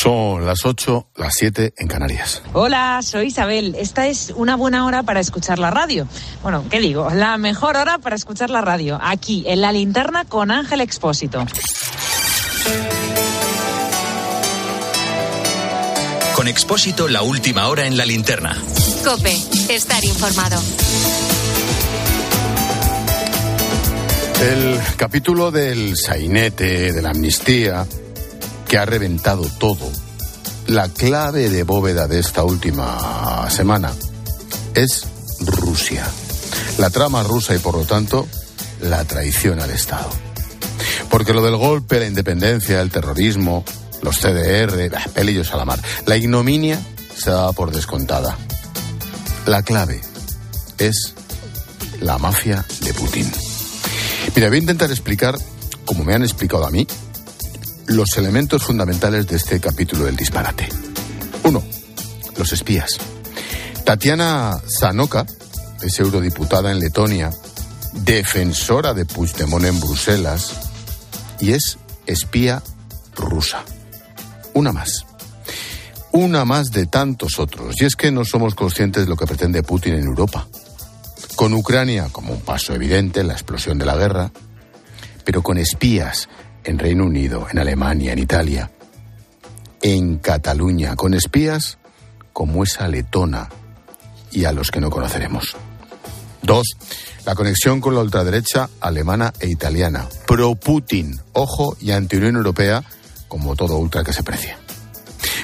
Son 0.00 0.46
las 0.46 0.64
8, 0.64 1.08
las 1.16 1.34
7 1.34 1.74
en 1.76 1.88
Canarias. 1.88 2.40
Hola, 2.52 3.00
soy 3.02 3.26
Isabel. 3.26 3.74
Esta 3.76 4.06
es 4.06 4.32
una 4.36 4.54
buena 4.54 4.86
hora 4.86 5.02
para 5.02 5.18
escuchar 5.18 5.58
la 5.58 5.72
radio. 5.72 6.06
Bueno, 6.40 6.64
¿qué 6.70 6.78
digo? 6.78 7.10
La 7.10 7.36
mejor 7.36 7.76
hora 7.76 7.98
para 7.98 8.14
escuchar 8.14 8.48
la 8.48 8.60
radio. 8.60 9.00
Aquí, 9.02 9.42
en 9.48 9.60
la 9.60 9.72
linterna 9.72 10.24
con 10.24 10.52
Ángel 10.52 10.82
Expósito. 10.82 11.44
Con 16.36 16.46
Expósito, 16.46 17.08
la 17.08 17.22
última 17.22 17.66
hora 17.66 17.88
en 17.88 17.96
la 17.96 18.06
linterna. 18.06 18.56
Cope, 19.04 19.36
estar 19.68 20.04
informado. 20.04 20.62
El 24.40 24.78
capítulo 24.96 25.50
del 25.50 25.96
sainete, 25.96 26.92
de 26.92 27.02
la 27.02 27.10
amnistía, 27.10 27.84
que 28.68 28.78
ha 28.78 28.84
reventado 28.84 29.44
todo, 29.58 29.90
la 30.66 30.88
clave 30.90 31.48
de 31.48 31.62
bóveda 31.62 32.06
de 32.06 32.20
esta 32.20 32.44
última 32.44 33.48
semana 33.50 33.92
es 34.74 35.06
Rusia. 35.40 36.06
La 36.76 36.90
trama 36.90 37.22
rusa 37.22 37.54
y 37.54 37.58
por 37.58 37.74
lo 37.74 37.84
tanto 37.84 38.28
la 38.82 39.04
traición 39.04 39.60
al 39.60 39.70
Estado. 39.70 40.10
Porque 41.10 41.32
lo 41.32 41.42
del 41.42 41.56
golpe, 41.56 41.98
la 41.98 42.06
independencia, 42.06 42.82
el 42.82 42.90
terrorismo, 42.90 43.64
los 44.02 44.18
CDR, 44.18 44.90
pelillos 45.14 45.52
a 45.52 45.56
la 45.56 45.64
mar, 45.64 45.80
la 46.06 46.16
ignominia 46.16 46.78
se 47.16 47.30
daba 47.30 47.52
por 47.52 47.72
descontada. 47.72 48.36
La 49.46 49.62
clave 49.62 50.02
es 50.76 51.14
la 52.00 52.18
mafia 52.18 52.64
de 52.82 52.92
Putin. 52.92 53.30
Mira, 54.34 54.48
voy 54.48 54.58
a 54.58 54.60
intentar 54.60 54.90
explicar, 54.90 55.36
como 55.86 56.04
me 56.04 56.14
han 56.14 56.22
explicado 56.22 56.66
a 56.66 56.70
mí, 56.70 56.86
los 57.88 58.16
elementos 58.18 58.62
fundamentales 58.62 59.26
de 59.26 59.36
este 59.36 59.60
capítulo 59.60 60.04
del 60.04 60.16
disparate. 60.16 60.68
Uno, 61.44 61.62
los 62.36 62.52
espías. 62.52 62.98
Tatiana 63.84 64.60
Zanoka 64.78 65.24
es 65.80 65.98
eurodiputada 65.98 66.70
en 66.70 66.80
Letonia, 66.80 67.30
defensora 67.92 68.92
de 68.92 69.06
Puigdemont 69.06 69.64
en 69.64 69.80
Bruselas 69.80 70.52
y 71.40 71.52
es 71.52 71.78
espía 72.06 72.62
rusa. 73.16 73.64
Una 74.52 74.72
más. 74.72 75.06
Una 76.12 76.44
más 76.44 76.70
de 76.70 76.86
tantos 76.86 77.38
otros. 77.38 77.80
Y 77.80 77.86
es 77.86 77.96
que 77.96 78.10
no 78.10 78.24
somos 78.24 78.54
conscientes 78.54 79.04
de 79.04 79.08
lo 79.08 79.16
que 79.16 79.26
pretende 79.26 79.62
Putin 79.62 79.94
en 79.94 80.04
Europa. 80.04 80.46
Con 81.36 81.54
Ucrania 81.54 82.08
como 82.12 82.34
un 82.34 82.40
paso 82.40 82.74
evidente, 82.74 83.24
la 83.24 83.32
explosión 83.32 83.78
de 83.78 83.86
la 83.86 83.96
guerra, 83.96 84.30
pero 85.24 85.42
con 85.42 85.56
espías 85.56 86.28
en 86.64 86.78
Reino 86.78 87.04
Unido, 87.04 87.46
en 87.50 87.58
Alemania, 87.58 88.12
en 88.12 88.18
Italia, 88.18 88.70
en 89.82 90.18
Cataluña, 90.18 90.96
con 90.96 91.14
espías 91.14 91.78
como 92.32 92.62
esa 92.62 92.88
letona 92.88 93.48
y 94.30 94.44
a 94.44 94.52
los 94.52 94.70
que 94.70 94.80
no 94.80 94.90
conoceremos. 94.90 95.56
Dos, 96.42 96.76
la 97.26 97.34
conexión 97.34 97.80
con 97.80 97.94
la 97.94 98.00
ultraderecha 98.00 98.68
alemana 98.80 99.32
e 99.40 99.48
italiana, 99.48 100.08
pro-Putin, 100.26 101.20
ojo, 101.32 101.76
y 101.80 101.90
anti-Unión 101.90 102.36
Europea, 102.36 102.84
como 103.26 103.56
todo 103.56 103.76
ultra 103.76 104.04
que 104.04 104.12
se 104.12 104.22
precia. 104.22 104.58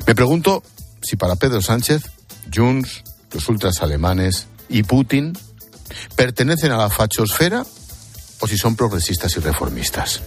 Me 0.07 0.15
pregunto 0.15 0.62
si 1.03 1.17
para 1.17 1.37
Pedro 1.37 1.61
Sánchez, 1.61 2.11
Junts, 2.55 3.03
los 3.33 3.48
ultras 3.48 3.83
alemanes 3.83 4.47
y 4.69 4.83
Putin 4.83 5.37
pertenecen 6.17 6.73
a 6.73 6.77
la 6.77 6.91
fachosfera 6.91 7.65
o 8.41 8.47
si 8.47 8.57
son 8.57 8.77
progresistas 8.77 9.37
y 9.37 9.41
reformistas. 9.41 10.23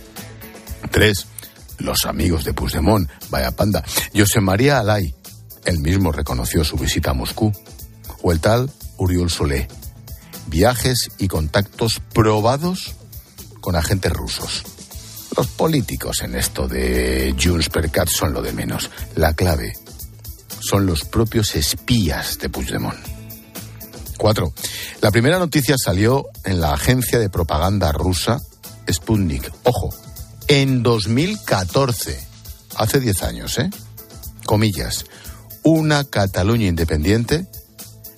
Tres, 0.92 1.28
los 1.78 2.06
amigos 2.06 2.44
de 2.46 2.54
Puigdemont, 2.54 3.10
vaya 3.30 3.52
panda. 3.52 3.84
José 4.16 4.42
María 4.42 4.80
Alay, 4.80 5.14
él 5.66 5.80
mismo 5.80 6.12
reconoció 6.12 6.64
su 6.64 6.78
visita 6.78 7.12
a 7.12 7.14
Moscú. 7.14 7.52
O 8.22 8.32
el 8.32 8.40
tal 8.40 8.72
Uriol 8.98 9.30
Solé. 9.30 9.68
Viajes 10.48 11.10
y 11.18 11.28
contactos 11.28 12.02
probados 12.14 12.96
con 13.62 13.76
agentes 13.76 14.12
rusos. 14.14 14.64
Los 15.36 15.48
políticos 15.48 16.22
en 16.22 16.36
esto 16.36 16.68
de 16.68 17.36
Junts 17.40 17.70
per 17.70 17.92
Cat 17.92 18.08
son 18.08 18.34
lo 18.34 18.42
de 18.42 18.54
menos. 18.54 18.90
La 19.16 19.34
clave 19.34 19.74
son 20.60 20.86
los 20.86 21.04
propios 21.04 21.56
espías 21.56 22.40
de 22.40 22.50
Puigdemont. 22.50 22.98
Cuatro. 24.18 24.52
La 25.02 25.12
primera 25.12 25.38
noticia 25.38 25.76
salió 25.78 26.26
en 26.44 26.60
la 26.60 26.74
agencia 26.74 27.20
de 27.20 27.30
propaganda 27.30 27.92
rusa 27.92 28.40
Sputnik. 28.92 29.52
Ojo, 29.64 29.94
en 30.48 30.82
2014, 30.82 32.20
hace 32.76 33.00
10 33.00 33.24
años, 33.24 33.60
¿eh? 33.60 33.70
Comillas, 34.46 35.06
una 35.64 36.06
Cataluña 36.06 36.68
independiente 36.68 37.48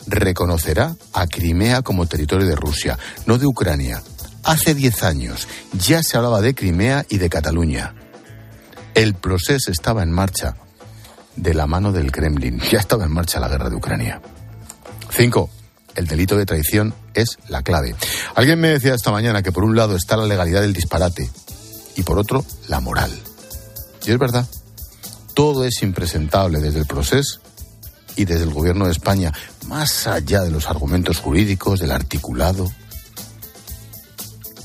reconocerá 0.06 0.96
a 1.14 1.28
Crimea 1.28 1.82
como 1.82 2.06
territorio 2.06 2.48
de 2.48 2.56
Rusia, 2.56 2.98
no 3.26 3.38
de 3.38 3.48
Ucrania. 3.48 4.04
Hace 4.44 4.76
10 4.76 5.04
años 5.04 5.48
ya 5.74 6.04
se 6.04 6.18
hablaba 6.18 6.42
de 6.42 6.54
Crimea 6.54 7.06
y 7.10 7.18
de 7.18 7.30
Cataluña. 7.30 7.96
El 8.94 9.16
proceso 9.16 9.72
estaba 9.72 10.04
en 10.04 10.12
marcha 10.12 10.56
de 11.36 11.54
la 11.54 11.68
mano 11.68 11.92
del 11.92 12.12
Kremlin. 12.12 12.60
Ya 12.72 12.80
estaba 12.80 13.06
en 13.06 13.12
marcha 13.12 13.40
la 13.40 13.50
guerra 13.50 13.70
de 13.70 13.76
Ucrania. 13.76 14.22
5. 15.12 15.50
El 15.96 16.06
delito 16.06 16.38
de 16.38 16.46
traición 16.46 16.94
es 17.16 17.40
la 17.48 17.64
clave. 17.64 17.96
Alguien 18.36 18.60
me 18.60 18.70
decía 18.70 18.94
esta 18.94 19.12
mañana 19.12 19.42
que 19.42 19.52
por 19.52 19.64
un 19.64 19.76
lado 19.76 19.96
está 19.96 20.16
la 20.16 20.28
legalidad 20.28 20.62
del 20.62 20.74
disparate 20.74 21.30
y 22.00 22.04
por 22.04 22.18
otro 22.18 22.46
la 22.70 22.80
moral. 22.80 23.12
Y 24.06 24.12
es 24.12 24.18
verdad, 24.18 24.48
todo 25.34 25.66
es 25.66 25.84
impresentable 25.84 26.60
desde 26.60 26.80
el 26.80 26.86
proceso 26.86 27.42
y 28.16 28.26
desde 28.26 28.44
el 28.44 28.54
gobierno 28.54 28.86
de 28.86 28.92
España, 28.92 29.34
más 29.68 30.08
allá 30.08 30.42
de 30.42 30.52
los 30.52 30.68
argumentos 30.68 31.20
jurídicos, 31.20 31.80
del 31.80 31.92
articulado. 31.92 32.72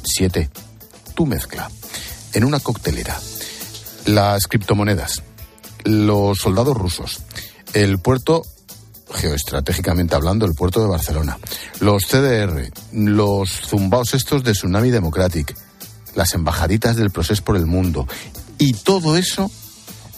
Siete, 0.05 0.49
tu 1.15 1.27
mezcla. 1.27 1.71
En 2.33 2.45
una 2.45 2.61
coctelera. 2.61 3.21
Las 4.07 4.47
criptomonedas, 4.47 5.23
los 5.85 6.39
soldados 6.39 6.77
rusos, 6.77 7.21
el 7.73 7.99
puerto 7.99 8.43
geoestratégicamente 9.13 10.15
hablando, 10.15 10.47
el 10.47 10.55
puerto 10.55 10.81
de 10.81 10.89
Barcelona, 10.89 11.39
los 11.81 12.07
CDR, 12.07 12.71
los 12.93 13.51
zumbaos 13.51 14.15
estos 14.15 14.45
de 14.45 14.53
Tsunami 14.53 14.91
Democratic, 14.91 15.55
las 16.15 16.35
embajaditas 16.35 16.97
del 16.97 17.11
proceso 17.11 17.43
por 17.45 17.57
el 17.57 17.67
mundo. 17.67 18.07
Y 18.59 18.73
todo 18.73 19.17
eso 19.17 19.51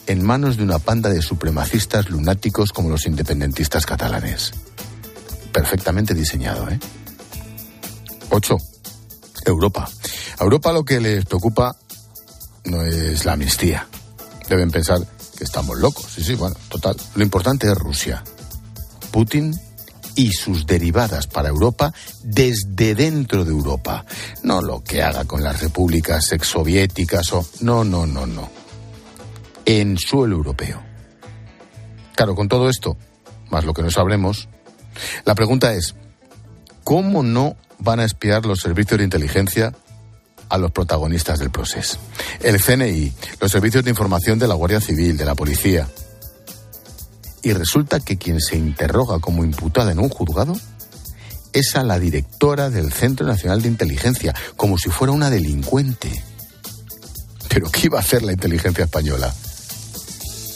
en 0.06 0.24
manos 0.24 0.56
de 0.56 0.62
una 0.62 0.78
panda 0.78 1.10
de 1.10 1.22
supremacistas 1.22 2.10
lunáticos 2.10 2.72
como 2.72 2.90
los 2.90 3.06
independentistas 3.06 3.86
catalanes. 3.86 4.52
Perfectamente 5.52 6.14
diseñado, 6.14 6.68
¿eh? 6.68 6.78
Ocho. 8.30 8.56
Europa. 9.44 9.88
A 10.38 10.44
Europa 10.44 10.72
lo 10.72 10.84
que 10.84 11.00
les 11.00 11.24
preocupa 11.24 11.76
no 12.64 12.82
es 12.82 13.24
la 13.24 13.32
amnistía. 13.32 13.86
Deben 14.48 14.70
pensar 14.70 14.98
que 15.36 15.44
estamos 15.44 15.78
locos. 15.78 16.06
Sí, 16.14 16.24
sí, 16.24 16.34
bueno, 16.34 16.56
total. 16.68 16.96
Lo 17.14 17.22
importante 17.22 17.66
es 17.66 17.74
Rusia. 17.76 18.22
Putin 19.10 19.54
y 20.16 20.32
sus 20.32 20.66
derivadas 20.66 21.28
para 21.28 21.50
Europa 21.50 21.92
desde 22.24 22.94
dentro 22.94 23.44
de 23.44 23.52
Europa. 23.52 24.04
No 24.42 24.60
lo 24.60 24.82
que 24.82 25.02
haga 25.02 25.24
con 25.24 25.44
las 25.44 25.60
repúblicas 25.60 26.32
exsoviéticas 26.32 27.32
o... 27.32 27.46
No, 27.60 27.84
no, 27.84 28.06
no, 28.06 28.26
no. 28.26 28.50
En 29.64 29.98
suelo 29.98 30.36
europeo. 30.36 30.82
Claro, 32.16 32.34
con 32.34 32.48
todo 32.48 32.68
esto, 32.68 32.96
más 33.50 33.64
lo 33.64 33.74
que 33.74 33.82
no 33.82 33.90
sabremos, 33.90 34.48
la 35.24 35.34
pregunta 35.34 35.74
es, 35.74 35.94
¿cómo 36.82 37.22
no 37.22 37.56
van 37.78 38.00
a 38.00 38.04
espiar 38.04 38.46
los 38.46 38.60
servicios 38.60 38.98
de 38.98 39.04
inteligencia 39.04 39.74
a 40.48 40.56
los 40.56 40.70
protagonistas 40.70 41.38
del 41.38 41.50
proceso? 41.50 41.98
El 42.40 42.60
CNI, 42.60 43.12
los 43.38 43.52
servicios 43.52 43.84
de 43.84 43.90
información 43.90 44.38
de 44.38 44.48
la 44.48 44.54
Guardia 44.54 44.80
Civil, 44.80 45.18
de 45.18 45.26
la 45.26 45.34
Policía, 45.34 45.88
y 47.42 47.52
resulta 47.52 48.00
que 48.00 48.16
quien 48.16 48.40
se 48.40 48.56
interroga 48.56 49.18
como 49.18 49.44
imputada 49.44 49.92
en 49.92 49.98
un 49.98 50.08
juzgado 50.08 50.54
es 51.52 51.74
a 51.74 51.82
la 51.82 51.98
directora 51.98 52.68
del 52.70 52.92
Centro 52.92 53.26
Nacional 53.26 53.62
de 53.62 53.68
Inteligencia, 53.68 54.34
como 54.56 54.76
si 54.78 54.90
fuera 54.90 55.12
una 55.12 55.30
delincuente. 55.30 56.24
¿Pero 57.48 57.70
qué 57.70 57.86
iba 57.86 57.98
a 57.98 58.02
hacer 58.02 58.22
la 58.22 58.32
inteligencia 58.32 58.84
española? 58.84 59.32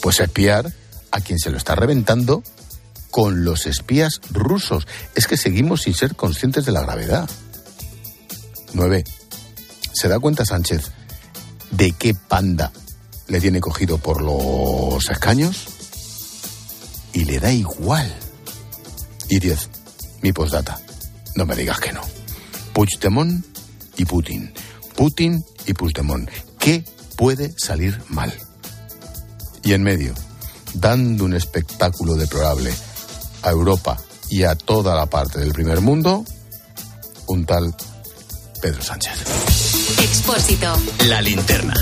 Pues 0.01 0.19
espiar 0.19 0.71
a 1.09 1.21
quien 1.21 1.39
se 1.39 1.49
lo 1.49 1.57
está 1.57 1.75
reventando 1.75 2.43
con 3.09 3.43
los 3.43 3.65
espías 3.65 4.21
rusos. 4.31 4.87
Es 5.15 5.27
que 5.27 5.37
seguimos 5.37 5.81
sin 5.81 5.93
ser 5.93 6.15
conscientes 6.15 6.65
de 6.65 6.71
la 6.71 6.81
gravedad. 6.81 7.29
9. 8.73 9.03
¿Se 9.93 10.07
da 10.07 10.19
cuenta 10.19 10.45
Sánchez 10.45 10.91
de 11.71 11.91
qué 11.93 12.13
panda 12.13 12.71
le 13.27 13.41
tiene 13.41 13.59
cogido 13.59 13.97
por 13.97 14.21
los 14.21 15.09
escaños? 15.09 15.67
Y 17.13 17.25
le 17.25 17.39
da 17.39 17.51
igual. 17.51 18.13
Y 19.29 19.39
10. 19.39 19.69
Mi 20.21 20.33
postdata. 20.33 20.79
No 21.35 21.45
me 21.45 21.55
digas 21.55 21.79
que 21.79 21.93
no. 21.93 22.01
Puigdemont 22.73 23.45
y 23.97 24.05
Putin. 24.05 24.53
Putin 24.95 25.43
y 25.65 25.73
Puigdemont. 25.73 26.29
¿Qué 26.59 26.83
puede 27.15 27.53
salir 27.57 28.01
mal? 28.09 28.33
Y 29.63 29.73
en 29.73 29.83
medio, 29.83 30.13
dando 30.73 31.25
un 31.25 31.33
espectáculo 31.33 32.15
deplorable 32.15 32.73
a 33.43 33.49
Europa 33.51 33.97
y 34.29 34.43
a 34.43 34.55
toda 34.55 34.95
la 34.95 35.05
parte 35.05 35.39
del 35.39 35.51
primer 35.51 35.81
mundo, 35.81 36.25
un 37.27 37.45
tal 37.45 37.75
Pedro 38.61 38.81
Sánchez. 38.81 39.13
Expósito. 39.99 40.73
La 41.07 41.21
linterna. 41.21 41.73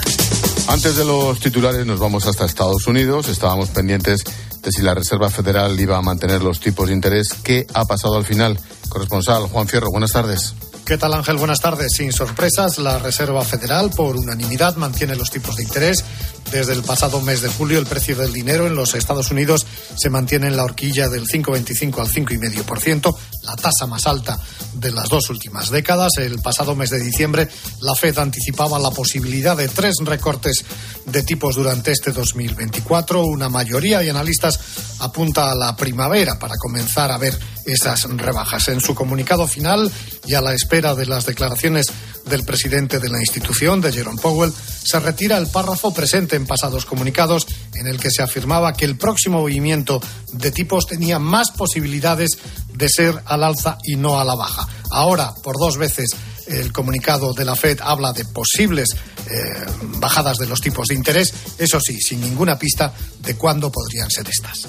Antes 0.68 0.96
de 0.96 1.06
los 1.06 1.40
titulares 1.40 1.86
nos 1.86 2.00
vamos 2.00 2.25
hasta 2.28 2.46
Estados 2.46 2.86
Unidos. 2.88 3.28
Estábamos 3.28 3.70
pendientes 3.70 4.24
de 4.62 4.72
si 4.72 4.82
la 4.82 4.94
Reserva 4.94 5.30
Federal 5.30 5.80
iba 5.80 5.98
a 5.98 6.02
mantener 6.02 6.42
los 6.42 6.60
tipos 6.60 6.88
de 6.88 6.94
interés. 6.94 7.34
¿Qué 7.44 7.66
ha 7.74 7.86
pasado 7.86 8.18
al 8.18 8.26
final? 8.26 8.60
Corresponsal 8.90 9.48
Juan 9.48 9.68
Fierro, 9.68 9.92
buenas 9.92 10.12
tardes. 10.12 10.54
¿Qué 10.89 10.97
tal 10.97 11.13
Ángel? 11.13 11.38
Buenas 11.38 11.59
tardes. 11.59 11.91
Sin 11.95 12.12
sorpresas, 12.12 12.80
la 12.80 12.97
Reserva 12.97 13.45
Federal 13.45 13.91
por 13.91 14.18
unanimidad 14.18 14.75
mantiene 14.75 15.15
los 15.15 15.30
tipos 15.30 15.56
de 15.56 15.62
interés. 15.62 16.03
Desde 16.51 16.74
el 16.74 16.81
pasado 16.81 17.21
mes 17.21 17.44
de 17.44 17.47
julio 17.47 17.77
el 17.77 17.86
precio 17.86 18.15
del 18.15 18.33
dinero 18.33 18.65
en 18.65 18.74
los 18.74 18.95
Estados 18.95 19.30
Unidos 19.30 19.68
se 19.95 20.09
mantiene 20.09 20.47
en 20.47 20.57
la 20.57 20.63
horquilla 20.63 21.07
del 21.07 21.27
5,25 21.27 22.00
al 22.00 22.07
5,5%, 22.07 23.15
la 23.44 23.56
tasa 23.56 23.86
más 23.86 24.07
alta 24.07 24.39
de 24.74 24.91
las 24.91 25.09
dos 25.09 25.30
últimas 25.30 25.69
décadas. 25.69 26.13
El 26.18 26.39
pasado 26.39 26.75
mes 26.75 26.89
de 26.89 27.00
diciembre 27.00 27.47
la 27.81 27.94
Fed 27.94 28.18
anticipaba 28.18 28.80
la 28.80 28.89
posibilidad 28.89 29.56
de 29.56 29.68
tres 29.68 29.94
recortes 30.03 30.65
de 31.06 31.21
tipos 31.21 31.56
durante 31.56 31.91
este 31.91 32.12
2024. 32.12 33.24
Una 33.25 33.47
mayoría 33.47 34.00
de 34.00 34.09
analistas 34.09 34.59
apunta 35.00 35.51
a 35.51 35.56
la 35.56 35.75
primavera 35.75 36.38
para 36.38 36.56
comenzar 36.57 37.12
a 37.12 37.18
ver 37.18 37.38
esas 37.66 38.04
rebajas. 38.04 38.68
En 38.68 38.81
su 38.81 38.96
comunicado 38.96 39.48
final 39.48 39.92
y 40.25 40.34
a 40.34 40.42
la 40.42 40.54
espera 40.54 40.96
de 40.96 41.06
las 41.06 41.25
declaraciones 41.25 41.88
del 42.25 42.44
presidente 42.44 43.00
de 43.00 43.10
la 43.10 43.19
institución, 43.19 43.81
de 43.81 43.92
Jerome 43.92 44.22
Powell, 44.22 44.54
se 44.84 45.00
retira 45.00 45.38
el 45.38 45.48
párrafo 45.48 45.94
presente 45.94 46.36
en 46.36 46.46
pasados 46.46 46.86
comunicados 46.86 47.48
en 47.75 47.88
el 47.88 48.00
que 48.00 48.12
se 48.12 48.22
afirmaba 48.22 48.74
que 48.74 48.86
el 48.86 48.98
próximo 48.98 49.40
movimiento 49.40 50.01
de 50.34 50.51
tipos 50.51 50.86
tenía 50.86 51.19
más 51.19 51.51
posibilidades 51.51 52.38
de 52.74 52.90
ser 52.90 53.22
al 53.25 53.44
alza 53.44 53.78
y 53.84 53.96
no 53.96 54.19
a 54.19 54.24
la 54.24 54.36
baja. 54.36 54.68
Ahora, 54.92 55.34
por 55.44 55.57
dos 55.57 55.78
veces, 55.78 56.10
el 56.48 56.72
comunicado 56.72 57.34
de 57.34 57.46
la 57.46 57.56
Fed 57.56 57.80
habla 57.81 58.12
de 58.13 58.25
posibles 58.25 58.90
eh, 59.30 59.66
bajadas 60.00 60.38
de 60.38 60.48
los 60.48 60.62
tipos 60.62 60.88
de 60.88 60.96
interés, 60.96 61.34
eso 61.57 61.80
sí, 61.80 62.00
sin 62.01 62.22
ninguna 62.22 62.57
pista 62.57 62.94
de 63.19 63.36
cuándo 63.36 63.72
podrían 63.72 64.10
ser 64.10 64.28
estas. 64.28 64.68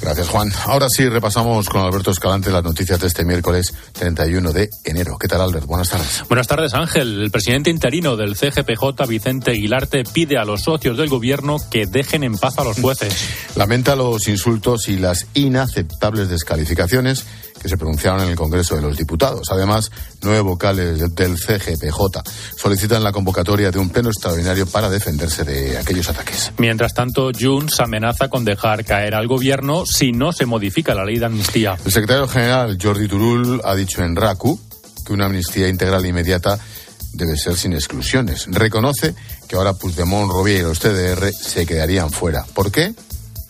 Gracias, 0.00 0.28
Juan. 0.28 0.50
Ahora 0.64 0.88
sí, 0.88 1.06
repasamos 1.08 1.68
con 1.68 1.82
Alberto 1.82 2.10
Escalante 2.10 2.50
las 2.50 2.64
noticias 2.64 2.98
de 3.00 3.06
este 3.06 3.24
miércoles 3.24 3.74
31 3.92 4.52
de 4.52 4.70
enero. 4.84 5.18
¿Qué 5.18 5.28
tal, 5.28 5.42
Albert? 5.42 5.66
Buenas 5.66 5.90
tardes. 5.90 6.24
Buenas 6.26 6.46
tardes, 6.46 6.72
Ángel. 6.72 7.22
El 7.22 7.30
presidente 7.30 7.68
interino 7.68 8.16
del 8.16 8.34
CGPJ, 8.34 9.06
Vicente 9.06 9.50
Aguilarte, 9.50 10.04
pide 10.04 10.38
a 10.38 10.44
los 10.44 10.62
socios 10.62 10.96
del 10.96 11.08
gobierno 11.08 11.58
que 11.70 11.86
dejen 11.86 12.24
en 12.24 12.38
paz 12.38 12.58
a 12.58 12.64
los 12.64 12.80
jueces. 12.80 13.14
Lamenta 13.56 13.94
los 13.94 14.26
insultos 14.28 14.88
y 14.88 14.96
las 14.96 15.26
inaceptables 15.34 16.30
descalificaciones 16.30 17.26
que 17.60 17.68
se 17.68 17.76
pronunciaron 17.76 18.22
en 18.22 18.30
el 18.30 18.36
Congreso 18.36 18.74
de 18.74 18.82
los 18.82 18.96
Diputados. 18.96 19.48
Además, 19.50 19.90
nueve 20.22 20.40
vocales 20.40 21.14
del 21.14 21.36
CGPJ 21.36 22.22
solicitan 22.56 23.04
la 23.04 23.12
convocatoria 23.12 23.70
de 23.70 23.78
un 23.78 23.90
pleno 23.90 24.08
extraordinario 24.08 24.66
para 24.66 24.88
defenderse 24.88 25.44
de 25.44 25.76
aquellos 25.76 26.08
ataques. 26.08 26.52
Mientras 26.58 26.94
tanto, 26.94 27.30
Junts 27.38 27.80
amenaza 27.80 28.28
con 28.28 28.44
dejar 28.44 28.84
caer 28.84 29.14
al 29.14 29.26
gobierno 29.26 29.84
si 29.84 30.12
no 30.12 30.32
se 30.32 30.46
modifica 30.46 30.94
la 30.94 31.04
ley 31.04 31.18
de 31.18 31.26
amnistía. 31.26 31.76
El 31.84 31.92
secretario 31.92 32.26
general 32.28 32.78
Jordi 32.80 33.08
Turul 33.08 33.60
ha 33.64 33.74
dicho 33.74 34.02
en 34.02 34.16
RACU 34.16 34.58
que 35.04 35.12
una 35.12 35.26
amnistía 35.26 35.68
integral 35.68 36.04
e 36.04 36.08
inmediata 36.08 36.58
debe 37.12 37.36
ser 37.36 37.56
sin 37.56 37.72
exclusiones. 37.72 38.46
Reconoce 38.48 39.14
que 39.48 39.56
ahora 39.56 39.74
Puigdemont, 39.74 40.30
Robier 40.30 40.60
y 40.60 40.62
los 40.62 40.78
TDR 40.78 41.32
se 41.32 41.66
quedarían 41.66 42.10
fuera. 42.10 42.44
¿Por 42.54 42.70
qué? 42.70 42.94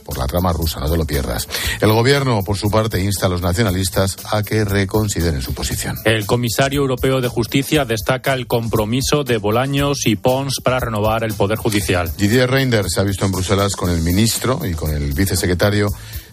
Por 0.04 0.18
la 0.18 0.26
trama 0.26 0.52
rusa, 0.52 0.80
no 0.80 0.90
te 0.90 0.96
lo 0.96 1.04
pierdas. 1.04 1.48
El 1.80 1.92
gobierno, 1.92 2.42
por 2.44 2.56
su 2.56 2.70
parte, 2.70 3.02
insta 3.02 3.26
a 3.26 3.28
los 3.28 3.42
nacionalistas 3.42 4.16
a 4.32 4.42
que 4.42 4.64
reconsideren 4.64 5.42
su 5.42 5.54
posición. 5.54 5.96
El 6.04 6.26
comisario 6.26 6.80
europeo 6.80 7.20
de 7.20 7.28
justicia 7.28 7.84
destaca 7.84 8.34
el 8.34 8.46
compromiso 8.46 9.24
de 9.24 9.38
Bolaños 9.38 10.06
y 10.06 10.16
Pons 10.16 10.60
para 10.62 10.80
renovar 10.80 11.24
el 11.24 11.34
poder 11.34 11.58
judicial. 11.58 12.10
Didier 12.16 12.50
Reinders 12.50 12.94
se 12.94 13.00
ha 13.00 13.04
visto 13.04 13.24
en 13.24 13.32
Bruselas 13.32 13.76
con 13.76 13.90
el 13.90 14.00
ministro 14.00 14.60
y 14.64 14.74
con 14.74 14.92
el 14.94 15.12
vicesecretario 15.12 15.88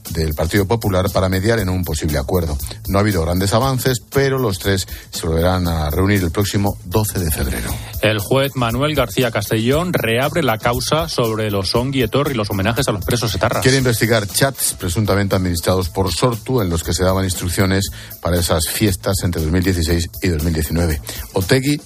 del 0.10 0.34
Partido 0.34 0.66
Popular 0.66 1.10
para 1.12 1.30
mediar 1.30 1.60
en 1.60 1.70
un 1.70 1.84
posible 1.84 2.18
acuerdo. 2.18 2.58
No 2.88 2.98
ha 2.98 3.02
habido 3.02 3.24
grandes 3.24 3.54
avances, 3.54 4.00
pero 4.12 4.38
los 4.38 4.60
tres 4.60 4.88
se 5.12 5.28
volverán 5.28 5.68
a 5.68 5.90
reunir 5.90 6.24
el 6.24 6.32
próximo 6.32 6.78
12 6.86 7.20
de 7.20 7.32
febrero. 7.32 7.70
El 8.02 8.20
juez 8.20 8.56
Manuel 8.56 8.96
García 8.96 9.32
Castellón 9.32 9.94
reabre 9.94 10.44
la 10.44 10.58
causa 10.58 11.10
sobre 11.10 11.52
los 11.52 11.74
Onguietor 11.76 12.32
y 12.32 12.36
los 12.36 12.50
homenajes 12.50 12.88
a 12.88 12.92
los 12.92 13.04
presos 13.04 13.34
etarras. 13.36 13.62
Quiere 13.62 13.78
investigar 13.78 14.28
chats 14.28 14.76
presuntamente 14.80 15.36
administrados 15.36 15.90
por 15.90 16.12
Sortu 16.12 16.62
en 16.62 16.70
los 16.70 16.84
que 16.84 16.94
se 16.94 17.04
daban 17.04 17.26
instrucciones 17.26 17.86
para 18.22 18.40
esas 18.40 18.68
fiestas 18.68 19.16
entre 19.24 19.42
2016 19.42 20.10
y 20.22 20.28
2019. 20.30 21.02
Otegui 21.34 21.80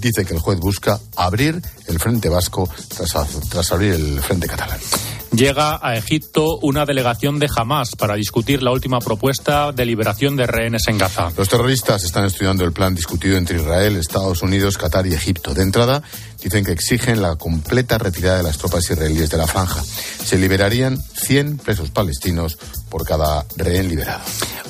dice 0.00 0.24
que 0.24 0.34
el 0.34 0.40
juez 0.40 0.58
busca 0.58 0.98
abrir 1.16 1.60
el 1.86 1.98
Frente 1.98 2.28
Vasco 2.28 2.68
tras, 2.88 3.12
tras 3.48 3.72
abrir 3.72 3.94
el 3.94 4.20
Frente 4.20 4.46
Catalán. 4.46 4.80
Llega 5.32 5.78
a 5.80 5.96
Egipto 5.96 6.58
una 6.58 6.84
delegación 6.84 7.38
de 7.38 7.48
Hamas 7.54 7.94
para 7.94 8.16
discutir 8.16 8.62
la 8.62 8.72
última 8.72 8.98
propuesta 8.98 9.70
de 9.70 9.86
liberación 9.86 10.34
de 10.34 10.46
rehenes 10.46 10.82
en 10.88 10.98
Gaza. 10.98 11.30
Los 11.36 11.48
terroristas 11.48 12.02
están 12.02 12.24
estudiando 12.24 12.64
el 12.64 12.72
plan 12.72 12.96
discutido 12.96 13.36
entre 13.36 13.58
Israel, 13.58 13.96
Estados 13.96 14.42
Unidos, 14.42 14.76
Qatar 14.76 15.06
y 15.06 15.14
Egipto. 15.14 15.54
De 15.54 15.62
entrada, 15.62 16.02
dicen 16.42 16.64
que 16.64 16.72
exigen 16.72 17.22
la 17.22 17.36
completa 17.36 17.96
retirada 17.96 18.38
de 18.38 18.42
las 18.42 18.58
tropas 18.58 18.90
israelíes 18.90 19.30
de 19.30 19.38
la 19.38 19.46
franja. 19.46 19.82
Se 19.82 20.36
liberarían 20.36 20.98
100 20.98 21.58
presos 21.58 21.90
palestinos 21.90 22.58
por 22.90 23.06
cada 23.06 23.46
rehén 23.56 23.88
liberado. 23.88 24.20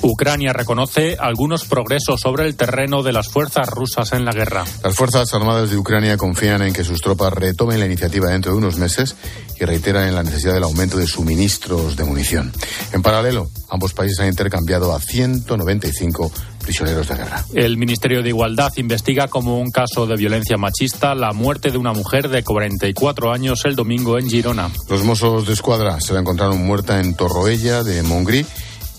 Ucrania 0.03 0.53
reconoce 0.53 1.17
algunos 1.19 1.65
progresos 1.65 2.21
sobre 2.21 2.45
el 2.45 2.55
terreno 2.55 3.03
de 3.03 3.11
las 3.11 3.27
fuerzas 3.27 3.67
rusas 3.67 4.13
en 4.13 4.25
la 4.25 4.31
guerra. 4.31 4.63
Las 4.83 4.95
Fuerzas 4.95 5.33
Armadas 5.33 5.69
de 5.69 5.77
Ucrania 5.77 6.17
confían 6.17 6.61
en 6.61 6.73
que 6.73 6.83
sus 6.83 7.01
tropas 7.01 7.33
retomen 7.33 7.79
la 7.79 7.85
iniciativa 7.85 8.29
dentro 8.29 8.51
de 8.51 8.57
unos 8.57 8.77
meses 8.77 9.15
y 9.59 9.65
reiteran 9.65 10.07
en 10.07 10.15
la 10.15 10.23
necesidad 10.23 10.53
del 10.53 10.63
aumento 10.63 10.97
de 10.97 11.07
suministros 11.07 11.95
de 11.97 12.03
munición. 12.03 12.51
En 12.93 13.01
paralelo, 13.01 13.49
ambos 13.69 13.93
países 13.93 14.19
han 14.19 14.27
intercambiado 14.27 14.93
a 14.93 14.99
195 14.99 16.31
prisioneros 16.61 17.07
de 17.07 17.15
guerra. 17.15 17.45
El 17.53 17.77
Ministerio 17.77 18.21
de 18.21 18.29
Igualdad 18.29 18.71
investiga 18.77 19.27
como 19.27 19.59
un 19.59 19.71
caso 19.71 20.05
de 20.05 20.15
violencia 20.15 20.57
machista 20.57 21.15
la 21.15 21.33
muerte 21.33 21.71
de 21.71 21.77
una 21.77 21.93
mujer 21.93 22.29
de 22.29 22.43
44 22.43 23.31
años 23.31 23.65
el 23.65 23.75
domingo 23.75 24.17
en 24.17 24.29
Girona. 24.29 24.71
Los 24.89 25.03
mozos 25.03 25.47
de 25.47 25.53
escuadra 25.53 25.99
se 25.99 26.13
la 26.13 26.19
encontraron 26.19 26.65
muerta 26.65 26.99
en 26.99 27.15
Torroella 27.15 27.83
de 27.83 28.03
Montgrí 28.03 28.45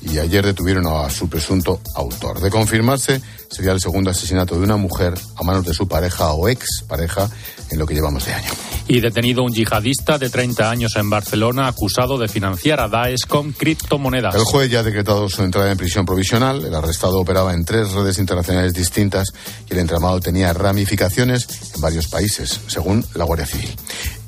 y 0.02 0.18
ayer 0.18 0.44
detuvieron 0.44 0.86
a 0.86 1.08
su 1.10 1.28
presunto 1.28 1.80
autor. 1.94 2.40
De 2.40 2.50
confirmarse, 2.50 3.20
sería 3.52 3.72
el 3.72 3.80
segundo 3.80 4.10
asesinato 4.10 4.56
de 4.56 4.64
una 4.64 4.76
mujer 4.76 5.14
a 5.36 5.42
manos 5.42 5.64
de 5.64 5.74
su 5.74 5.86
pareja 5.86 6.32
o 6.32 6.48
ex 6.48 6.82
pareja 6.88 7.28
en 7.70 7.78
lo 7.78 7.86
que 7.86 7.94
llevamos 7.94 8.24
de 8.24 8.34
año. 8.34 8.50
Y 8.88 9.00
detenido 9.00 9.42
un 9.42 9.52
yihadista 9.52 10.18
de 10.18 10.28
30 10.28 10.70
años 10.70 10.96
en 10.96 11.08
Barcelona 11.08 11.68
acusado 11.68 12.18
de 12.18 12.28
financiar 12.28 12.80
a 12.80 12.88
Daesh 12.88 13.26
con 13.26 13.52
criptomonedas. 13.52 14.34
El 14.34 14.42
juez 14.42 14.70
ya 14.70 14.80
ha 14.80 14.82
decretado 14.82 15.28
su 15.28 15.42
entrada 15.42 15.70
en 15.70 15.78
prisión 15.78 16.04
provisional. 16.04 16.64
El 16.64 16.74
arrestado 16.74 17.20
operaba 17.20 17.54
en 17.54 17.64
tres 17.64 17.92
redes 17.92 18.18
internacionales 18.18 18.74
distintas 18.74 19.28
y 19.68 19.72
el 19.72 19.78
entramado 19.78 20.20
tenía 20.20 20.52
ramificaciones 20.52 21.46
en 21.74 21.80
varios 21.80 22.08
países, 22.08 22.60
según 22.66 23.04
la 23.14 23.24
Guardia 23.24 23.46
Civil. 23.46 23.70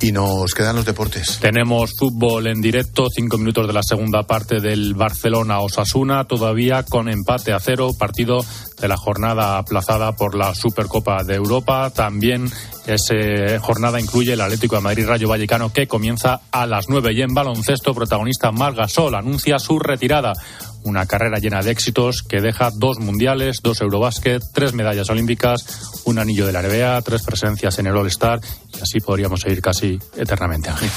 Y 0.00 0.12
nos 0.12 0.52
quedan 0.52 0.76
los 0.76 0.84
deportes. 0.84 1.38
Tenemos 1.40 1.92
fútbol 1.98 2.46
en 2.46 2.60
directo, 2.60 3.08
cinco 3.14 3.38
minutos 3.38 3.66
de 3.66 3.72
la 3.72 3.82
segunda 3.82 4.24
parte 4.24 4.60
del 4.60 4.94
Barcelona-Osasuna, 4.94 6.24
todavía 6.24 6.82
con 6.82 7.08
empate 7.08 7.52
a 7.52 7.60
cero, 7.60 7.90
partido 7.98 8.44
de 8.80 8.88
la 8.88 8.96
jornada 8.96 9.58
aplazada 9.58 10.12
por 10.12 10.34
la 10.34 10.54
Supercopa 10.54 11.22
de 11.24 11.34
Europa. 11.34 11.90
También 11.90 12.50
esa 12.86 13.58
jornada 13.60 14.00
incluye 14.00 14.34
el 14.34 14.40
Atlético 14.40 14.76
de 14.76 14.82
Madrid 14.82 15.06
Rayo 15.06 15.28
Vallecano 15.28 15.72
que 15.72 15.86
comienza 15.86 16.40
a 16.50 16.66
las 16.66 16.88
nueve 16.88 17.12
y 17.12 17.22
en 17.22 17.34
baloncesto 17.34 17.94
protagonista 17.94 18.52
Margasol 18.52 19.14
anuncia 19.14 19.58
su 19.58 19.78
retirada. 19.78 20.32
Una 20.82 21.06
carrera 21.06 21.38
llena 21.38 21.62
de 21.62 21.70
éxitos 21.70 22.22
que 22.22 22.40
deja 22.40 22.70
dos 22.70 22.98
mundiales, 22.98 23.60
dos 23.62 23.80
Eurobásquet, 23.80 24.42
tres 24.52 24.74
medallas 24.74 25.08
olímpicas, 25.08 26.02
un 26.04 26.18
anillo 26.18 26.46
de 26.46 26.52
la 26.52 26.62
NBA, 26.62 27.00
tres 27.02 27.22
presencias 27.22 27.78
en 27.78 27.86
el 27.86 27.96
All-Star 27.96 28.40
y 28.74 28.80
así 28.82 29.00
podríamos 29.00 29.40
seguir 29.40 29.62
casi 29.62 29.98
eternamente, 30.16 30.68
Ángel. 30.68 30.90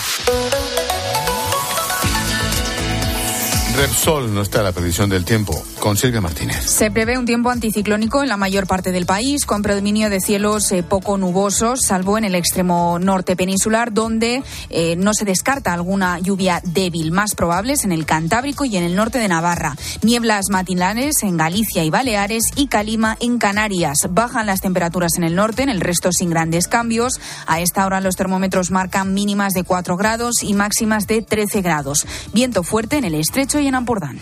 Repsol 3.77 4.33
no 4.33 4.41
está 4.41 4.57
en 4.57 4.63
la 4.65 4.71
previsión 4.71 5.07
del 5.07 5.23
tiempo. 5.23 5.63
Con 5.79 5.97
Martínez. 6.21 6.65
Se 6.65 6.91
prevé 6.91 7.17
un 7.17 7.25
tiempo 7.25 7.49
anticiclónico 7.49 8.21
en 8.21 8.29
la 8.29 8.37
mayor 8.37 8.67
parte 8.67 8.91
del 8.91 9.05
país, 9.05 9.45
con 9.45 9.61
predominio 9.61 10.09
de 10.09 10.19
cielos 10.19 10.71
eh, 10.71 10.83
poco 10.83 11.17
nubosos, 11.17 11.81
salvo 11.81 12.17
en 12.17 12.25
el 12.25 12.35
extremo 12.35 12.99
norte 12.99 13.35
peninsular, 13.35 13.93
donde 13.93 14.43
eh, 14.69 14.95
no 14.95 15.13
se 15.13 15.25
descarta 15.25 15.73
alguna 15.73 16.19
lluvia 16.19 16.61
débil, 16.63 17.11
más 17.11 17.35
probables 17.35 17.83
en 17.83 17.91
el 17.91 18.05
Cantábrico 18.05 18.65
y 18.65 18.77
en 18.77 18.83
el 18.83 18.95
norte 18.95 19.19
de 19.19 19.27
Navarra. 19.27 19.75
Nieblas 20.01 20.45
matinales 20.49 21.23
en 21.23 21.37
Galicia 21.37 21.83
y 21.83 21.89
Baleares 21.89 22.43
y 22.55 22.67
calima 22.67 23.17
en 23.19 23.37
Canarias. 23.37 23.97
Bajan 24.09 24.45
las 24.45 24.61
temperaturas 24.61 25.17
en 25.17 25.23
el 25.23 25.35
norte, 25.35 25.63
en 25.63 25.69
el 25.69 25.81
resto 25.81 26.11
sin 26.11 26.29
grandes 26.29 26.67
cambios. 26.67 27.19
A 27.45 27.59
esta 27.59 27.85
hora 27.85 28.01
los 28.01 28.15
termómetros 28.15 28.71
marcan 28.71 29.13
mínimas 29.13 29.53
de 29.53 29.63
4 29.63 29.97
grados 29.97 30.43
y 30.43 30.53
máximas 30.53 31.07
de 31.07 31.21
13 31.21 31.61
grados. 31.61 32.05
Viento 32.33 32.63
fuerte 32.63 32.97
en 32.97 33.05
el 33.05 33.15
estrecho 33.15 33.59
y 33.59 33.67
en 33.67 33.75
Ampurdán. 33.75 34.21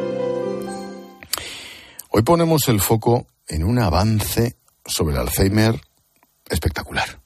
Hoy 2.13 2.23
ponemos 2.23 2.67
el 2.67 2.81
foco 2.81 3.25
en 3.47 3.63
un 3.63 3.79
avance 3.79 4.57
sobre 4.85 5.13
el 5.13 5.21
Alzheimer 5.21 5.79
espectacular. 6.49 7.21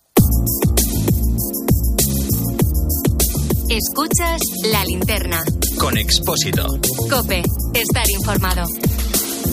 Escuchas 3.68 4.42
la 4.72 4.86
linterna. 4.86 5.44
Con 5.80 5.98
Expósito. 5.98 6.68
Cope, 7.10 7.42
estar 7.74 8.06
informado. 8.12 8.68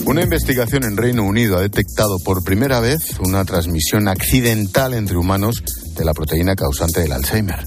Una 0.04 0.22
investigación 0.22 0.84
en 0.84 0.98
Reino 0.98 1.22
Unido 1.22 1.56
ha 1.56 1.62
detectado 1.62 2.18
por 2.22 2.44
primera 2.44 2.80
vez 2.80 3.18
una 3.18 3.46
transmisión 3.46 4.08
accidental 4.08 4.92
entre 4.92 5.16
humanos 5.16 5.62
de 5.96 6.04
la 6.04 6.12
proteína 6.12 6.54
causante 6.56 7.00
del 7.00 7.12
Alzheimer. 7.12 7.64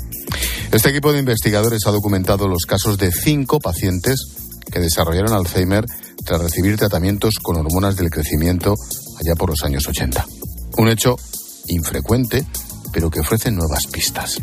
Este 0.71 0.89
equipo 0.89 1.11
de 1.11 1.19
investigadores 1.19 1.87
ha 1.87 1.91
documentado 1.91 2.47
los 2.47 2.67
casos 2.67 2.99
de 2.99 3.11
cinco 3.11 3.57
pacientes 3.57 4.19
que 4.71 4.79
desarrollaron 4.79 5.33
Alzheimer 5.33 5.85
tras 6.23 6.41
recibir 6.41 6.77
tratamientos 6.77 7.35
con 7.41 7.57
hormonas 7.57 7.95
del 7.95 8.09
crecimiento 8.09 8.75
allá 9.19 9.35
por 9.35 9.49
los 9.49 9.63
años 9.63 9.87
80. 9.87 10.25
Un 10.77 10.89
hecho 10.89 11.15
infrecuente, 11.67 12.45
pero 12.93 13.09
que 13.09 13.19
ofrece 13.19 13.51
nuevas 13.51 13.87
pistas. 13.87 14.41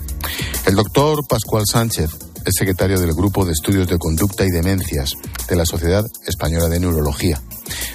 El 0.66 0.74
doctor 0.74 1.26
Pascual 1.26 1.64
Sánchez 1.66 2.10
es 2.44 2.54
secretario 2.56 2.98
del 2.98 3.12
Grupo 3.12 3.44
de 3.44 3.52
Estudios 3.52 3.88
de 3.88 3.98
Conducta 3.98 4.44
y 4.44 4.50
Demencias 4.50 5.12
de 5.48 5.56
la 5.56 5.64
Sociedad 5.64 6.04
Española 6.26 6.68
de 6.68 6.80
Neurología. 6.80 7.40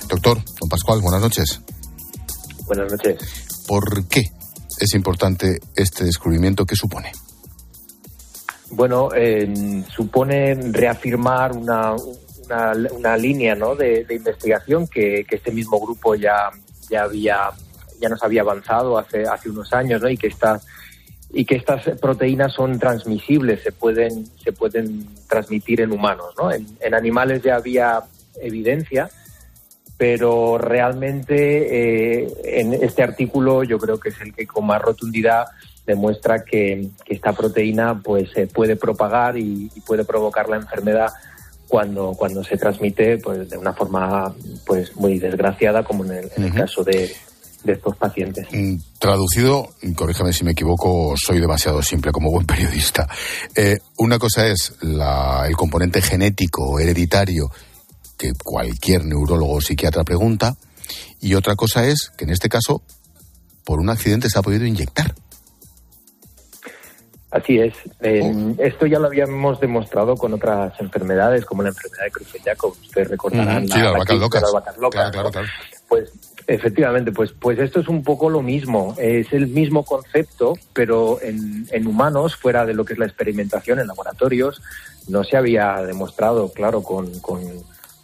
Doctor, 0.08 0.42
don 0.60 0.70
Pascual, 0.70 1.02
buenas 1.02 1.22
noches. 1.22 1.62
Buenas 2.66 2.92
noches. 2.92 3.18
¿Por 3.68 4.08
qué 4.08 4.24
es 4.80 4.94
importante 4.94 5.60
este 5.76 6.06
descubrimiento? 6.06 6.66
¿Qué 6.66 6.76
supone? 6.76 7.12
Bueno, 8.70 9.10
eh, 9.16 9.84
supone 9.96 10.56
reafirmar 10.72 11.54
una, 11.54 11.96
una, 12.50 13.18
línea 13.18 13.56
¿no? 13.56 13.76
de, 13.76 14.06
investigación 14.10 14.88
que, 14.88 15.26
este 15.30 15.52
mismo 15.52 15.80
grupo 15.80 16.16
ya, 16.16 16.50
ya 16.90 17.04
había 17.04 17.52
ya 18.00 18.10
nos 18.10 18.22
había 18.22 18.42
avanzado 18.42 18.98
hace, 18.98 19.24
hace 19.24 19.50
unos 19.50 19.74
años 19.74 20.02
¿no? 20.02 20.10
y 20.10 20.18
que 20.18 20.28
estas 20.28 20.68
y 21.30 21.46
que 21.46 21.56
estas 21.56 21.84
proteínas 22.00 22.54
son 22.54 22.80
transmisibles, 22.80 23.62
se 23.62 23.72
pueden, 23.72 24.26
se 24.42 24.54
pueden 24.54 25.08
transmitir 25.28 25.82
en 25.82 25.92
humanos. 25.92 26.34
¿no? 26.38 26.52
En, 26.52 26.94
animales 26.94 27.44
ya 27.44 27.58
había 27.58 28.02
evidencia, 28.42 29.10
pero 29.98 30.58
realmente 30.58 32.24
eh, 32.24 32.34
en 32.44 32.74
este 32.74 33.04
artículo 33.04 33.64
yo 33.64 33.78
creo 33.78 34.00
que 34.00 34.10
es 34.10 34.22
el 34.22 34.34
que 34.34 34.48
con 34.48 34.66
más 34.66 34.82
rotundidad 34.82 35.48
demuestra 35.86 36.44
que, 36.44 36.90
esta 37.08 37.34
proteína 37.34 38.00
pues 38.02 38.30
se 38.32 38.48
puede 38.48 38.76
propagar 38.76 39.38
y, 39.38 39.72
puede 39.86 40.06
provocar 40.06 40.50
la 40.50 40.58
enfermedad 40.58 41.10
cuando, 41.68 42.14
cuando 42.14 42.44
se 42.44 42.58
transmite 42.58 43.18
pues 43.18 43.50
de 43.50 43.58
una 43.58 43.74
forma 43.74 44.34
pues 44.66 44.96
muy 44.96 45.20
desgraciada 45.20 45.84
como 45.84 46.06
en 46.06 46.12
el, 46.12 46.32
en 46.36 46.44
el 46.46 46.54
caso 46.54 46.84
de, 46.84 47.12
de 47.64 47.74
estos 47.74 47.96
pacientes. 47.98 48.48
Traducido, 49.00 49.70
corríjame 49.96 50.34
si 50.34 50.44
me 50.44 50.52
equivoco, 50.52 51.14
soy 51.18 51.40
demasiado 51.40 51.82
simple 51.82 52.12
como 52.12 52.32
buen 52.32 52.46
periodista. 52.48 53.08
Eh, 53.56 53.78
una 53.98 54.18
cosa 54.18 54.48
es 54.48 54.76
la, 54.82 55.46
el 55.48 55.56
componente 55.56 56.02
genético, 56.02 56.80
hereditario, 56.80 57.52
que 58.18 58.32
cualquier 58.44 59.06
neurólogo 59.06 59.54
o 59.54 59.62
psiquiatra 59.62 60.04
pregunta, 60.04 60.56
y 61.20 61.36
otra 61.36 61.56
cosa 61.56 61.86
es 61.88 62.12
que 62.18 62.26
en 62.26 62.32
este 62.32 62.50
caso, 62.50 62.82
por 63.64 63.80
un 63.80 63.90
accidente 63.90 64.30
se 64.30 64.40
ha 64.40 64.42
podido 64.42 64.66
inyectar. 64.66 65.14
Así 67.30 67.60
es. 67.60 67.74
Eh. 68.02 68.56
Esto 68.58 68.86
ya 68.86 69.00
lo 69.00 69.08
habíamos 69.08 69.60
demostrado 69.60 70.16
con 70.16 70.34
otras 70.34 70.80
enfermedades, 70.80 71.46
como 71.46 71.62
la 71.62 71.70
enfermedad 71.70 72.06
de 72.06 72.12
Creutzfeldt-Jakob. 72.12 72.72
Ustedes 72.82 73.10
recordarán. 73.10 73.64
Mm, 73.64 73.68
sí, 73.68 73.80
la, 73.80 73.84
las 73.86 74.00
vacas 74.00 74.18
locas. 74.18 74.42
Las 74.42 74.54
vacas 74.54 74.78
locas 74.78 75.12
claro, 75.12 75.12
claro, 75.12 75.32
claro. 75.32 75.48
Pues 75.90 76.12
efectivamente, 76.48 77.12
pues, 77.12 77.34
pues 77.34 77.60
esto 77.60 77.82
es 77.82 77.90
un 77.90 78.04
poco 78.04 78.30
lo 78.30 78.42
mismo. 78.42 78.96
Es 78.98 79.34
el 79.34 79.48
mismo 79.48 79.84
concepto, 79.84 80.54
pero 80.74 81.22
en, 81.22 81.68
en 81.72 81.88
humanos, 81.88 82.36
fuera 82.36 82.66
de 82.66 82.74
lo 82.74 82.86
que 82.86 82.94
es 82.94 83.00
la 83.00 83.06
experimentación 83.06 83.80
en 83.80 83.88
laboratorios, 83.88 84.62
no 85.10 85.24
se 85.24 85.38
había 85.38 85.76
demostrado, 85.84 86.52
claro, 86.52 86.82
con, 86.82 87.20
con, 87.20 87.42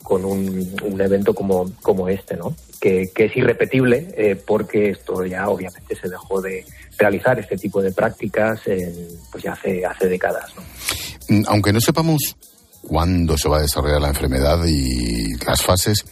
con 0.04 0.26
un, 0.26 0.76
un, 0.84 1.02
evento 1.02 1.34
como, 1.34 1.72
como 1.82 2.10
este, 2.10 2.36
¿no? 2.36 2.56
Que, 2.80 3.10
que 3.16 3.26
es 3.26 3.38
irrepetible, 3.38 4.14
eh, 4.18 4.36
porque 4.36 4.90
esto 4.90 5.26
ya 5.26 5.48
obviamente 5.48 5.96
se 5.96 6.10
dejó 6.10 6.42
de 6.42 6.66
realizar 6.98 7.40
este 7.40 7.58
tipo 7.58 7.82
de 7.82 7.92
prácticas 7.92 8.68
en, 8.68 9.08
pues 9.32 9.44
ya 9.44 9.54
hace, 9.54 9.86
hace 9.86 10.08
décadas, 10.08 10.52
¿no? 10.56 11.44
Aunque 11.48 11.72
no 11.72 11.80
sepamos 11.80 12.36
cuándo 12.82 13.38
se 13.38 13.48
va 13.50 13.58
a 13.58 13.62
desarrollar 13.62 14.02
la 14.02 14.10
enfermedad 14.10 14.60
y 14.66 15.34
las 15.46 15.62
fases, 15.62 16.04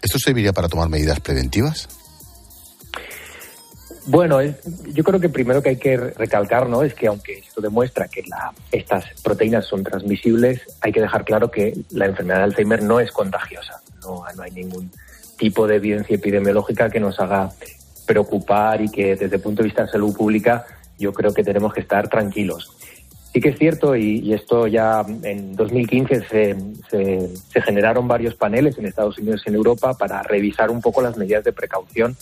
¿esto 0.00 0.18
serviría 0.18 0.52
para 0.52 0.68
tomar 0.68 0.88
medidas 0.88 1.20
preventivas? 1.20 1.88
Bueno, 4.06 4.38
yo 4.42 5.02
creo 5.02 5.18
que 5.18 5.30
primero 5.30 5.62
que 5.62 5.70
hay 5.70 5.76
que 5.76 5.96
recalcar, 5.96 6.68
¿no? 6.68 6.82
Es 6.82 6.94
que 6.94 7.06
aunque 7.06 7.38
esto 7.38 7.62
demuestra 7.62 8.06
que 8.08 8.22
la, 8.28 8.52
estas 8.70 9.04
proteínas 9.22 9.64
son 9.64 9.82
transmisibles, 9.82 10.60
hay 10.82 10.92
que 10.92 11.00
dejar 11.00 11.24
claro 11.24 11.50
que 11.50 11.74
la 11.90 12.06
enfermedad 12.06 12.38
de 12.38 12.44
Alzheimer 12.44 12.82
no 12.82 13.00
es 13.00 13.10
contagiosa. 13.10 13.80
No, 14.02 14.22
no 14.36 14.42
hay 14.42 14.50
ningún 14.50 14.90
tipo 15.38 15.66
de 15.66 15.76
evidencia 15.76 16.16
epidemiológica 16.16 16.90
que 16.90 17.00
nos 17.00 17.18
haga 17.18 17.50
preocupar 18.06 18.82
y 18.82 18.90
que 18.90 19.16
desde 19.16 19.36
el 19.36 19.42
punto 19.42 19.62
de 19.62 19.68
vista 19.68 19.84
de 19.84 19.88
salud 19.88 20.14
pública 20.14 20.66
yo 20.98 21.12
creo 21.12 21.32
que 21.32 21.42
tenemos 21.42 21.72
que 21.72 21.80
estar 21.80 22.08
tranquilos. 22.08 22.70
Sí 23.32 23.40
que 23.40 23.48
es 23.48 23.58
cierto, 23.58 23.96
y, 23.96 24.18
y 24.20 24.32
esto 24.32 24.68
ya 24.68 25.04
en 25.22 25.56
2015 25.56 26.28
se, 26.28 26.56
se, 26.88 27.36
se 27.36 27.62
generaron 27.62 28.06
varios 28.06 28.36
paneles 28.36 28.78
en 28.78 28.86
Estados 28.86 29.18
Unidos 29.18 29.42
y 29.44 29.48
en 29.48 29.56
Europa 29.56 29.94
para 29.94 30.22
revisar 30.22 30.70
un 30.70 30.80
poco 30.80 31.02
las 31.02 31.16
medidas 31.16 31.42
de 31.42 31.52
precaución 31.52 32.16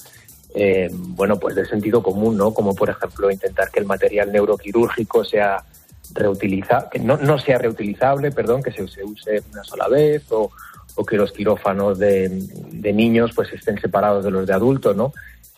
eh, 0.55 0.89
bueno, 0.93 1.39
pues 1.39 1.55
de 1.55 1.65
sentido 1.65 2.03
común, 2.03 2.37
¿no? 2.37 2.53
Como 2.53 2.75
por 2.75 2.91
ejemplo 2.91 3.31
intentar 3.31 3.71
que 3.71 3.81
el 3.81 3.87
material 3.87 4.31
neuroquirúrgico 4.33 5.25
sea 5.25 5.65
reutilizable, 6.13 6.89
que 6.93 6.99
no, 6.99 7.17
no 7.17 7.39
sea 7.39 7.59
reutilizable, 7.59 8.31
perdón, 8.33 8.63
que 8.63 8.71
se, 8.71 8.87
se 8.89 9.03
use 9.03 9.43
una 9.51 9.65
sola 9.65 9.89
vez 9.89 10.31
o, 10.31 10.51
o 10.95 11.05
que 11.05 11.17
los 11.17 11.33
quirófanos 11.33 11.99
de, 11.99 12.29
de, 12.29 12.93
niños 12.93 13.33
pues 13.35 13.51
estén 13.53 13.81
separados 13.81 14.25
de 14.25 14.31
los 14.31 14.47
de 14.47 14.53
adultos, 14.53 14.95
¿no? 14.95 15.13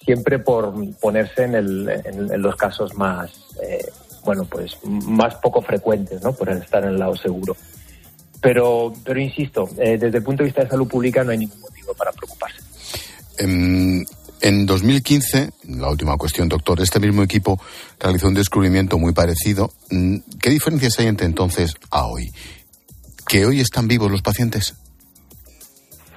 Siempre 0.05 0.39
por 0.39 0.73
ponerse 1.01 1.45
en, 1.45 1.55
el, 1.55 1.89
en, 2.05 2.43
los 2.43 2.55
casos 2.57 2.95
más, 2.95 3.33
eh, 3.63 3.85
bueno, 4.25 4.45
pues 4.45 4.77
más 4.85 5.35
poco 5.37 5.61
frecuentes, 5.63 6.23
¿no? 6.23 6.35
Por 6.35 6.51
estar 6.51 6.85
en 6.85 6.91
el 6.91 6.99
lado 6.99 7.17
seguro. 7.17 7.57
Pero, 8.41 8.93
pero 9.03 9.19
insisto, 9.19 9.69
eh, 9.79 9.97
desde 9.99 10.19
el 10.19 10.23
punto 10.23 10.43
de 10.43 10.49
vista 10.49 10.63
de 10.63 10.69
salud 10.69 10.87
pública 10.87 11.25
no 11.25 11.31
hay 11.33 11.39
ningún 11.39 11.61
motivo 11.61 11.95
para 11.95 12.13
preocuparse. 12.13 12.61
Um... 13.43 14.05
En 14.45 14.67
2015, 14.67 15.53
la 15.71 15.89
última 15.89 16.19
cuestión, 16.19 16.51
doctor, 16.51 16.79
este 16.83 17.01
mismo 17.01 17.23
equipo 17.23 17.59
realizó 17.99 18.29
un 18.29 18.35
descubrimiento 18.35 18.99
muy 18.99 19.15
parecido. 19.15 19.73
¿Qué 19.89 20.51
diferencias 20.51 20.99
hay 20.99 21.07
entre 21.07 21.25
entonces 21.25 21.75
a 21.91 22.07
hoy? 22.07 22.31
¿Que 23.27 23.47
hoy 23.47 23.61
están 23.61 23.89
vivos 23.89 24.11
los 24.11 24.21
pacientes? 24.21 24.75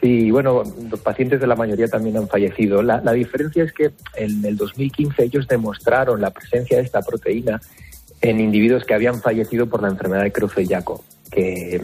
Sí, 0.02 0.30
bueno, 0.30 0.62
los 0.92 1.00
pacientes 1.00 1.40
de 1.40 1.48
la 1.48 1.56
mayoría 1.56 1.88
también 1.88 2.18
han 2.18 2.28
fallecido. 2.28 2.82
La, 2.82 3.00
la 3.00 3.14
diferencia 3.14 3.64
es 3.64 3.72
que 3.72 3.92
en 4.16 4.44
el 4.44 4.58
2015 4.58 5.24
ellos 5.24 5.48
demostraron 5.48 6.20
la 6.20 6.32
presencia 6.32 6.76
de 6.76 6.84
esta 6.84 7.02
proteína 7.04 7.62
en 8.20 8.42
individuos 8.42 8.84
que 8.84 8.94
habían 8.94 9.22
fallecido 9.22 9.68
por 9.68 9.82
la 9.82 9.88
enfermedad 9.88 10.24
de 10.24 10.34
Creutzfeldt-Jakob. 10.34 11.00
que 11.32 11.82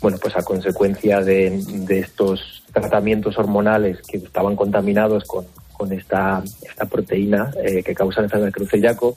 bueno, 0.00 0.18
pues 0.18 0.36
a 0.36 0.42
consecuencia 0.42 1.20
de, 1.20 1.62
estos 1.90 2.62
tratamientos 2.72 3.36
hormonales 3.38 4.00
que 4.02 4.16
estaban 4.18 4.56
contaminados 4.56 5.24
con, 5.24 5.44
esta, 5.92 6.42
esta 6.62 6.84
proteína 6.86 7.52
eh, 7.64 7.82
que 7.82 7.94
causa 7.94 8.20
la 8.20 8.26
enfermedad 8.26 8.48
de 8.48 8.52
Creutzfeldt-Jakob, 8.52 9.14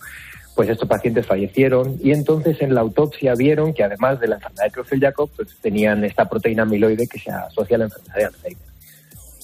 pues 0.55 0.69
estos 0.69 0.87
pacientes 0.87 1.25
fallecieron 1.25 1.97
y 2.01 2.11
entonces 2.11 2.61
en 2.61 2.75
la 2.75 2.81
autopsia 2.81 3.33
vieron 3.35 3.73
que 3.73 3.83
además 3.83 4.19
de 4.19 4.27
la 4.27 4.35
enfermedad 4.35 4.65
de 4.65 4.71
Creutzfeldt-Jakob, 4.71 5.29
pues 5.35 5.49
tenían 5.61 6.03
esta 6.03 6.29
proteína 6.29 6.63
amiloide 6.63 7.07
que 7.07 7.19
se 7.19 7.31
asocia 7.31 7.75
a 7.75 7.79
la 7.79 7.85
enfermedad 7.85 8.15
de 8.15 8.25
Alzheimer. 8.25 8.67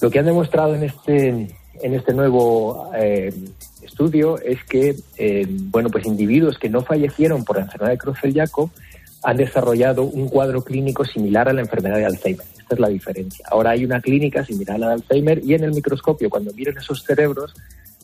Lo 0.02 0.10
que 0.10 0.20
han 0.20 0.26
demostrado 0.26 0.76
en 0.76 0.84
este, 0.84 1.28
en 1.28 1.94
este 1.94 2.14
nuevo 2.14 2.92
eh, 2.96 3.34
estudio 3.82 4.40
es 4.40 4.64
que, 4.64 4.96
eh, 5.18 5.46
bueno, 5.50 5.90
pues 5.90 6.06
individuos 6.06 6.58
que 6.58 6.70
no 6.70 6.82
fallecieron 6.84 7.44
por 7.44 7.58
la 7.58 7.64
enfermedad 7.64 7.92
de 7.92 7.98
Creutzfeldt-Jakob 7.98 8.70
han 9.24 9.38
desarrollado 9.38 10.04
un 10.04 10.28
cuadro 10.30 10.64
clínico 10.64 11.06
similar 11.06 11.50
a 11.50 11.54
la 11.54 11.62
enfermedad 11.62 11.98
de 11.98 12.06
Alzheimer. 12.06 12.46
Esta 12.58 12.76
es 12.76 12.80
la 12.80 12.90
diferencia. 12.90 13.46
Ahora 13.50 13.72
hay 13.72 13.86
una 13.86 14.00
clínica 14.02 14.46
similar 14.46 14.76
a 14.76 14.80
la 14.80 14.88
de 14.88 14.94
Alzheimer 14.94 15.42
y 15.44 15.54
en 15.54 15.64
el 15.64 15.72
microscopio, 15.72 16.30
cuando 16.30 16.54
miren 16.54 16.78
esos 16.78 17.04
cerebros, 17.04 17.54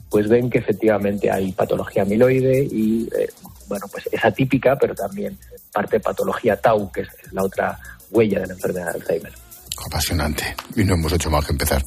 pues 0.10 0.28
ven 0.28 0.50
que 0.50 0.60
efectivamente 0.60 1.32
hay 1.32 1.52
patología 1.52 2.04
amiloide 2.04 2.64
y, 2.64 3.08
eh, 3.18 3.30
bueno, 3.68 3.86
pues 3.92 4.08
es 4.12 4.24
atípica, 4.24 4.78
pero 4.78 4.94
también 4.94 5.38
parte 5.72 5.98
de 5.98 6.00
patología 6.02 6.56
tau, 6.56 6.92
que 6.92 7.02
es 7.02 7.10
la 7.32 7.44
otra 7.44 7.80
huella 8.12 8.40
de 8.42 8.48
la 8.48 8.54
enfermedad 8.54 8.94
de 8.94 9.00
Alzheimer. 9.00 9.34
Apasionante. 9.86 10.56
Y 10.76 10.84
no 10.84 10.94
hemos 10.94 11.12
hecho 11.12 11.30
más 11.30 11.46
que 11.46 11.52
empezar. 11.52 11.82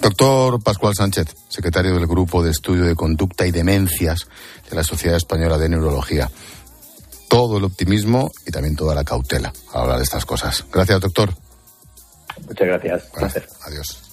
Doctor 0.00 0.62
Pascual 0.62 0.94
Sánchez, 0.96 1.34
secretario 1.48 1.94
del 1.94 2.06
Grupo 2.06 2.42
de 2.42 2.50
Estudio 2.50 2.84
de 2.84 2.94
Conducta 2.94 3.46
y 3.46 3.50
Demencias 3.50 4.26
de 4.70 4.76
la 4.76 4.82
Sociedad 4.82 5.16
Española 5.16 5.58
de 5.58 5.68
Neurología. 5.68 6.30
Todo 7.28 7.58
el 7.58 7.64
optimismo 7.64 8.30
y 8.46 8.50
también 8.50 8.76
toda 8.76 8.94
la 8.94 9.04
cautela 9.04 9.52
a 9.72 9.80
hablar 9.80 9.98
de 9.98 10.04
estas 10.04 10.24
cosas. 10.24 10.64
Gracias, 10.72 11.00
doctor. 11.00 11.34
Muchas 12.46 12.66
gracias. 12.66 13.04
gracias. 13.14 13.44
Adiós. 13.62 14.05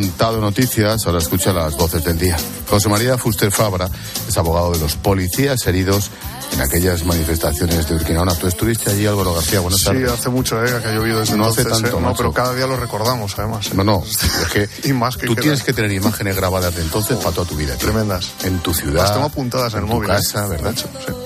Contado 0.00 0.40
noticias, 0.40 1.06
ahora 1.06 1.18
escucha 1.18 1.52
las 1.52 1.76
voces 1.76 2.02
del 2.02 2.18
día. 2.18 2.36
José 2.68 2.88
María 2.88 3.18
Fuster 3.18 3.50
Fabra 3.50 3.88
es 4.26 4.38
abogado 4.38 4.72
de 4.72 4.78
los 4.78 4.96
policías 4.96 5.66
heridos 5.66 6.10
en 6.54 6.60
aquellas 6.62 7.04
manifestaciones 7.04 7.86
de 7.88 7.96
Urquinaona. 7.96 8.34
¿Tú 8.34 8.46
estuviste 8.46 8.90
allí, 8.90 9.06
Álvaro 9.06 9.34
García? 9.34 9.60
Buenas 9.60 9.82
tardes. 9.82 10.08
Sí, 10.08 10.14
hace 10.14 10.28
mucho 10.30 10.64
eh, 10.64 10.80
que 10.80 10.88
ha 10.88 10.92
llovido 10.92 11.20
desde 11.20 11.36
no 11.36 11.46
hace 11.46 11.64
tanto, 11.64 11.98
eh, 11.98 12.00
no, 12.00 12.14
pero 12.16 12.32
cada 12.32 12.54
día 12.54 12.66
lo 12.66 12.76
recordamos, 12.76 13.38
además. 13.38 13.66
Eh. 13.66 13.72
No, 13.74 13.84
no, 13.84 14.02
es 14.06 14.48
que, 14.52 14.88
y 14.88 14.92
más 14.94 15.18
que 15.18 15.26
tú 15.26 15.34
tienes 15.36 15.62
que 15.62 15.74
tener 15.74 15.92
imágenes 15.92 16.34
grabadas 16.34 16.74
de 16.74 16.82
entonces 16.82 17.18
para 17.18 17.32
toda 17.32 17.46
tu 17.46 17.56
vida. 17.56 17.76
Tremendas. 17.76 18.32
En 18.42 18.58
tu 18.60 18.72
ciudad. 18.72 19.02
Las 19.02 19.12
tengo 19.12 19.26
apuntadas 19.26 19.74
en, 19.74 19.80
el 19.80 19.86
móvil. 19.86 20.10
En 20.10 20.16
tu 20.16 20.22
casa, 20.22 20.46
¿verdad? 20.46 20.74
Sí. 20.74 20.84
Pero 21.04 21.18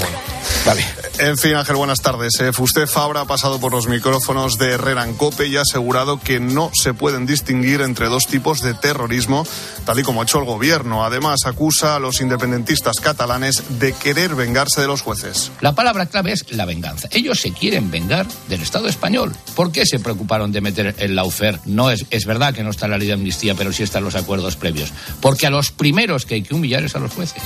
bueno. 0.00 0.29
Vale. 0.64 0.84
En 1.18 1.38
fin, 1.38 1.54
Ángel, 1.54 1.76
buenas 1.76 2.00
tardes. 2.00 2.38
Eh, 2.40 2.52
Fusted 2.52 2.86
Fabra 2.86 3.22
ha 3.22 3.24
pasado 3.24 3.60
por 3.60 3.72
los 3.72 3.88
micrófonos 3.88 4.58
de 4.58 4.72
Herrera 4.72 5.04
en 5.04 5.14
Cope 5.14 5.46
y 5.46 5.56
ha 5.56 5.62
asegurado 5.62 6.20
que 6.20 6.40
no 6.40 6.70
se 6.74 6.94
pueden 6.94 7.26
distinguir 7.26 7.80
entre 7.80 8.06
dos 8.06 8.26
tipos 8.26 8.62
de 8.62 8.74
terrorismo, 8.74 9.46
tal 9.84 9.98
y 9.98 10.02
como 10.02 10.20
ha 10.20 10.24
hecho 10.24 10.38
el 10.38 10.44
gobierno. 10.44 11.04
Además, 11.04 11.40
acusa 11.46 11.96
a 11.96 11.98
los 11.98 12.20
independentistas 12.20 13.00
catalanes 13.00 13.62
de 13.80 13.92
querer 13.92 14.34
vengarse 14.34 14.80
de 14.80 14.86
los 14.86 15.02
jueces. 15.02 15.50
La 15.60 15.74
palabra 15.74 16.06
clave 16.06 16.32
es 16.32 16.50
la 16.52 16.66
venganza. 16.66 17.08
Ellos 17.10 17.40
se 17.40 17.52
quieren 17.52 17.90
vengar 17.90 18.26
del 18.48 18.62
Estado 18.62 18.88
español. 18.88 19.34
¿Por 19.54 19.72
qué 19.72 19.86
se 19.86 19.98
preocuparon 19.98 20.52
de 20.52 20.60
meter 20.60 20.94
el 20.98 21.16
laufer? 21.16 21.58
No 21.64 21.90
es, 21.90 22.06
es 22.10 22.26
verdad 22.26 22.54
que 22.54 22.62
no 22.62 22.70
está 22.70 22.86
la 22.86 22.98
ley 22.98 23.08
de 23.08 23.14
amnistía, 23.14 23.54
pero 23.54 23.72
sí 23.72 23.82
están 23.82 24.04
los 24.04 24.14
acuerdos 24.14 24.56
previos. 24.56 24.92
Porque 25.20 25.46
a 25.46 25.50
los 25.50 25.70
primeros 25.70 26.26
que 26.26 26.34
hay 26.34 26.42
que 26.42 26.54
humillar 26.54 26.84
es 26.84 26.94
a 26.94 26.98
los 26.98 27.12
jueces. 27.12 27.42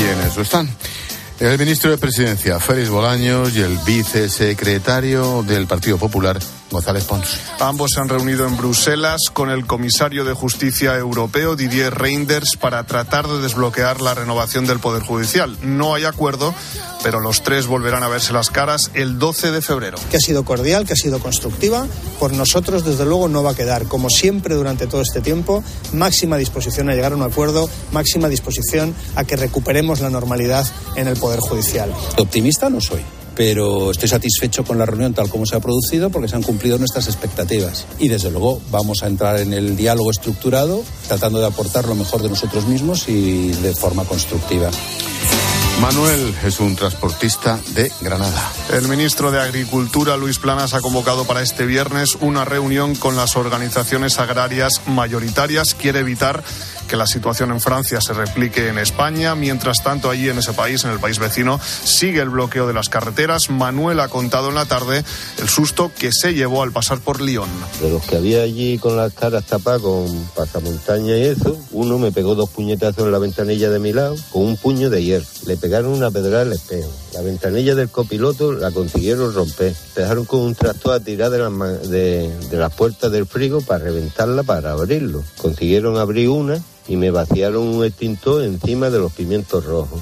Y 0.00 0.04
en 0.04 0.20
eso 0.26 0.42
están. 0.42 0.68
El 1.40 1.58
ministro 1.58 1.90
de 1.90 1.98
Presidencia, 1.98 2.60
Félix 2.60 2.88
Bolaños, 2.90 3.56
y 3.56 3.60
el 3.60 3.76
vicesecretario 3.84 5.42
del 5.42 5.66
Partido 5.66 5.98
Popular, 5.98 6.38
González 6.74 7.04
Pons. 7.04 7.38
Ambos 7.60 7.92
se 7.94 8.00
han 8.00 8.08
reunido 8.08 8.46
en 8.46 8.56
Bruselas 8.56 9.22
con 9.32 9.48
el 9.48 9.66
comisario 9.66 10.24
de 10.24 10.34
Justicia 10.34 10.96
Europeo, 10.96 11.56
Didier 11.56 11.94
Reinders, 11.94 12.56
para 12.60 12.84
tratar 12.84 13.26
de 13.26 13.40
desbloquear 13.40 14.02
la 14.02 14.14
renovación 14.14 14.66
del 14.66 14.80
Poder 14.80 15.02
Judicial. 15.02 15.56
No 15.62 15.94
hay 15.94 16.04
acuerdo, 16.04 16.54
pero 17.02 17.20
los 17.20 17.42
tres 17.42 17.66
volverán 17.66 18.02
a 18.02 18.08
verse 18.08 18.32
las 18.32 18.50
caras 18.50 18.90
el 18.94 19.18
12 19.18 19.52
de 19.52 19.62
febrero. 19.62 19.98
Que 20.10 20.18
ha 20.18 20.20
sido 20.20 20.44
cordial, 20.44 20.86
que 20.86 20.92
ha 20.92 20.96
sido 20.96 21.20
constructiva. 21.20 21.86
Por 22.18 22.32
nosotros, 22.32 22.84
desde 22.84 23.04
luego, 23.04 23.28
no 23.28 23.42
va 23.42 23.52
a 23.52 23.54
quedar, 23.54 23.84
como 23.84 24.10
siempre 24.10 24.54
durante 24.54 24.86
todo 24.86 25.00
este 25.00 25.20
tiempo, 25.20 25.64
máxima 25.92 26.36
disposición 26.36 26.90
a 26.90 26.94
llegar 26.94 27.12
a 27.12 27.16
un 27.16 27.22
acuerdo, 27.22 27.70
máxima 27.92 28.28
disposición 28.28 28.94
a 29.16 29.24
que 29.24 29.36
recuperemos 29.36 30.00
la 30.00 30.10
normalidad 30.10 30.66
en 30.96 31.08
el 31.08 31.16
Poder 31.16 31.40
Judicial. 31.40 31.92
Optimista 32.16 32.68
no 32.68 32.80
soy 32.80 33.04
pero 33.36 33.90
estoy 33.90 34.08
satisfecho 34.08 34.64
con 34.64 34.78
la 34.78 34.86
reunión 34.86 35.14
tal 35.14 35.28
como 35.28 35.46
se 35.46 35.56
ha 35.56 35.60
producido 35.60 36.10
porque 36.10 36.28
se 36.28 36.36
han 36.36 36.42
cumplido 36.42 36.78
nuestras 36.78 37.06
expectativas. 37.06 37.86
Y 37.98 38.08
desde 38.08 38.30
luego 38.30 38.60
vamos 38.70 39.02
a 39.02 39.06
entrar 39.06 39.38
en 39.38 39.52
el 39.52 39.76
diálogo 39.76 40.10
estructurado, 40.10 40.82
tratando 41.08 41.40
de 41.40 41.46
aportar 41.46 41.86
lo 41.86 41.94
mejor 41.94 42.22
de 42.22 42.28
nosotros 42.28 42.66
mismos 42.66 43.08
y 43.08 43.48
de 43.48 43.74
forma 43.74 44.04
constructiva. 44.04 44.70
Manuel 45.80 46.34
es 46.44 46.60
un 46.60 46.76
transportista 46.76 47.58
de 47.74 47.90
Granada. 48.00 48.52
El 48.72 48.88
ministro 48.88 49.30
de 49.30 49.40
Agricultura, 49.40 50.16
Luis 50.16 50.38
Planas, 50.38 50.72
ha 50.72 50.80
convocado 50.80 51.24
para 51.24 51.42
este 51.42 51.66
viernes 51.66 52.16
una 52.20 52.44
reunión 52.44 52.94
con 52.94 53.16
las 53.16 53.36
organizaciones 53.36 54.18
agrarias 54.18 54.80
mayoritarias. 54.86 55.74
Quiere 55.74 56.00
evitar 56.00 56.42
que 56.94 56.98
la 56.98 57.06
situación 57.08 57.50
en 57.50 57.60
Francia 57.60 58.00
se 58.00 58.12
replique 58.12 58.68
en 58.68 58.78
España. 58.78 59.34
Mientras 59.34 59.82
tanto, 59.82 60.10
allí 60.10 60.28
en 60.28 60.38
ese 60.38 60.52
país, 60.52 60.84
en 60.84 60.92
el 60.92 61.00
país 61.00 61.18
vecino, 61.18 61.58
sigue 61.60 62.20
el 62.20 62.28
bloqueo 62.28 62.68
de 62.68 62.72
las 62.72 62.88
carreteras. 62.88 63.50
Manuel 63.50 63.98
ha 63.98 64.06
contado 64.06 64.50
en 64.50 64.54
la 64.54 64.64
tarde 64.64 65.02
el 65.38 65.48
susto 65.48 65.90
que 65.98 66.12
se 66.12 66.34
llevó 66.34 66.62
al 66.62 66.70
pasar 66.70 67.00
por 67.00 67.20
Lyon. 67.20 67.48
De 67.82 67.90
los 67.90 68.04
que 68.04 68.14
había 68.14 68.42
allí 68.42 68.78
con 68.78 68.96
las 68.96 69.12
caras 69.12 69.44
tapadas 69.44 69.82
con 69.82 70.06
pasamontaña 70.36 71.16
y 71.16 71.22
eso, 71.22 71.58
uno 71.72 71.98
me 71.98 72.12
pegó 72.12 72.36
dos 72.36 72.50
puñetazos 72.50 73.06
en 73.06 73.10
la 73.10 73.18
ventanilla 73.18 73.70
de 73.70 73.80
mi 73.80 73.92
lado 73.92 74.14
con 74.30 74.42
un 74.42 74.56
puño 74.56 74.88
de 74.88 75.02
hierro. 75.02 75.26
Le 75.46 75.56
pegaron 75.56 75.94
una 75.94 76.12
pedrada 76.12 76.42
al 76.42 76.52
espejo. 76.52 76.92
La 77.14 77.22
ventanilla 77.22 77.76
del 77.76 77.90
copiloto 77.90 78.52
la 78.52 78.72
consiguieron 78.72 79.32
romper. 79.32 79.72
Dejaron 79.94 80.24
con 80.24 80.40
un 80.40 80.56
tractor 80.56 80.94
a 80.94 81.00
tirar 81.00 81.30
de 81.30 81.38
las, 81.38 81.88
de 81.88 82.56
las 82.56 82.74
puertas 82.74 83.12
del 83.12 83.24
frigo 83.24 83.60
para 83.60 83.84
reventarla, 83.84 84.42
para 84.42 84.72
abrirlo. 84.72 85.22
Consiguieron 85.38 85.96
abrir 85.96 86.28
una 86.28 86.60
y 86.88 86.96
me 86.96 87.12
vaciaron 87.12 87.68
un 87.68 87.84
extintor 87.84 88.42
encima 88.42 88.90
de 88.90 88.98
los 88.98 89.12
pimientos 89.12 89.64
rojos. 89.64 90.00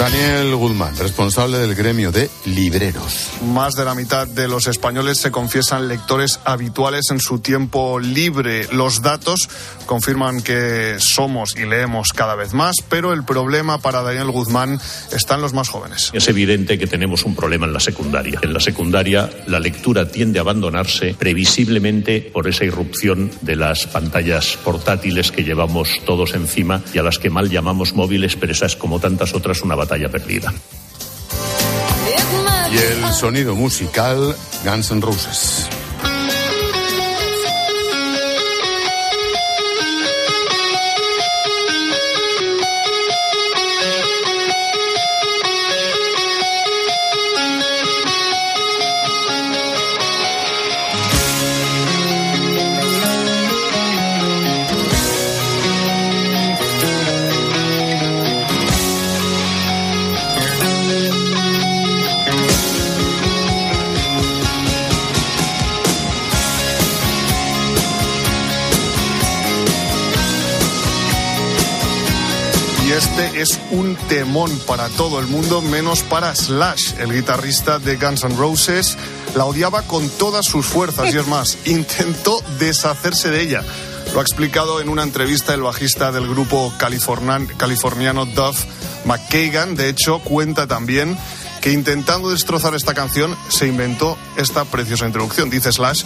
Daniel 0.00 0.56
Guzmán, 0.56 0.96
responsable 0.96 1.58
del 1.58 1.74
gremio 1.74 2.10
de 2.10 2.30
libreros. 2.46 3.32
Más 3.52 3.74
de 3.74 3.84
la 3.84 3.94
mitad 3.94 4.26
de 4.26 4.48
los 4.48 4.66
españoles 4.66 5.18
se 5.18 5.30
confiesan 5.30 5.88
lectores 5.88 6.40
habituales 6.46 7.10
en 7.10 7.20
su 7.20 7.40
tiempo 7.40 8.00
libre. 8.00 8.66
Los 8.72 9.02
datos 9.02 9.50
confirman 9.84 10.40
que 10.40 10.96
somos 10.98 11.54
y 11.54 11.66
leemos 11.66 12.14
cada 12.14 12.34
vez 12.34 12.54
más, 12.54 12.76
pero 12.88 13.12
el 13.12 13.24
problema 13.24 13.76
para 13.76 14.00
Daniel 14.00 14.30
Guzmán 14.30 14.80
está 15.12 15.34
en 15.34 15.42
los 15.42 15.52
más 15.52 15.68
jóvenes. 15.68 16.10
Es 16.14 16.28
evidente 16.28 16.78
que 16.78 16.86
tenemos 16.86 17.26
un 17.26 17.36
problema 17.36 17.66
en 17.66 17.74
la 17.74 17.80
secundaria. 17.80 18.40
En 18.40 18.54
la 18.54 18.60
secundaria 18.60 19.28
la 19.48 19.60
lectura 19.60 20.10
tiende 20.10 20.38
a 20.38 20.42
abandonarse 20.42 21.14
previsiblemente 21.18 22.22
por 22.22 22.48
esa 22.48 22.64
irrupción 22.64 23.30
de 23.42 23.56
las 23.56 23.86
pantallas 23.86 24.56
portátiles 24.64 25.30
que 25.30 25.44
llevamos 25.44 26.00
todos 26.06 26.32
encima 26.32 26.82
y 26.94 26.98
a 26.98 27.02
las 27.02 27.18
que 27.18 27.28
mal 27.28 27.50
llamamos 27.50 27.92
móviles, 27.92 28.36
pero 28.36 28.52
esa 28.52 28.64
es 28.64 28.76
como 28.76 28.98
tantas 28.98 29.34
otras 29.34 29.60
una 29.60 29.74
batalla 29.74 29.89
perdida. 30.08 30.52
Y 32.72 32.76
el 32.76 33.12
sonido 33.12 33.54
musical 33.54 34.36
Guns 34.64 34.90
N' 34.90 35.00
Roses. 35.00 35.68
Es 73.40 73.58
un 73.70 73.96
temón 74.08 74.50
para 74.66 74.88
todo 74.88 75.18
el 75.18 75.26
mundo, 75.26 75.62
menos 75.62 76.02
para 76.02 76.34
Slash, 76.34 76.94
el 76.98 77.12
guitarrista 77.12 77.78
de 77.78 77.96
Guns 77.96 78.24
N' 78.24 78.36
Roses. 78.36 78.96
La 79.34 79.46
odiaba 79.46 79.82
con 79.82 80.08
todas 80.10 80.46
sus 80.46 80.66
fuerzas 80.66 81.14
y 81.14 81.18
es 81.18 81.26
más, 81.28 81.58
intentó 81.64 82.42
deshacerse 82.58 83.30
de 83.30 83.42
ella. 83.42 83.62
Lo 84.12 84.20
ha 84.20 84.22
explicado 84.22 84.80
en 84.80 84.88
una 84.88 85.02
entrevista 85.02 85.54
el 85.54 85.62
bajista 85.62 86.12
del 86.12 86.28
grupo 86.28 86.72
californiano 86.78 88.26
Duff 88.26 88.64
McKagan. 89.04 89.76
De 89.76 89.88
hecho, 89.88 90.18
cuenta 90.18 90.66
también 90.66 91.16
que 91.60 91.72
intentando 91.72 92.30
destrozar 92.30 92.74
esta 92.74 92.94
canción 92.94 93.36
se 93.48 93.66
inventó 93.66 94.18
esta 94.36 94.64
preciosa 94.64 95.06
introducción. 95.06 95.48
Dice 95.48 95.72
Slash 95.72 96.02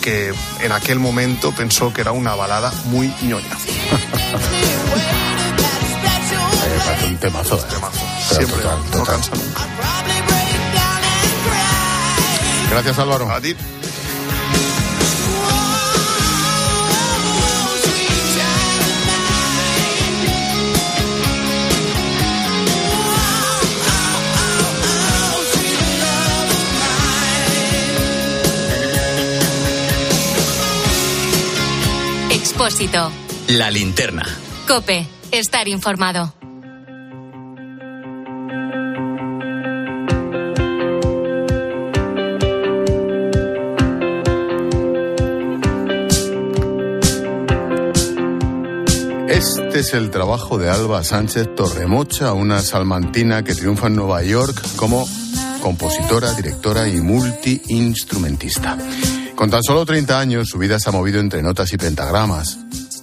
que 0.00 0.32
en 0.60 0.72
aquel 0.72 1.00
momento 1.00 1.52
pensó 1.52 1.92
que 1.92 2.02
era 2.02 2.12
una 2.12 2.34
balada 2.34 2.72
muy 2.86 3.12
ñoña. 3.22 3.58
un 7.08 7.16
temazo. 7.16 7.56
¿eh? 7.56 8.34
Siempre, 8.34 8.64
no 8.96 9.04
cansa 9.04 9.32
Gracias, 12.70 12.98
Álvaro. 12.98 13.30
A 13.32 13.40
ti. 13.40 13.56
Expósito. 32.30 33.10
La 33.48 33.70
linterna. 33.70 34.24
Cope. 34.66 35.06
Estar 35.30 35.68
informado. 35.68 36.34
Es 49.78 49.94
el 49.94 50.10
trabajo 50.10 50.58
de 50.58 50.68
Alba 50.68 51.04
Sánchez 51.04 51.54
Torremocha, 51.54 52.32
una 52.32 52.62
salmantina 52.62 53.44
que 53.44 53.54
triunfa 53.54 53.86
en 53.86 53.94
Nueva 53.94 54.24
York 54.24 54.60
como 54.74 55.08
compositora, 55.62 56.34
directora 56.34 56.88
y 56.88 57.00
multiinstrumentista. 57.00 58.76
Con 59.36 59.50
tan 59.50 59.62
solo 59.62 59.86
30 59.86 60.18
años, 60.18 60.48
su 60.48 60.58
vida 60.58 60.80
se 60.80 60.88
ha 60.88 60.92
movido 60.92 61.20
entre 61.20 61.44
notas 61.44 61.72
y 61.72 61.76
pentagramas. 61.76 62.58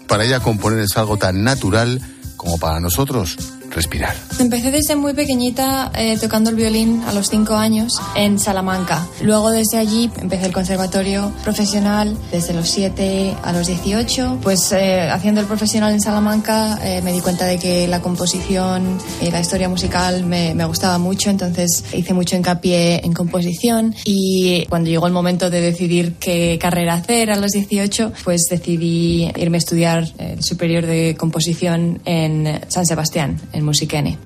Para 0.05 0.25
ella 0.25 0.41
componer 0.41 0.79
es 0.79 0.97
algo 0.97 1.15
tan 1.15 1.45
natural 1.45 2.01
como 2.35 2.57
para 2.57 2.81
nosotros 2.81 3.37
respirar. 3.75 4.15
Empecé 4.39 4.71
desde 4.71 4.95
muy 4.95 5.13
pequeñita 5.13 5.91
eh, 5.95 6.17
tocando 6.19 6.49
el 6.49 6.55
violín 6.55 7.03
a 7.05 7.13
los 7.13 7.27
5 7.29 7.55
años 7.55 7.99
en 8.15 8.39
Salamanca. 8.39 9.05
Luego 9.21 9.51
desde 9.51 9.77
allí 9.77 10.09
empecé 10.21 10.45
el 10.45 10.53
conservatorio 10.53 11.31
profesional 11.43 12.17
desde 12.31 12.53
los 12.53 12.69
7 12.69 13.35
a 13.43 13.51
los 13.51 13.67
18. 13.67 14.39
Pues 14.41 14.71
eh, 14.71 15.09
haciendo 15.11 15.41
el 15.41 15.47
profesional 15.47 15.93
en 15.93 16.01
Salamanca 16.01 16.79
eh, 16.81 17.01
me 17.01 17.11
di 17.11 17.19
cuenta 17.19 17.45
de 17.45 17.59
que 17.59 17.87
la 17.87 18.01
composición 18.01 18.97
y 19.21 19.29
la 19.29 19.41
historia 19.41 19.67
musical 19.67 20.25
me, 20.25 20.55
me 20.55 20.65
gustaba 20.65 20.97
mucho, 20.97 21.29
entonces 21.29 21.83
hice 21.93 22.13
mucho 22.13 22.37
hincapié 22.37 23.05
en 23.05 23.13
composición 23.13 23.93
y 24.05 24.65
cuando 24.69 24.89
llegó 24.89 25.07
el 25.07 25.13
momento 25.13 25.49
de 25.49 25.59
decidir 25.59 26.13
qué 26.13 26.57
carrera 26.61 26.93
hacer 26.93 27.29
a 27.31 27.35
los 27.35 27.51
18, 27.51 28.13
pues 28.23 28.43
decidí 28.49 29.29
irme 29.35 29.57
a 29.57 29.59
estudiar 29.59 30.05
superior 30.39 30.85
de 30.85 31.15
composición 31.17 31.99
en 32.05 32.61
San 32.69 32.85
Sebastián, 32.85 33.37
en 33.51 33.64
Musiquene. 33.65 34.17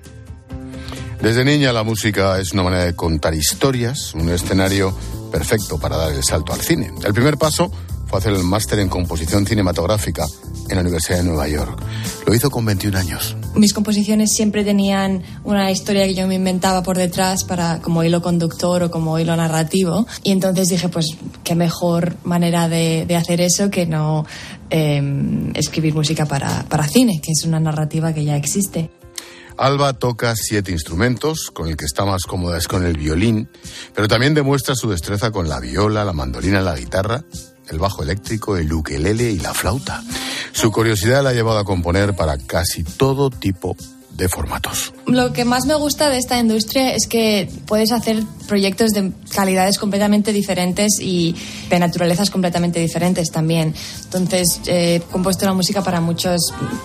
Desde 1.21 1.43
niña 1.43 1.73
la 1.73 1.83
música 1.83 2.39
es 2.39 2.53
una 2.53 2.63
manera 2.63 2.85
de 2.85 2.95
contar 2.95 3.33
historias, 3.33 4.13
un 4.13 4.29
escenario 4.29 4.95
perfecto 5.31 5.77
para 5.77 5.97
dar 5.97 6.13
el 6.13 6.23
salto 6.23 6.53
al 6.53 6.61
cine. 6.61 6.91
El 7.03 7.13
primer 7.13 7.37
paso 7.37 7.71
fue 8.07 8.19
hacer 8.19 8.33
el 8.33 8.43
máster 8.43 8.79
en 8.79 8.89
composición 8.89 9.45
cinematográfica 9.45 10.25
en 10.69 10.75
la 10.75 10.81
Universidad 10.81 11.17
de 11.17 11.23
Nueva 11.25 11.47
York. 11.47 11.79
Lo 12.25 12.33
hizo 12.33 12.49
con 12.49 12.65
21 12.65 12.97
años. 12.97 13.35
Mis 13.55 13.73
composiciones 13.73 14.31
siempre 14.31 14.63
tenían 14.63 15.21
una 15.43 15.69
historia 15.71 16.05
que 16.05 16.15
yo 16.15 16.27
me 16.27 16.35
inventaba 16.35 16.83
por 16.83 16.97
detrás 16.97 17.43
para 17.43 17.79
como 17.81 18.03
hilo 18.03 18.21
conductor 18.21 18.83
o 18.83 18.91
como 18.91 19.19
hilo 19.19 19.35
narrativo. 19.35 20.07
Y 20.23 20.31
entonces 20.31 20.69
dije, 20.69 20.89
pues 20.89 21.17
qué 21.43 21.53
mejor 21.53 22.15
manera 22.23 22.69
de, 22.69 23.05
de 23.07 23.15
hacer 23.15 23.41
eso 23.41 23.69
que 23.69 23.85
no 23.85 24.25
eh, 24.69 25.51
escribir 25.55 25.93
música 25.93 26.25
para, 26.25 26.63
para 26.69 26.87
cine, 26.87 27.19
que 27.21 27.31
es 27.31 27.43
una 27.43 27.59
narrativa 27.59 28.13
que 28.13 28.23
ya 28.23 28.37
existe. 28.37 28.89
Alba 29.59 29.91
toca 29.91 30.33
siete 30.37 30.71
instrumentos, 30.71 31.51
con 31.51 31.67
el 31.67 31.75
que 31.75 31.83
está 31.83 32.05
más 32.05 32.23
cómoda 32.23 32.57
es 32.57 32.69
con 32.69 32.85
el 32.85 32.97
violín, 32.97 33.49
pero 33.93 34.07
también 34.07 34.33
demuestra 34.33 34.73
su 34.73 34.89
destreza 34.89 35.31
con 35.31 35.49
la 35.49 35.59
viola, 35.59 36.05
la 36.05 36.13
mandolina, 36.13 36.61
la 36.61 36.77
guitarra, 36.77 37.25
el 37.67 37.77
bajo 37.77 38.01
eléctrico, 38.01 38.55
el 38.55 38.71
ukelele 38.71 39.31
y 39.31 39.39
la 39.39 39.53
flauta. 39.53 40.01
Su 40.53 40.71
curiosidad 40.71 41.23
la 41.23 41.31
ha 41.31 41.33
llevado 41.33 41.59
a 41.59 41.65
componer 41.65 42.15
para 42.15 42.37
casi 42.37 42.85
todo 42.85 43.29
tipo 43.29 43.75
de 44.19 44.29
formatos. 44.29 44.93
Lo 45.07 45.33
que 45.33 45.45
más 45.45 45.65
me 45.65 45.75
gusta 45.75 46.09
de 46.09 46.17
esta 46.17 46.37
industria 46.37 46.93
es 46.93 47.07
que 47.07 47.49
puedes 47.65 47.91
hacer 47.91 48.23
proyectos 48.47 48.91
de 48.91 49.11
calidades 49.33 49.79
completamente 49.79 50.33
diferentes 50.33 50.99
y 50.99 51.35
de 51.69 51.79
naturalezas 51.79 52.29
completamente 52.29 52.79
diferentes 52.79 53.31
también. 53.31 53.73
Entonces, 54.03 54.61
eh, 54.67 54.95
he 54.95 55.11
compuesto 55.11 55.45
la 55.45 55.53
música 55.53 55.81
para 55.81 56.01
muchas 56.01 56.39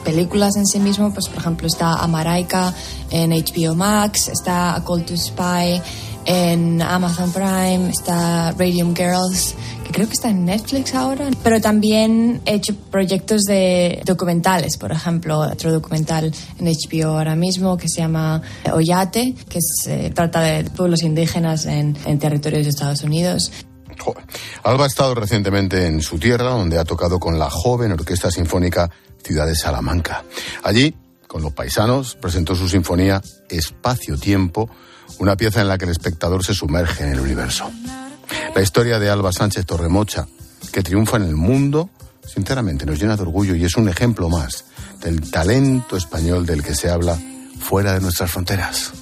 películas 0.04 0.56
en 0.56 0.66
sí 0.66 0.78
mismo, 0.78 1.12
pues 1.12 1.28
por 1.28 1.38
ejemplo 1.38 1.66
está 1.66 1.94
Amaraika 1.94 2.72
en 3.10 3.30
HBO 3.30 3.74
Max, 3.74 4.28
está 4.28 4.76
A 4.76 4.84
Call 4.84 5.04
to 5.04 5.16
Spy 5.16 5.82
en 6.26 6.82
Amazon 6.82 7.32
Prime, 7.32 7.90
está 7.90 8.52
Radium 8.52 8.94
Girls, 8.94 9.54
que 9.84 9.92
creo 9.92 10.06
que 10.06 10.12
está 10.12 10.30
en 10.30 10.44
Netflix 10.44 10.94
ahora, 10.94 11.30
pero 11.42 11.60
también 11.60 12.40
he 12.46 12.54
hecho 12.54 12.74
proyectos 12.90 13.42
de 13.42 14.02
documentales, 14.04 14.76
por 14.76 14.92
ejemplo, 14.92 15.38
otro 15.38 15.72
documental 15.72 16.32
en 16.58 16.66
HBO 16.66 17.18
ahora 17.18 17.36
mismo 17.36 17.76
que 17.76 17.88
se 17.88 18.00
llama 18.00 18.42
Oyate, 18.72 19.34
que 19.48 19.60
se 19.60 20.10
trata 20.10 20.40
de 20.40 20.64
pueblos 20.70 21.02
indígenas 21.02 21.66
en, 21.66 21.96
en 22.04 22.18
territorios 22.18 22.64
de 22.64 22.70
Estados 22.70 23.02
Unidos. 23.02 23.50
Alba 24.62 24.84
ha 24.84 24.88
estado 24.88 25.14
recientemente 25.14 25.86
en 25.86 26.00
su 26.02 26.18
tierra, 26.18 26.50
donde 26.50 26.78
ha 26.78 26.84
tocado 26.84 27.18
con 27.18 27.38
la 27.38 27.50
joven 27.50 27.92
Orquesta 27.92 28.30
Sinfónica 28.30 28.90
Ciudad 29.22 29.46
de 29.46 29.54
Salamanca. 29.54 30.24
Allí, 30.62 30.94
con 31.26 31.42
los 31.42 31.52
paisanos, 31.52 32.14
presentó 32.16 32.54
su 32.54 32.68
sinfonía 32.68 33.22
Espacio-Tiempo, 33.48 34.68
una 35.18 35.36
pieza 35.36 35.60
en 35.60 35.68
la 35.68 35.78
que 35.78 35.84
el 35.84 35.90
espectador 35.90 36.44
se 36.44 36.54
sumerge 36.54 37.04
en 37.04 37.12
el 37.12 37.20
universo. 37.20 37.70
La 38.54 38.62
historia 38.62 38.98
de 38.98 39.10
Alba 39.10 39.32
Sánchez 39.32 39.66
Torremocha, 39.66 40.26
que 40.72 40.82
triunfa 40.82 41.16
en 41.16 41.24
el 41.24 41.36
mundo, 41.36 41.90
sinceramente 42.24 42.86
nos 42.86 42.98
llena 42.98 43.16
de 43.16 43.22
orgullo 43.22 43.54
y 43.54 43.64
es 43.64 43.76
un 43.76 43.88
ejemplo 43.88 44.28
más 44.28 44.64
del 45.02 45.30
talento 45.30 45.96
español 45.96 46.46
del 46.46 46.62
que 46.62 46.74
se 46.74 46.90
habla 46.90 47.18
fuera 47.60 47.92
de 47.92 48.00
nuestras 48.00 48.30
fronteras. 48.30 48.92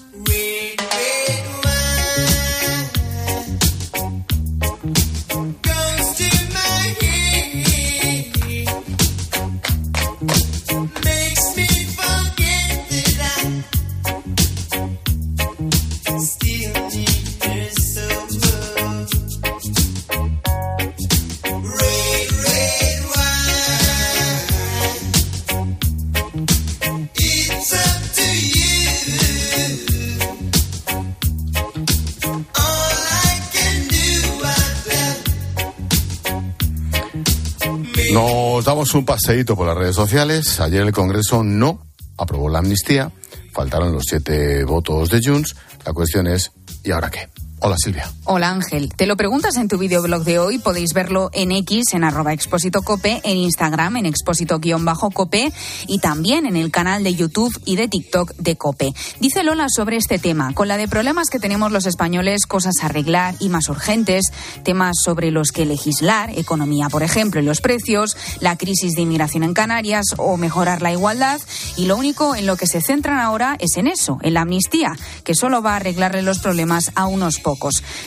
Nos 38.63 38.67
damos 38.69 38.95
un 38.95 39.05
paseíto 39.05 39.57
por 39.57 39.67
las 39.67 39.77
redes 39.77 39.97
sociales. 39.97 40.61
Ayer 40.61 40.83
el 40.83 40.93
Congreso 40.93 41.43
no 41.43 41.85
aprobó 42.17 42.49
la 42.49 42.61
amnistía. 42.61 43.11
Faltaron 43.53 43.93
los 43.93 44.05
siete 44.07 44.63
votos 44.63 45.09
de 45.09 45.21
Junts. 45.21 45.57
La 45.85 45.93
cuestión 45.93 46.29
es, 46.29 46.53
¿y 46.85 46.93
ahora 46.93 47.11
qué? 47.11 47.29
Hola 47.65 47.77
Silvia. 47.79 48.11
Hola 48.25 48.51
Ángel. 48.51 48.93
Te 48.93 49.07
lo 49.07 49.17
preguntas 49.17 49.57
en 49.57 49.69
tu 49.69 49.79
videoblog 49.79 50.25
de 50.25 50.41
hoy. 50.41 50.59
Podéis 50.59 50.95
verlo 50.95 51.31
en 51.33 51.53
X, 51.53 51.95
en 51.95 52.03
arroba 52.03 52.33
expósito 52.33 52.83
cope, 52.83 53.21
en 53.23 53.37
Instagram, 53.37 53.99
en 53.99 54.07
expósito-cope 54.07 55.53
y 55.87 55.99
también 56.01 56.47
en 56.47 56.57
el 56.57 56.73
canal 56.73 57.05
de 57.05 57.15
YouTube 57.15 57.57
y 57.65 57.77
de 57.77 57.87
TikTok 57.87 58.35
de 58.35 58.57
Cope. 58.57 58.93
Dice 59.21 59.45
Lola 59.45 59.69
sobre 59.69 59.97
este 59.97 60.19
tema. 60.19 60.53
Con 60.55 60.67
la 60.67 60.77
de 60.77 60.89
problemas 60.89 61.31
que 61.31 61.39
tenemos 61.39 61.71
los 61.71 61.87
españoles, 61.87 62.47
cosas 62.47 62.75
a 62.83 62.87
arreglar 62.87 63.37
y 63.39 63.49
más 63.49 63.69
urgentes, 63.69 64.33
temas 64.65 64.97
sobre 65.01 65.31
los 65.31 65.53
que 65.53 65.65
legislar, 65.65 66.37
economía 66.37 66.89
por 66.89 67.05
ejemplo 67.05 67.41
y 67.41 67.45
los 67.45 67.61
precios, 67.61 68.17
la 68.41 68.59
crisis 68.59 68.95
de 68.95 69.03
inmigración 69.03 69.45
en 69.45 69.55
Canarias 69.55 70.07
o 70.17 70.37
mejorar 70.37 70.83
la 70.83 70.91
igualdad. 70.91 71.41
Y 71.77 71.87
lo 71.87 71.97
único 71.97 72.35
en 72.35 72.47
lo 72.47 72.57
que 72.57 72.67
se 72.67 72.81
centran 72.81 73.21
ahora 73.21 73.57
es 73.61 73.77
en 73.77 73.87
eso, 73.87 74.19
en 74.23 74.35
la 74.35 74.41
amnistía, 74.41 74.97
que 75.23 75.37
solo 75.37 75.63
va 75.63 75.75
a 75.75 75.77
arreglarle 75.77 76.23
los 76.23 76.41
problemas 76.41 76.91
a 76.97 77.07
unos 77.07 77.39
pocos 77.39 77.52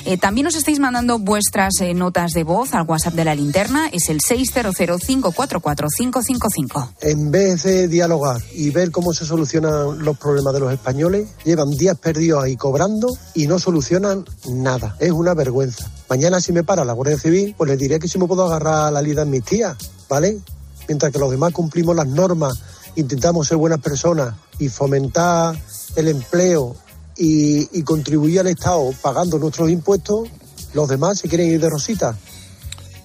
eh, 0.06 0.18
también 0.18 0.48
os 0.48 0.56
estáis 0.56 0.80
mandando 0.80 1.20
vuestras 1.20 1.74
eh, 1.82 1.94
notas 1.94 2.32
de 2.32 2.44
voz 2.44 2.74
al 2.74 2.88
WhatsApp 2.88 3.14
de 3.14 3.26
la 3.26 3.36
linterna, 3.36 3.90
es 3.92 4.10
el 4.10 4.22
600544555. 4.22 6.94
En 7.02 7.30
vez 7.32 7.64
de 7.64 7.88
dialogar 7.88 8.42
y 8.54 8.72
ver 8.72 8.92
cómo 8.92 9.14
se 9.14 9.26
solucionan 9.26 10.00
los 10.00 10.18
problemas 10.18 10.54
de 10.54 10.60
los 10.60 10.74
españoles, 10.74 11.30
llevan 11.44 11.72
días 11.72 11.98
perdidos 11.98 12.44
ahí 12.44 12.56
cobrando 12.56 13.08
y 13.34 13.48
no 13.48 13.58
solucionan 13.60 14.26
nada. 14.50 14.96
Es 15.00 15.12
una 15.12 15.34
vergüenza. 15.34 15.90
Mañana 16.10 16.42
si 16.42 16.54
me 16.54 16.64
para 16.64 16.86
la 16.86 16.94
Guardia 16.94 17.18
Civil, 17.18 17.56
pues 17.58 17.70
les 17.70 17.80
diré 17.80 18.00
que 18.00 18.08
si 18.08 18.18
me 18.18 18.28
puedo 18.28 18.46
agarrar 18.46 18.86
a 18.86 18.92
la 18.92 19.02
ley 19.02 19.14
de 19.14 19.22
amnistía, 19.22 19.76
¿vale? 20.10 20.40
Mientras 20.88 21.12
que 21.12 21.20
los 21.20 21.32
demás 21.32 21.52
cumplimos 21.52 21.96
las 21.96 22.08
normas, 22.08 22.54
intentamos 22.96 23.48
ser 23.48 23.58
buenas 23.58 23.80
personas 23.80 24.36
y 24.60 24.70
fomentar 24.70 25.56
el 25.96 26.08
empleo 26.08 26.76
y, 27.18 27.84
contribuir 27.84 28.40
al 28.40 28.48
Estado 28.48 28.94
pagando 29.02 29.40
nuestros 29.40 29.70
impuestos, 29.70 30.30
los 30.74 30.90
demás 30.90 31.20
se 31.20 31.28
quieren 31.28 31.50
ir 31.50 31.60
de 31.60 31.70
rosita. 31.70 32.18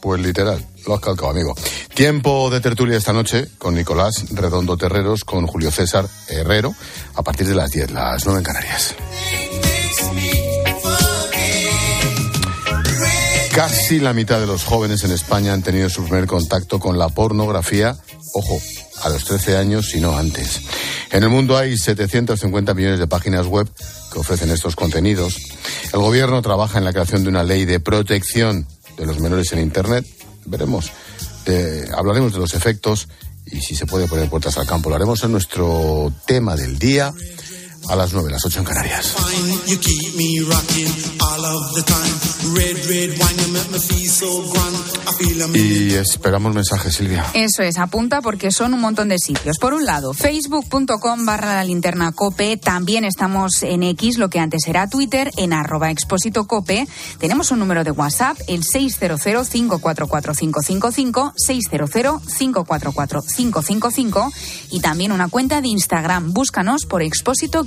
Pues 0.00 0.20
literal, 0.20 0.66
lo 0.86 0.94
has 0.94 1.00
calcado, 1.00 1.30
amigo. 1.30 1.54
Tiempo 1.94 2.48
de 2.50 2.60
tertulia 2.60 2.96
esta 2.96 3.12
noche 3.12 3.48
con 3.58 3.74
Nicolás 3.74 4.24
Redondo 4.30 4.76
Terreros, 4.76 5.24
con 5.24 5.46
Julio 5.46 5.70
César 5.70 6.08
Herrero, 6.28 6.74
a 7.14 7.22
partir 7.22 7.46
de 7.46 7.54
las 7.54 7.70
10, 7.70 7.90
las 7.90 8.24
9 8.24 8.38
en 8.38 8.44
Canarias. 8.44 8.94
Casi 13.54 13.98
la 13.98 14.14
mitad 14.14 14.40
de 14.40 14.46
los 14.46 14.64
jóvenes 14.64 15.04
en 15.04 15.12
España 15.12 15.52
han 15.52 15.62
tenido 15.62 15.90
su 15.90 16.04
primer 16.04 16.26
contacto 16.26 16.78
con 16.78 16.98
la 16.98 17.08
pornografía, 17.08 17.96
ojo, 18.32 18.58
a 19.02 19.08
los 19.08 19.24
13 19.24 19.56
años, 19.56 19.94
y 19.94 20.00
no 20.00 20.16
antes. 20.16 20.60
En 21.10 21.22
el 21.22 21.28
mundo 21.28 21.56
hay 21.56 21.76
750 21.76 22.74
millones 22.74 22.98
de 22.98 23.06
páginas 23.06 23.46
web 23.46 23.68
que 24.12 24.18
ofrecen 24.18 24.50
estos 24.50 24.76
contenidos. 24.76 25.36
El 25.92 26.00
gobierno 26.00 26.42
trabaja 26.42 26.78
en 26.78 26.84
la 26.84 26.92
creación 26.92 27.22
de 27.22 27.30
una 27.30 27.44
ley 27.44 27.64
de 27.64 27.80
protección 27.80 28.66
de 28.96 29.06
los 29.06 29.18
menores 29.20 29.52
en 29.52 29.60
Internet. 29.60 30.06
Veremos. 30.46 30.90
hablaremos 31.96 32.32
de 32.32 32.38
los 32.38 32.54
efectos 32.54 33.08
y 33.46 33.60
si 33.60 33.74
se 33.74 33.86
puede 33.86 34.06
poner 34.06 34.28
puertas 34.28 34.56
al 34.58 34.66
campo. 34.66 34.90
Lo 34.90 34.96
haremos 34.96 35.22
en 35.24 35.32
nuestro 35.32 36.12
tema 36.26 36.56
del 36.56 36.78
día 36.78 37.12
a 37.88 37.96
las 37.96 38.12
9, 38.12 38.30
las 38.30 38.44
8 38.44 38.60
en 38.60 38.64
Canarias. 38.64 39.16
Y 45.54 45.94
esperamos 45.94 46.54
mensajes, 46.54 46.94
Silvia. 46.94 47.26
Eso 47.34 47.62
es, 47.62 47.78
apunta 47.78 48.22
porque 48.22 48.50
son 48.50 48.74
un 48.74 48.80
montón 48.80 49.08
de 49.08 49.18
sitios. 49.18 49.58
Por 49.58 49.74
un 49.74 49.84
lado, 49.84 50.14
facebook.com 50.14 51.26
barra 51.26 51.54
la 51.54 51.64
linterna 51.64 52.10
cope. 52.12 52.56
También 52.56 53.04
estamos 53.04 53.62
en 53.62 53.82
X, 53.82 54.16
lo 54.18 54.30
que 54.30 54.40
antes 54.40 54.66
era 54.66 54.88
Twitter, 54.88 55.30
en 55.36 55.52
arroba 55.52 55.90
expósito 55.90 56.46
cope. 56.46 56.88
Tenemos 57.18 57.50
un 57.50 57.58
número 57.58 57.84
de 57.84 57.90
WhatsApp, 57.90 58.38
el 58.46 58.62
600-544-555, 58.62 61.34
600-544-555 61.34 64.32
y 64.70 64.80
también 64.80 65.12
una 65.12 65.28
cuenta 65.28 65.60
de 65.60 65.68
Instagram. 65.68 66.32
Búscanos 66.32 66.86
por 66.86 67.02
expósito 67.02 67.64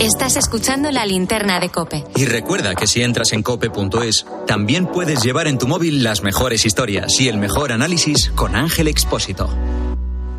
Estás 0.00 0.36
escuchando 0.36 0.90
la 0.90 1.06
linterna 1.06 1.60
de 1.60 1.68
Cope. 1.68 2.04
Y 2.16 2.24
recuerda 2.24 2.74
que 2.74 2.86
si 2.86 3.02
entras 3.02 3.32
en 3.32 3.42
cope.es, 3.42 4.26
también 4.46 4.86
puedes 4.86 5.22
llevar 5.22 5.46
en 5.46 5.56
tu 5.56 5.68
móvil 5.68 6.02
las 6.02 6.22
mejores 6.22 6.66
historias 6.66 7.20
y 7.20 7.28
el 7.28 7.38
mejor 7.38 7.70
análisis 7.70 8.30
con 8.34 8.56
Ángel 8.56 8.88
Expósito. 8.88 9.48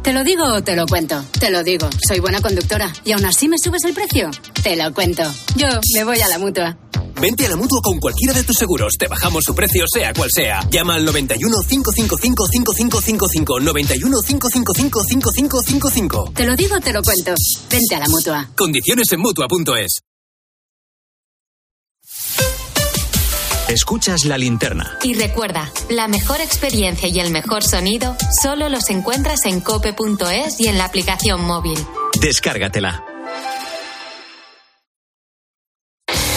¿Te 0.04 0.14
lo 0.14 0.24
digo 0.24 0.44
o 0.46 0.62
te 0.62 0.76
lo 0.76 0.86
cuento? 0.86 1.24
Te 1.40 1.50
lo 1.50 1.64
digo. 1.64 1.90
Soy 2.08 2.20
buena 2.20 2.40
conductora. 2.40 2.94
¿Y 3.04 3.14
aún 3.14 3.26
así 3.26 3.48
me 3.48 3.58
subes 3.58 3.84
el 3.86 3.94
precio? 3.94 4.30
Te 4.62 4.76
lo 4.76 4.94
cuento. 4.94 5.24
Yo 5.56 5.68
me 5.96 6.04
voy 6.04 6.20
a 6.22 6.28
la 6.28 6.38
mutua. 6.38 6.78
Vente 7.20 7.46
a 7.46 7.50
la 7.50 7.56
mutua 7.56 7.80
con 7.82 8.00
cualquiera 8.00 8.34
de 8.34 8.44
tus 8.44 8.58
seguros. 8.58 8.94
Te 8.98 9.08
bajamos 9.08 9.44
su 9.44 9.56
precio, 9.56 9.86
sea 9.88 10.14
cual 10.14 10.30
sea. 10.34 10.62
Llama 10.70 10.96
al 10.96 11.06
91 11.06 11.58
555 11.68 12.48
5555. 12.48 13.60
91 13.60 14.22
555 14.22 15.04
5555. 15.04 16.32
Te 16.36 16.46
lo 16.46 16.56
digo, 16.56 16.80
te 16.80 16.94
lo 16.94 17.02
cuento. 17.02 17.34
Vente 17.70 17.96
a 17.96 18.00
la 18.00 18.08
mutua. 18.08 18.50
Condiciones 18.56 19.12
en 19.12 19.20
mutua.es. 19.22 20.02
Escuchas 23.68 24.26
la 24.26 24.38
linterna. 24.38 25.00
Y 25.02 25.16
recuerda, 25.16 25.72
la 25.90 26.08
mejor 26.08 26.40
experiencia 26.40 27.10
y 27.10 27.20
el 27.20 27.32
mejor 27.32 27.64
sonido 27.64 28.16
solo 28.42 28.70
los 28.70 28.90
encuentras 28.92 29.46
en 29.46 29.60
cope.es 29.60 30.60
y 30.60 30.68
en 30.68 30.78
la 30.78 30.86
aplicación 30.86 31.44
móvil. 31.44 31.80
Descárgatela. 32.22 33.04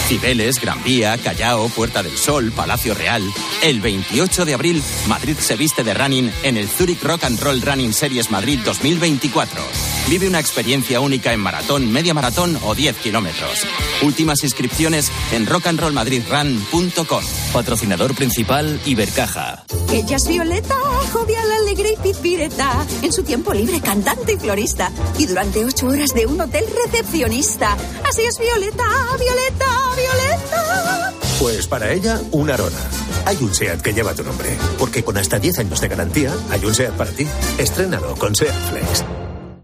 Cibeles, 0.09 0.59
Gran 0.59 0.83
Vía, 0.83 1.19
Callao, 1.19 1.69
Puerta 1.69 2.01
del 2.01 2.17
Sol, 2.17 2.51
Palacio 2.51 2.95
Real. 2.95 3.21
El 3.61 3.79
28 3.79 4.43
de 4.43 4.55
abril, 4.55 4.81
Madrid 5.07 5.37
se 5.37 5.55
viste 5.55 5.83
de 5.83 5.93
running 5.93 6.31
en 6.41 6.57
el 6.57 6.67
Zurich 6.67 7.03
Rock 7.03 7.25
and 7.25 7.39
Roll 7.39 7.61
Running 7.61 7.93
Series 7.93 8.31
Madrid 8.31 8.59
2024. 8.65 9.61
Vive 10.09 10.27
una 10.27 10.39
experiencia 10.39 10.99
única 10.99 11.31
en 11.31 11.39
maratón, 11.39 11.91
media 11.91 12.15
maratón 12.15 12.57
o 12.63 12.73
10 12.73 12.95
kilómetros. 12.97 13.63
Últimas 14.01 14.43
inscripciones 14.43 15.11
en 15.31 15.45
rockandrollmadridrun.com. 15.45 17.23
Patrocinador 17.53 18.15
principal 18.15 18.81
Ibercaja. 18.85 19.65
Ella 19.93 20.15
es 20.15 20.27
Violeta, 20.27 20.75
jovial, 21.13 21.51
alegre 21.51 21.93
y 21.93 22.01
pizpireta. 22.01 22.87
En 23.03 23.13
su 23.13 23.21
tiempo 23.21 23.53
libre, 23.53 23.81
cantante 23.81 24.33
y 24.33 24.37
florista. 24.37 24.91
Y 25.19 25.27
durante 25.27 25.63
ocho 25.63 25.87
horas 25.87 26.15
de 26.15 26.25
un 26.25 26.41
hotel 26.41 26.65
recepcionista. 26.85 27.77
Así 28.03 28.23
es 28.23 28.39
Violeta, 28.39 28.85
Violeta, 29.19 29.89
Violeta. 29.99 31.13
Pues 31.39 31.67
para 31.67 31.91
ella, 31.91 32.21
una 32.31 32.53
arona. 32.55 32.77
Hay 33.25 33.37
un 33.41 33.53
SEAT 33.53 33.81
que 33.81 33.93
lleva 33.93 34.13
tu 34.13 34.23
nombre. 34.23 34.57
Porque 34.77 35.03
con 35.03 35.17
hasta 35.17 35.39
10 35.39 35.59
años 35.59 35.81
de 35.81 35.87
garantía, 35.87 36.33
hay 36.49 36.65
un 36.65 36.73
SEAT 36.73 36.93
para 36.93 37.11
ti. 37.11 37.27
Estrénalo 37.57 38.15
con 38.15 38.35
SEAT 38.35 38.53
Flex. 38.69 39.03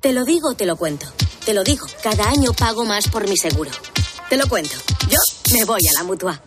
Te 0.01 0.13
lo 0.13 0.23
digo, 0.23 0.53
te 0.53 0.65
lo 0.65 0.75
cuento. 0.75 1.07
Te 1.45 1.53
lo 1.53 1.63
digo, 1.63 1.85
cada 2.03 2.29
año 2.29 2.53
pago 2.53 2.85
más 2.85 3.07
por 3.07 3.27
mi 3.27 3.37
seguro. 3.37 3.71
Te 4.29 4.37
lo 4.37 4.47
cuento. 4.47 4.75
Yo 5.09 5.17
me 5.53 5.65
voy 5.65 5.81
a 5.87 5.93
la 5.99 6.03
mutua. 6.03 6.41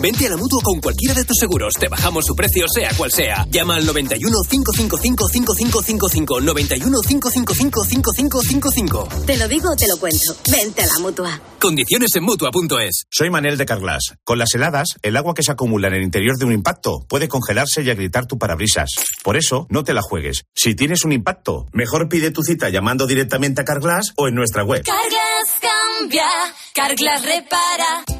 Vente 0.00 0.26
a 0.26 0.30
la 0.30 0.36
mutua 0.38 0.62
con 0.62 0.80
cualquiera 0.80 1.12
de 1.12 1.24
tus 1.24 1.36
seguros. 1.36 1.74
Te 1.74 1.88
bajamos 1.88 2.24
su 2.24 2.34
precio, 2.34 2.64
sea 2.72 2.90
cual 2.96 3.12
sea. 3.12 3.46
Llama 3.50 3.76
al 3.76 3.84
91 3.84 4.34
555 4.48 5.28
5555. 5.28 6.40
91 6.40 6.98
555 7.06 7.84
5555. 7.84 9.08
Te 9.26 9.36
lo 9.36 9.46
digo, 9.46 9.68
te 9.76 9.86
lo 9.88 9.98
cuento. 9.98 10.36
Vente 10.50 10.82
a 10.82 10.86
la 10.86 10.98
mutua. 11.00 11.40
Condiciones 11.60 12.16
en 12.16 12.24
mutua.es. 12.24 13.04
Soy 13.10 13.28
Manel 13.28 13.58
de 13.58 13.66
Carglass. 13.66 14.14
Con 14.24 14.38
las 14.38 14.54
heladas, 14.54 14.96
el 15.02 15.18
agua 15.18 15.34
que 15.34 15.42
se 15.42 15.52
acumula 15.52 15.88
en 15.88 15.94
el 15.94 16.02
interior 16.02 16.38
de 16.38 16.46
un 16.46 16.52
impacto 16.52 17.04
puede 17.06 17.28
congelarse 17.28 17.82
y 17.82 17.90
agrietar 17.90 18.24
tu 18.24 18.38
parabrisas. 18.38 18.92
Por 19.22 19.36
eso, 19.36 19.66
no 19.68 19.84
te 19.84 19.92
la 19.92 20.00
juegues. 20.00 20.44
Si 20.54 20.74
tienes 20.74 21.04
un 21.04 21.12
impacto, 21.12 21.66
mejor 21.74 22.08
pide 22.08 22.30
tu 22.30 22.42
cita 22.42 22.70
llamando 22.70 23.06
directamente 23.06 23.60
a 23.60 23.64
Carglass 23.66 24.14
o 24.16 24.28
en 24.28 24.34
nuestra 24.34 24.64
web. 24.64 24.82
Carglass 24.82 25.60
cambia, 25.60 26.26
Carglass 26.74 27.22
repara. 27.26 28.19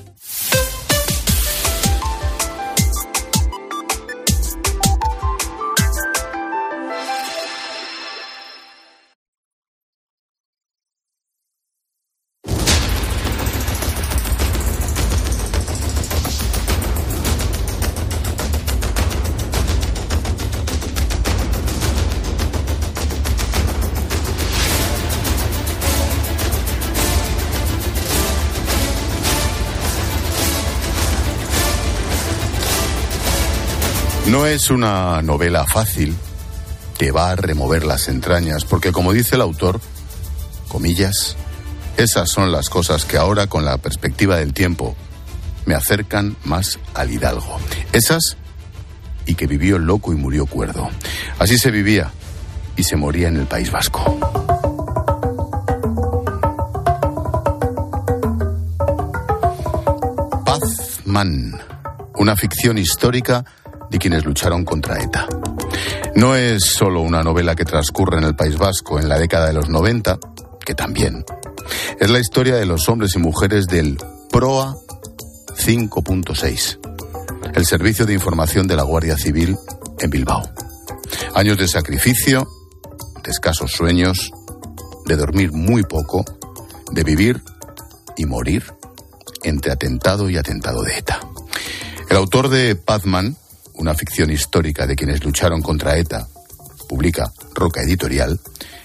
Es 34.53 34.69
una 34.69 35.21
novela 35.21 35.65
fácil 35.65 36.13
que 36.97 37.11
va 37.11 37.31
a 37.31 37.35
remover 37.37 37.85
las 37.85 38.09
entrañas, 38.09 38.65
porque 38.65 38.91
como 38.91 39.13
dice 39.13 39.35
el 39.35 39.41
autor, 39.41 39.79
comillas, 40.67 41.37
esas 41.95 42.29
son 42.29 42.51
las 42.51 42.69
cosas 42.69 43.05
que 43.05 43.17
ahora 43.17 43.47
con 43.47 43.63
la 43.63 43.77
perspectiva 43.77 44.35
del 44.35 44.53
tiempo 44.53 44.95
me 45.65 45.73
acercan 45.73 46.35
más 46.43 46.79
al 46.93 47.11
hidalgo. 47.11 47.59
Esas 47.93 48.35
y 49.25 49.35
que 49.35 49.47
vivió 49.47 49.79
loco 49.79 50.11
y 50.11 50.17
murió 50.17 50.45
cuerdo. 50.45 50.89
Así 51.39 51.57
se 51.57 51.71
vivía 51.71 52.11
y 52.75 52.83
se 52.83 52.97
moría 52.97 53.29
en 53.29 53.37
el 53.37 53.47
País 53.47 53.71
Vasco. 53.71 54.19
Pazman, 60.43 61.61
una 62.15 62.35
ficción 62.35 62.77
histórica 62.77 63.45
de 63.91 63.99
quienes 63.99 64.23
lucharon 64.23 64.63
contra 64.63 65.03
ETA. 65.03 65.27
No 66.15 66.35
es 66.35 66.63
solo 66.63 67.01
una 67.01 67.23
novela 67.23 67.55
que 67.55 67.65
transcurre 67.65 68.17
en 68.17 68.23
el 68.23 68.35
País 68.35 68.57
Vasco 68.57 68.99
en 68.99 69.09
la 69.09 69.19
década 69.19 69.47
de 69.47 69.53
los 69.53 69.67
90, 69.67 70.17
que 70.65 70.73
también. 70.73 71.25
Es 71.99 72.09
la 72.09 72.19
historia 72.19 72.55
de 72.55 72.65
los 72.65 72.87
hombres 72.87 73.15
y 73.15 73.19
mujeres 73.19 73.67
del 73.67 73.97
PROA 74.31 74.77
5.6, 75.57 77.51
el 77.53 77.65
servicio 77.65 78.05
de 78.05 78.13
información 78.13 78.65
de 78.65 78.77
la 78.77 78.83
Guardia 78.83 79.17
Civil 79.17 79.57
en 79.99 80.09
Bilbao. 80.09 80.49
Años 81.35 81.57
de 81.57 81.67
sacrificio, 81.67 82.47
de 83.23 83.31
escasos 83.31 83.73
sueños, 83.73 84.31
de 85.05 85.17
dormir 85.17 85.51
muy 85.51 85.83
poco, 85.83 86.23
de 86.91 87.03
vivir 87.03 87.41
y 88.15 88.25
morir 88.25 88.63
entre 89.43 89.73
atentado 89.73 90.29
y 90.29 90.37
atentado 90.37 90.81
de 90.81 90.97
ETA. 90.97 91.19
El 92.09 92.17
autor 92.17 92.47
de 92.49 92.75
Pazman, 92.75 93.35
una 93.75 93.93
ficción 93.93 94.31
histórica 94.31 94.85
de 94.85 94.95
quienes 94.95 95.23
lucharon 95.23 95.61
contra 95.61 95.97
ETA, 95.97 96.27
publica 96.87 97.31
Roca 97.53 97.81
Editorial, 97.81 98.39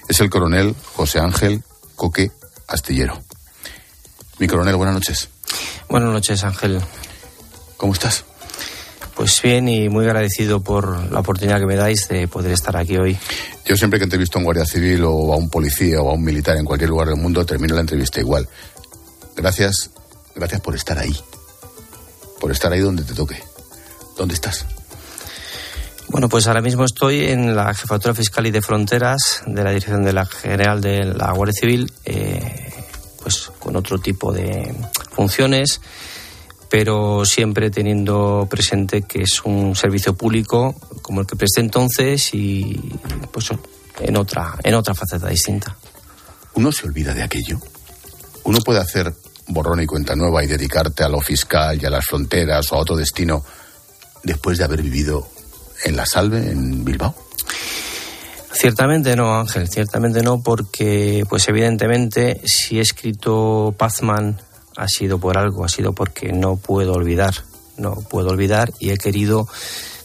es 0.08 0.20
el 0.20 0.30
coronel 0.30 0.74
José 0.94 1.18
Ángel 1.18 1.62
Coque 1.94 2.30
Astillero. 2.68 3.20
Mi 4.38 4.46
coronel, 4.46 4.76
buenas 4.76 4.94
noches. 4.94 5.28
Buenas 5.88 6.12
noches, 6.12 6.44
Ángel. 6.44 6.80
¿Cómo 7.76 7.92
estás? 7.92 8.24
Pues 9.14 9.40
bien 9.40 9.66
y 9.68 9.88
muy 9.88 10.04
agradecido 10.04 10.62
por 10.62 11.10
la 11.10 11.20
oportunidad 11.20 11.58
que 11.58 11.66
me 11.66 11.76
dais 11.76 12.06
de 12.08 12.28
poder 12.28 12.52
estar 12.52 12.76
aquí 12.76 12.98
hoy. 12.98 13.16
Yo 13.64 13.74
siempre 13.76 13.98
que 13.98 14.04
entrevisto 14.04 14.36
a 14.36 14.40
un 14.40 14.44
guardia 14.44 14.66
civil 14.66 15.04
o 15.04 15.32
a 15.32 15.36
un 15.36 15.48
policía 15.48 16.02
o 16.02 16.10
a 16.10 16.12
un 16.12 16.22
militar 16.22 16.56
en 16.58 16.66
cualquier 16.66 16.90
lugar 16.90 17.08
del 17.08 17.16
mundo, 17.16 17.44
termino 17.46 17.74
la 17.74 17.80
entrevista 17.80 18.20
igual. 18.20 18.46
Gracias, 19.34 19.90
gracias 20.34 20.60
por 20.60 20.74
estar 20.74 20.98
ahí. 20.98 21.16
Por 22.38 22.52
estar 22.52 22.70
ahí 22.70 22.80
donde 22.80 23.04
te 23.04 23.14
toque. 23.14 23.42
¿Dónde 24.16 24.34
estás? 24.34 24.66
Bueno, 26.08 26.28
pues 26.28 26.46
ahora 26.46 26.62
mismo 26.62 26.84
estoy 26.84 27.24
en 27.24 27.56
la 27.56 27.74
Jefatura 27.74 28.14
Fiscal 28.14 28.46
y 28.46 28.50
de 28.50 28.62
Fronteras 28.62 29.42
de 29.46 29.64
la 29.64 29.70
Dirección 29.70 30.04
de 30.04 30.12
la 30.12 30.24
General 30.24 30.80
de 30.80 31.04
la 31.04 31.32
Guardia 31.32 31.52
Civil, 31.52 31.92
eh, 32.04 32.72
pues 33.22 33.50
con 33.58 33.74
otro 33.76 33.98
tipo 33.98 34.32
de 34.32 34.72
funciones, 35.10 35.80
pero 36.70 37.24
siempre 37.24 37.70
teniendo 37.70 38.46
presente 38.48 39.02
que 39.02 39.22
es 39.22 39.44
un 39.44 39.74
servicio 39.74 40.14
público 40.14 40.74
como 41.02 41.20
el 41.20 41.26
que 41.26 41.36
presté 41.36 41.60
entonces 41.60 42.32
y 42.34 42.80
pues 43.32 43.50
en 43.98 44.16
otra, 44.16 44.56
en 44.62 44.74
otra 44.74 44.94
faceta 44.94 45.28
distinta. 45.28 45.76
¿Uno 46.54 46.70
se 46.70 46.86
olvida 46.86 47.12
de 47.12 47.22
aquello? 47.22 47.58
¿Uno 48.44 48.60
puede 48.60 48.80
hacer 48.80 49.12
borrón 49.48 49.80
y 49.80 49.86
cuenta 49.86 50.14
nueva 50.14 50.44
y 50.44 50.46
dedicarte 50.46 51.02
a 51.02 51.08
lo 51.08 51.20
fiscal 51.20 51.80
y 51.80 51.84
a 51.84 51.90
las 51.90 52.04
fronteras 52.04 52.70
o 52.72 52.76
a 52.76 52.78
otro 52.78 52.96
destino 52.96 53.44
después 54.26 54.58
de 54.58 54.64
haber 54.64 54.82
vivido 54.82 55.28
en 55.84 55.96
la 55.96 56.04
salve 56.04 56.50
en 56.50 56.84
Bilbao? 56.84 57.14
Ciertamente 58.52 59.14
no, 59.16 59.38
Ángel, 59.38 59.68
ciertamente 59.68 60.22
no, 60.22 60.42
porque, 60.42 61.24
pues 61.28 61.46
evidentemente, 61.48 62.40
si 62.44 62.78
he 62.78 62.80
escrito 62.80 63.74
Pazman 63.76 64.40
ha 64.76 64.88
sido 64.88 65.18
por 65.18 65.38
algo, 65.38 65.64
ha 65.64 65.68
sido 65.68 65.92
porque 65.92 66.32
no 66.32 66.56
puedo 66.56 66.94
olvidar, 66.94 67.34
no 67.76 67.94
puedo 67.94 68.30
olvidar 68.30 68.72
y 68.78 68.90
he 68.90 68.96
querido 68.96 69.46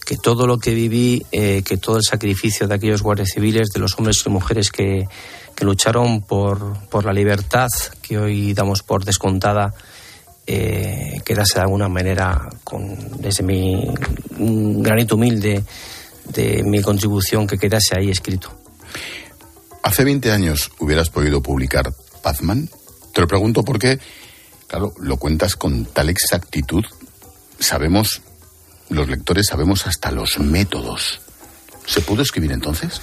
que 0.05 0.17
todo 0.17 0.47
lo 0.47 0.57
que 0.57 0.73
viví, 0.73 1.25
eh, 1.31 1.63
que 1.63 1.77
todo 1.77 1.97
el 1.97 2.03
sacrificio 2.03 2.67
de 2.67 2.75
aquellos 2.75 3.01
guardias 3.01 3.29
civiles, 3.33 3.69
de 3.73 3.79
los 3.79 3.97
hombres 3.97 4.21
y 4.25 4.29
mujeres 4.29 4.71
que, 4.71 5.07
lucharon 5.61 6.21
por 6.21 7.05
la 7.05 7.13
libertad 7.13 7.67
que 8.01 8.17
hoy 8.17 8.51
damos 8.55 8.81
por 8.81 9.05
descontada, 9.05 9.75
eh, 10.45 11.21
quedase 11.23 11.55
de 11.55 11.61
alguna 11.61 11.87
manera 11.87 12.49
con, 12.63 13.21
desde 13.21 13.43
mi 13.43 13.87
granito 14.37 15.15
humilde 15.15 15.63
de 16.25 16.63
mi 16.63 16.81
contribución 16.81 17.47
que 17.47 17.57
quedase 17.57 17.97
ahí 17.97 18.09
escrito. 18.09 18.57
Hace 19.83 20.03
20 20.03 20.31
años 20.31 20.71
hubieras 20.79 21.09
podido 21.09 21.41
publicar 21.41 21.91
Pazman. 22.21 22.69
Te 23.13 23.21
lo 23.21 23.27
pregunto 23.27 23.63
porque, 23.63 23.99
claro, 24.67 24.93
lo 24.99 25.17
cuentas 25.17 25.55
con 25.55 25.85
tal 25.85 26.09
exactitud. 26.09 26.83
Sabemos, 27.59 28.21
los 28.89 29.09
lectores 29.09 29.47
sabemos 29.47 29.87
hasta 29.87 30.11
los 30.11 30.39
métodos. 30.39 31.21
¿Se 31.85 32.01
pudo 32.01 32.21
escribir 32.21 32.51
entonces? 32.51 33.01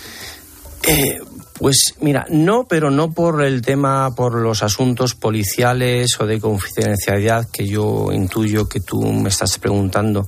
Eh, 0.85 1.19
pues 1.59 1.95
mira, 2.01 2.25
no, 2.31 2.65
pero 2.69 2.91
no 2.91 3.13
por 3.13 3.43
el 3.43 3.63
tema, 3.63 4.15
por 4.15 4.35
los 4.35 4.63
asuntos 4.63 5.15
policiales 5.15 6.21
o 6.21 6.27
de 6.27 6.39
confidencialidad 6.39 7.49
que 7.51 7.67
yo 7.67 8.13
intuyo 8.13 8.69
que 8.69 8.81
tú 8.81 9.03
me 9.03 9.29
estás 9.29 9.59
preguntando. 9.59 10.27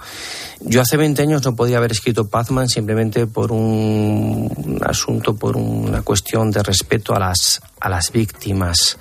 Yo 0.61 0.81
hace 0.81 0.97
20 0.97 1.23
años 1.23 1.45
no 1.45 1.55
podía 1.55 1.79
haber 1.79 1.93
escrito 1.93 2.29
Pazman 2.29 2.69
simplemente 2.69 3.27
por 3.29 3.53
un 3.53 4.81
asunto, 4.85 5.37
por 5.37 5.57
una 5.57 6.03
cuestión 6.03 6.51
de 6.51 6.63
respeto 6.63 7.15
a 7.15 7.21
las, 7.21 7.61
a 7.81 7.89
las 7.89 8.11
víctimas. 8.11 8.99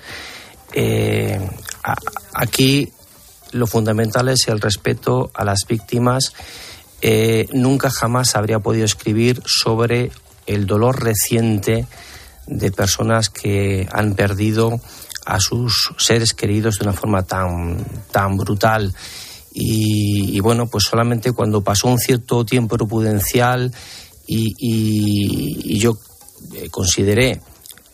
Eh, 0.72 1.40
aquí 2.32 2.92
lo 3.50 3.66
fundamental 3.66 4.28
es 4.28 4.46
el 4.46 4.60
respeto 4.60 5.32
a 5.34 5.44
las 5.44 5.66
víctimas. 5.68 6.32
Eh, 7.02 7.48
nunca 7.52 7.90
jamás 7.90 8.36
habría 8.36 8.60
podido 8.60 8.84
escribir 8.84 9.42
sobre 9.44 10.12
el 10.46 10.66
dolor 10.66 11.02
reciente 11.02 11.86
de 12.46 12.70
personas 12.70 13.30
que 13.30 13.88
han 13.92 14.14
perdido 14.14 14.80
a 15.26 15.38
sus 15.40 15.92
seres 15.98 16.32
queridos 16.32 16.78
de 16.78 16.86
una 16.86 16.96
forma 16.96 17.22
tan, 17.22 17.84
tan 18.10 18.36
brutal. 18.36 18.94
Y, 19.52 20.38
bueno, 20.40 20.66
pues 20.66 20.84
solamente 20.84 21.32
cuando 21.32 21.62
pasó 21.62 21.88
un 21.88 21.98
cierto 21.98 22.44
tiempo 22.44 22.76
prudencial 22.76 23.72
y 24.26 25.78
yo 25.78 25.98
eh, 26.54 26.68
consideré 26.70 27.40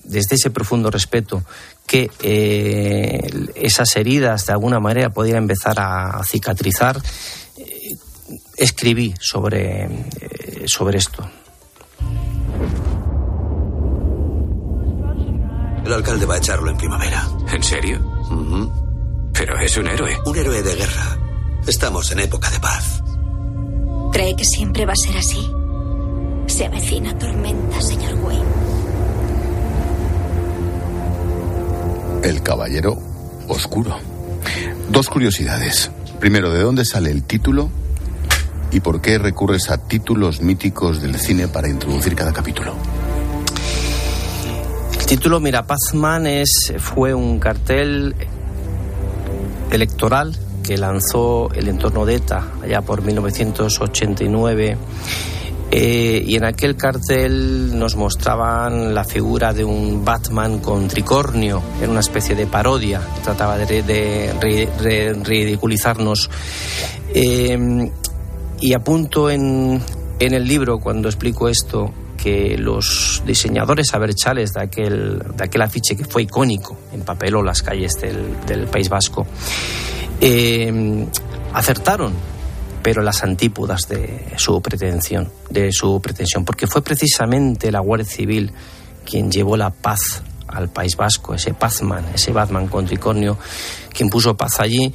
desde 0.08 0.36
ese 0.36 0.50
profundo 0.50 0.90
respeto 0.90 1.42
que 1.86 2.10
eh, 2.20 3.28
esas 3.54 3.94
heridas 3.96 4.46
de 4.46 4.52
alguna 4.52 4.80
manera 4.80 5.10
podían 5.10 5.38
empezar 5.38 5.76
a 5.78 6.20
cicatrizar, 6.24 7.00
eh, 7.56 7.96
escribí 8.56 9.14
sobre, 9.20 9.84
eh, 9.84 10.64
sobre 10.66 10.98
esto. 10.98 11.28
El 15.86 15.92
alcalde 15.92 16.26
va 16.26 16.34
a 16.34 16.38
echarlo 16.38 16.68
en 16.68 16.76
primavera. 16.76 17.28
¿En 17.52 17.62
serio? 17.62 18.00
Pero 19.32 19.56
es 19.60 19.76
un 19.76 19.86
héroe. 19.86 20.18
Un 20.26 20.36
héroe 20.36 20.60
de 20.60 20.74
guerra. 20.74 21.16
Estamos 21.64 22.10
en 22.10 22.18
época 22.18 22.50
de 22.50 22.58
paz. 22.58 23.04
¿Cree 24.12 24.34
que 24.34 24.44
siempre 24.44 24.84
va 24.84 24.94
a 24.94 24.96
ser 24.96 25.16
así? 25.16 25.48
Se 26.48 26.66
avecina 26.66 27.16
tormenta, 27.16 27.80
señor 27.80 28.14
Wayne. 28.14 28.44
El 32.24 32.42
caballero 32.42 32.98
oscuro. 33.46 33.96
Dos 34.90 35.06
curiosidades. 35.06 35.92
Primero, 36.18 36.50
¿de 36.50 36.62
dónde 36.62 36.84
sale 36.84 37.12
el 37.12 37.22
título 37.22 37.70
y 38.72 38.80
por 38.80 39.00
qué 39.00 39.18
recurres 39.18 39.70
a 39.70 39.78
títulos 39.78 40.40
míticos 40.40 41.00
del 41.00 41.20
cine 41.20 41.46
para 41.46 41.68
introducir 41.68 42.16
cada 42.16 42.32
capítulo? 42.32 42.74
Título, 45.06 45.38
mira, 45.38 45.64
Pazman 45.68 46.26
es, 46.26 46.74
fue 46.78 47.14
un 47.14 47.38
cartel 47.38 48.16
electoral 49.70 50.36
que 50.64 50.76
lanzó 50.76 51.48
el 51.54 51.68
entorno 51.68 52.04
de 52.04 52.16
ETA 52.16 52.44
allá 52.60 52.82
por 52.82 53.02
1989 53.02 54.76
eh, 55.70 56.24
y 56.26 56.34
en 56.34 56.44
aquel 56.44 56.76
cartel 56.76 57.78
nos 57.78 57.94
mostraban 57.94 58.94
la 58.96 59.04
figura 59.04 59.52
de 59.52 59.62
un 59.62 60.04
Batman 60.04 60.58
con 60.58 60.88
tricornio, 60.88 61.62
en 61.80 61.90
una 61.90 62.00
especie 62.00 62.34
de 62.34 62.48
parodia, 62.48 63.00
trataba 63.22 63.58
de, 63.58 64.34
ridiculizarnos. 65.24 66.28
Eh, 67.14 67.90
y 68.58 68.72
apunto 68.72 69.30
en, 69.30 69.80
en 70.18 70.34
el 70.34 70.48
libro, 70.48 70.80
cuando 70.80 71.08
explico 71.08 71.48
esto, 71.48 71.92
que 72.26 72.58
los 72.58 73.22
diseñadores 73.24 73.94
aberchales 73.94 74.52
de 74.52 74.60
aquel, 74.60 75.22
de 75.36 75.44
aquel 75.44 75.62
afiche 75.62 75.96
que 75.96 76.04
fue 76.04 76.22
icónico, 76.22 76.76
en 76.92 77.02
papel 77.02 77.36
o 77.36 77.42
las 77.42 77.62
calles 77.62 77.92
del, 78.00 78.44
del 78.44 78.66
País 78.66 78.88
Vasco, 78.88 79.24
eh, 80.20 81.06
acertaron 81.52 82.12
pero 82.82 83.00
las 83.00 83.22
antípodas 83.22 83.86
de 83.88 84.34
su 84.38 84.60
pretensión, 84.60 85.30
de 85.50 85.70
su 85.70 86.00
pretensión, 86.00 86.44
porque 86.44 86.66
fue 86.66 86.82
precisamente 86.82 87.70
la 87.70 87.78
Guardia 87.78 88.08
Civil 88.08 88.52
quien 89.04 89.30
llevó 89.30 89.56
la 89.56 89.70
paz 89.70 90.22
al 90.48 90.68
País 90.68 90.96
Vasco, 90.96 91.32
ese 91.32 91.54
Pazman, 91.54 92.06
ese 92.12 92.32
Batman 92.32 92.66
con 92.66 92.86
tricornio, 92.86 93.38
quien 93.92 94.08
puso 94.08 94.36
paz 94.36 94.58
allí, 94.58 94.92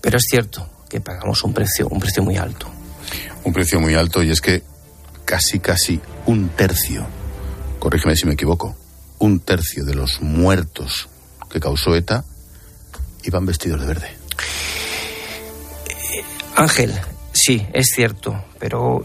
pero 0.00 0.16
es 0.16 0.24
cierto 0.28 0.68
que 0.88 1.00
pagamos 1.00 1.44
un 1.44 1.54
precio, 1.54 1.86
un 1.86 2.00
precio 2.00 2.24
muy 2.24 2.36
alto. 2.36 2.66
Un 3.44 3.52
precio 3.52 3.80
muy 3.80 3.94
alto 3.94 4.24
y 4.24 4.32
es 4.32 4.40
que 4.40 4.64
casi 5.28 5.58
casi 5.58 6.00
un 6.24 6.48
tercio, 6.48 7.06
corrígeme 7.78 8.16
si 8.16 8.24
me 8.24 8.32
equivoco, 8.32 8.74
un 9.18 9.40
tercio 9.40 9.84
de 9.84 9.94
los 9.94 10.22
muertos 10.22 11.06
que 11.50 11.60
causó 11.60 11.94
ETA 11.94 12.24
iban 13.24 13.44
vestidos 13.44 13.82
de 13.82 13.86
verde. 13.86 14.08
Ángel, 16.56 16.98
sí, 17.30 17.66
es 17.74 17.90
cierto, 17.94 18.42
pero 18.58 19.04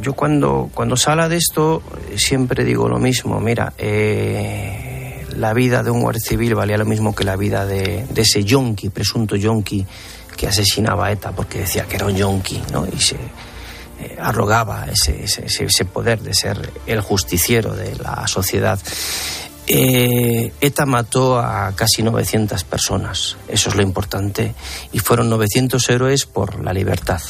yo 0.00 0.14
cuando, 0.14 0.70
cuando 0.72 0.96
de 1.28 1.36
esto 1.36 1.82
siempre 2.16 2.64
digo 2.64 2.88
lo 2.88 2.98
mismo, 2.98 3.38
mira, 3.38 3.74
eh, 3.76 5.26
la 5.36 5.52
vida 5.52 5.82
de 5.82 5.90
un 5.90 6.00
guardia 6.00 6.22
civil 6.22 6.54
valía 6.54 6.78
lo 6.78 6.86
mismo 6.86 7.14
que 7.14 7.24
la 7.24 7.36
vida 7.36 7.66
de, 7.66 8.06
ese 8.16 8.42
yonki, 8.42 8.88
presunto 8.88 9.36
yonki, 9.36 9.84
que 10.34 10.46
asesinaba 10.48 11.08
a 11.08 11.12
ETA 11.12 11.32
porque 11.32 11.58
decía 11.58 11.84
que 11.84 11.96
era 11.96 12.06
un 12.06 12.16
yonki, 12.16 12.62
¿no? 12.72 12.86
Y 12.86 12.98
se 12.98 13.18
arrogaba 14.20 14.86
ese, 14.86 15.24
ese, 15.24 15.44
ese 15.46 15.84
poder 15.84 16.20
de 16.20 16.34
ser 16.34 16.72
el 16.86 17.00
justiciero 17.00 17.74
de 17.74 17.96
la 17.96 18.26
sociedad. 18.26 18.78
Eh, 19.70 20.52
ETA 20.62 20.86
mató 20.86 21.38
a 21.38 21.72
casi 21.76 22.02
900 22.02 22.64
personas, 22.64 23.36
eso 23.48 23.68
es 23.68 23.76
lo 23.76 23.82
importante, 23.82 24.54
y 24.92 24.98
fueron 24.98 25.28
900 25.28 25.90
héroes 25.90 26.24
por 26.24 26.64
la 26.64 26.72
libertad. 26.72 27.20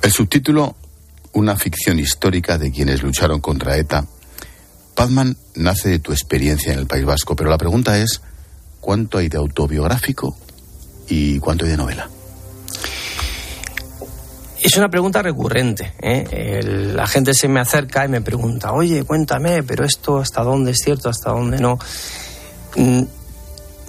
El 0.00 0.10
subtítulo, 0.10 0.74
una 1.32 1.56
ficción 1.56 1.98
histórica 1.98 2.56
de 2.56 2.72
quienes 2.72 3.02
lucharon 3.02 3.40
contra 3.40 3.76
ETA. 3.76 4.06
Pazman 4.94 5.36
nace 5.54 5.90
de 5.90 5.98
tu 5.98 6.12
experiencia 6.12 6.72
en 6.72 6.78
el 6.78 6.86
País 6.86 7.04
Vasco, 7.04 7.36
pero 7.36 7.50
la 7.50 7.58
pregunta 7.58 7.98
es, 7.98 8.22
¿cuánto 8.80 9.18
hay 9.18 9.28
de 9.28 9.36
autobiográfico 9.36 10.36
y 11.06 11.38
cuánto 11.38 11.66
hay 11.66 11.72
de 11.72 11.76
novela? 11.76 12.08
Es 14.62 14.76
una 14.76 14.88
pregunta 14.88 15.20
recurrente. 15.22 15.92
¿eh? 16.00 16.62
la 16.94 17.08
gente 17.08 17.34
se 17.34 17.48
me 17.48 17.58
acerca 17.58 18.04
y 18.04 18.08
me 18.08 18.20
pregunta, 18.20 18.72
oye, 18.72 19.02
cuéntame, 19.02 19.64
pero 19.64 19.84
esto 19.84 20.18
hasta 20.18 20.44
dónde 20.44 20.70
es 20.70 20.78
cierto, 20.78 21.08
hasta 21.08 21.32
dónde 21.32 21.58
no. 21.58 21.80
Mm, 22.76 23.02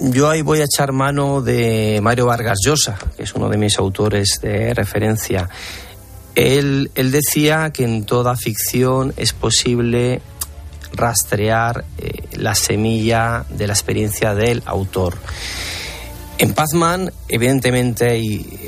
yo 0.00 0.28
ahí 0.28 0.42
voy 0.42 0.60
a 0.60 0.64
echar 0.64 0.90
mano 0.90 1.40
de 1.42 2.00
Mario 2.02 2.26
Vargas 2.26 2.58
Llosa, 2.64 2.98
que 3.16 3.22
es 3.22 3.34
uno 3.34 3.48
de 3.48 3.56
mis 3.56 3.78
autores 3.78 4.40
de 4.42 4.74
referencia. 4.74 5.48
Él, 6.34 6.90
decía 6.92 7.70
que 7.72 7.84
en 7.84 8.04
toda 8.04 8.36
ficción 8.36 9.14
es 9.16 9.32
posible 9.32 10.22
rastrear 10.92 11.84
eh, 11.98 12.24
la 12.32 12.56
semilla 12.56 13.44
de 13.48 13.68
la 13.68 13.74
experiencia 13.74 14.34
del 14.34 14.60
autor. 14.66 15.14
En 16.36 16.52
Pazman, 16.52 17.12
evidentemente, 17.28 18.20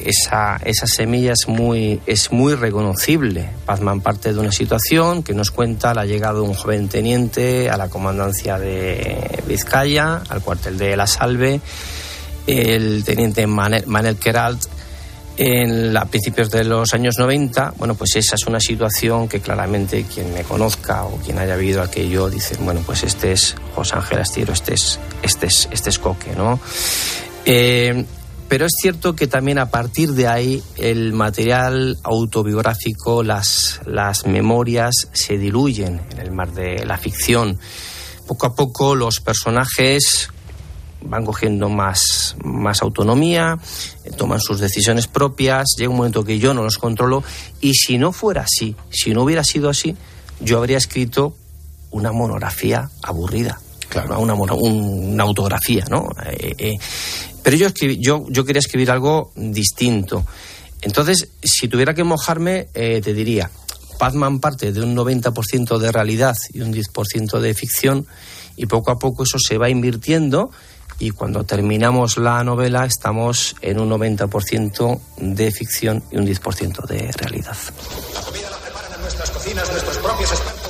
esa, 0.09 0.57
esa 0.64 0.87
semilla 0.87 1.33
es 1.33 1.49
muy, 1.49 2.01
es 2.07 2.31
muy 2.31 2.55
reconocible. 2.55 3.51
Pazman 3.64 4.01
parte 4.01 4.33
de 4.33 4.39
una 4.39 4.53
situación 4.53 5.25
que 5.25 5.35
nos 5.35 5.51
cuenta 5.51 5.93
la 5.93 6.07
llegada 6.07 6.35
de 6.35 6.41
un 6.43 6.55
joven 6.55 6.89
teniente 6.89 7.69
a 7.69 7.77
la 7.77 7.89
comandancia 7.89 8.59
de 8.59 9.43
Vizcaya, 9.49 10.23
al 10.29 10.43
cuartel 10.43 10.79
de 10.79 10.97
La 10.97 11.09
Salve. 11.09 11.61
El 12.47 13.03
teniente 13.05 13.49
Manel, 13.49 13.85
Manel 13.89 14.17
Keralt 14.17 14.62
en 15.37 15.97
a 15.97 16.05
principios 16.07 16.51
de 16.51 16.64
los 16.64 16.95
años 16.95 17.17
90, 17.19 17.75
bueno, 17.77 17.95
pues 17.95 18.17
esa 18.17 18.37
es 18.37 18.47
una 18.47 18.61
situación 18.61 19.29
que 19.29 19.41
claramente 19.41 20.05
quien 20.05 20.33
me 20.33 20.43
conozca 20.45 21.05
o 21.05 21.17
quien 21.19 21.39
haya 21.39 21.57
vivido 21.57 21.83
aquello 21.83 22.31
dice, 22.31 22.57
bueno, 22.61 22.81
pues 22.87 23.03
este 23.03 23.33
es 23.33 23.55
José 23.75 23.97
Ángel 23.97 24.21
Astiro, 24.21 24.53
este 24.53 24.75
es, 24.75 24.99
este 25.23 25.47
es, 25.47 25.69
este 25.71 25.91
es 25.91 25.99
Coque, 25.99 26.35
¿no? 26.35 26.59
Eh, 27.47 28.05
pero 28.49 28.66
es 28.66 28.72
cierto 28.80 29.16
que 29.16 29.26
también 29.26 29.59
a 29.59 29.70
partir 29.70 30.12
de 30.12 30.28
ahí 30.28 30.62
el 30.76 31.12
material 31.12 31.99
autobiográfico, 32.05 33.22
las, 33.22 33.80
las 33.86 34.26
memorias 34.26 35.09
se 35.12 35.36
diluyen 35.36 36.01
en 36.12 36.18
el 36.18 36.30
mar 36.30 36.53
de 36.53 36.84
la 36.84 36.97
ficción. 36.97 37.59
Poco 38.26 38.47
a 38.47 38.55
poco 38.55 38.94
los 38.94 39.20
personajes 39.20 40.30
van 41.03 41.24
cogiendo 41.24 41.68
más, 41.68 42.36
más 42.42 42.82
autonomía, 42.82 43.59
eh, 44.05 44.11
toman 44.11 44.40
sus 44.40 44.61
decisiones 44.61 45.07
propias, 45.07 45.74
llega 45.76 45.90
un 45.90 45.97
momento 45.97 46.24
que 46.24 46.38
yo 46.38 46.55
no 46.55 46.62
los 46.62 46.78
controlo 46.78 47.22
y 47.61 47.74
si 47.74 47.99
no 47.99 48.12
fuera 48.12 48.42
así, 48.42 48.76
si 48.90 49.12
no 49.12 49.22
hubiera 49.22 49.44
sido 49.44 49.70
así, 49.70 49.97
yo 50.40 50.59
habría 50.59 50.78
escrito 50.78 51.36
una 51.90 52.12
monografía 52.12 52.90
aburrida. 53.03 53.61
Claro. 53.88 54.18
Una, 54.18 54.34
una, 54.34 55.22
autografía, 55.22 55.84
¿no? 55.88 56.09
Eh, 56.26 56.76
pero 57.47 57.59
yo, 57.59 57.68
yo, 58.01 58.26
yo 58.28 58.44
quería 58.44 58.59
escribir 58.59 58.90
algo 58.90 59.30
distinto. 59.36 60.26
Entonces, 60.82 61.28
si 61.44 61.68
tuviera 61.68 61.94
que 61.94 62.03
mojarme, 62.03 62.70
eh, 62.74 63.01
te 63.01 63.14
diría, 63.14 63.49
Pazman 64.01 64.40
parte 64.40 64.72
de 64.72 64.80
un 64.80 64.97
90% 64.97 65.78
de 65.78 65.92
realidad 65.92 66.36
y 66.53 66.61
un 66.62 66.74
10% 66.74 67.38
de 67.38 67.55
ficción, 67.55 68.09
y 68.57 68.66
poco 68.66 68.90
a 68.90 68.99
poco 68.99 69.22
eso 69.22 69.38
se 69.38 69.59
va 69.59 69.70
invirtiendo, 69.70 70.51
y 70.99 71.11
cuando 71.11 71.44
terminamos 71.44 72.18
la 72.18 72.42
novela 72.42 72.84
estamos 72.84 73.55
en 73.61 73.78
un 73.78 73.90
90% 73.90 75.01
de 75.18 75.53
ficción 75.53 76.03
y 76.11 76.16
un 76.16 76.26
10% 76.26 76.84
de 76.84 77.12
realidad. 77.12 77.57
La 78.12 78.22
comida 78.22 78.51
la 78.51 78.59
preparan 78.59 78.92
en 78.92 79.01
nuestras 79.03 79.30
cocinas 79.30 79.70
nuestros 79.70 79.99
propios 79.99 80.32
expertos 80.32 80.66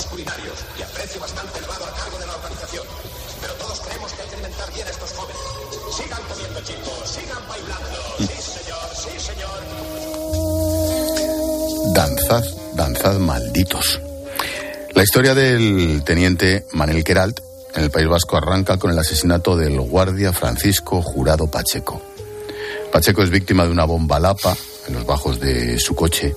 Danzad, 12.29 12.57
danzad 12.74 13.18
malditos. 13.20 14.01
La 14.95 15.05
historia 15.05 15.33
del 15.33 16.03
teniente 16.05 16.66
Manel 16.72 17.05
Queralt 17.05 17.39
en 17.72 17.85
el 17.85 17.91
País 17.93 18.09
Vasco 18.09 18.37
arranca 18.37 18.79
con 18.79 18.91
el 18.91 18.99
asesinato 18.99 19.57
del 19.57 19.81
guardia 19.81 20.33
Francisco 20.33 21.03
Jurado 21.03 21.47
Pacheco. 21.47 22.03
Pacheco 22.91 23.22
es 23.22 23.31
víctima 23.31 23.64
de 23.64 23.70
una 23.70 23.85
bomba 23.85 24.18
lapa 24.18 24.57
en 24.89 24.95
los 24.95 25.07
bajos 25.07 25.39
de 25.39 25.79
su 25.79 25.95
coche. 25.95 26.35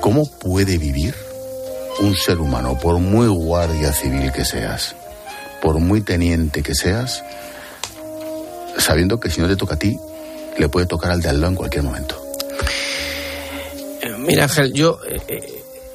¿Cómo 0.00 0.28
puede 0.28 0.76
vivir 0.76 1.14
un 2.00 2.16
ser 2.16 2.40
humano, 2.40 2.76
por 2.76 2.98
muy 2.98 3.28
guardia 3.28 3.92
civil 3.92 4.32
que 4.32 4.44
seas, 4.44 4.96
por 5.60 5.78
muy 5.78 6.00
teniente 6.00 6.64
que 6.64 6.74
seas, 6.74 7.22
sabiendo 8.76 9.20
que 9.20 9.30
si 9.30 9.40
no 9.40 9.46
te 9.46 9.54
toca 9.54 9.74
a 9.74 9.78
ti, 9.78 9.96
le 10.58 10.68
puede 10.68 10.86
tocar 10.86 11.12
al 11.12 11.22
de 11.22 11.28
al 11.28 11.40
lado 11.40 11.50
en 11.50 11.56
cualquier 11.56 11.84
momento. 11.84 12.21
Eh, 14.22 14.26
mira, 14.26 14.44
Ángel, 14.44 14.72
yo 14.72 14.98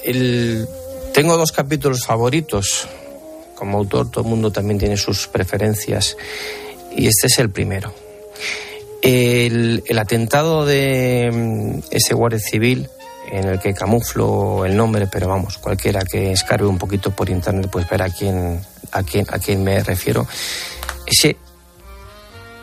eh, 0.03 0.65
tengo 1.13 1.38
dos 1.38 1.51
capítulos 1.51 2.05
favoritos. 2.05 2.88
Como 3.55 3.78
autor, 3.78 4.11
todo 4.11 4.23
el 4.23 4.30
mundo 4.30 4.51
también 4.51 4.78
tiene 4.78 4.97
sus 4.97 5.28
preferencias. 5.28 6.17
Y 6.95 7.07
este 7.07 7.28
es 7.28 7.39
el 7.39 7.49
primero. 7.49 7.93
El, 9.01 9.84
el 9.86 9.99
atentado 9.99 10.65
de 10.65 11.30
mm, 11.32 11.80
ese 11.91 12.13
guardia 12.13 12.39
civil, 12.39 12.89
en 13.32 13.47
el 13.47 13.59
que 13.59 13.73
camuflo 13.73 14.65
el 14.65 14.75
nombre, 14.75 15.07
pero 15.07 15.28
vamos, 15.28 15.57
cualquiera 15.57 16.03
que 16.03 16.32
escarbe 16.32 16.67
un 16.67 16.78
poquito 16.78 17.11
por 17.11 17.30
internet, 17.30 17.69
pues 17.71 17.89
ver 17.89 18.01
a 18.01 18.09
quién, 18.09 18.61
a 18.91 19.03
quién, 19.03 19.25
a 19.30 19.39
quién 19.39 19.63
me 19.63 19.84
refiero. 19.84 20.28
Ese 21.05 21.38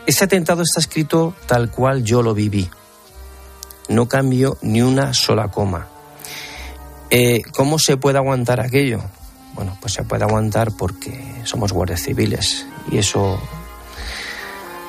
ese 0.05 0.25
atentado 0.25 0.61
está 0.61 0.79
escrito 0.79 1.33
tal 1.47 1.71
cual 1.71 2.03
yo 2.03 2.21
lo 2.21 2.35
viví. 2.35 2.69
No 3.89 4.07
cambio 4.07 4.57
ni 4.61 4.81
una 4.81 5.13
sola 5.13 5.49
coma. 5.49 5.87
Eh, 7.09 7.41
¿Cómo 7.53 7.79
se 7.79 7.97
puede 7.97 8.17
aguantar 8.17 8.59
aquello? 8.59 9.01
Bueno, 9.53 9.77
pues 9.79 9.93
se 9.93 10.03
puede 10.03 10.23
aguantar 10.23 10.71
porque 10.77 11.41
somos 11.43 11.71
guardias 11.71 12.01
civiles 12.01 12.65
y 12.91 12.97
eso 12.97 13.39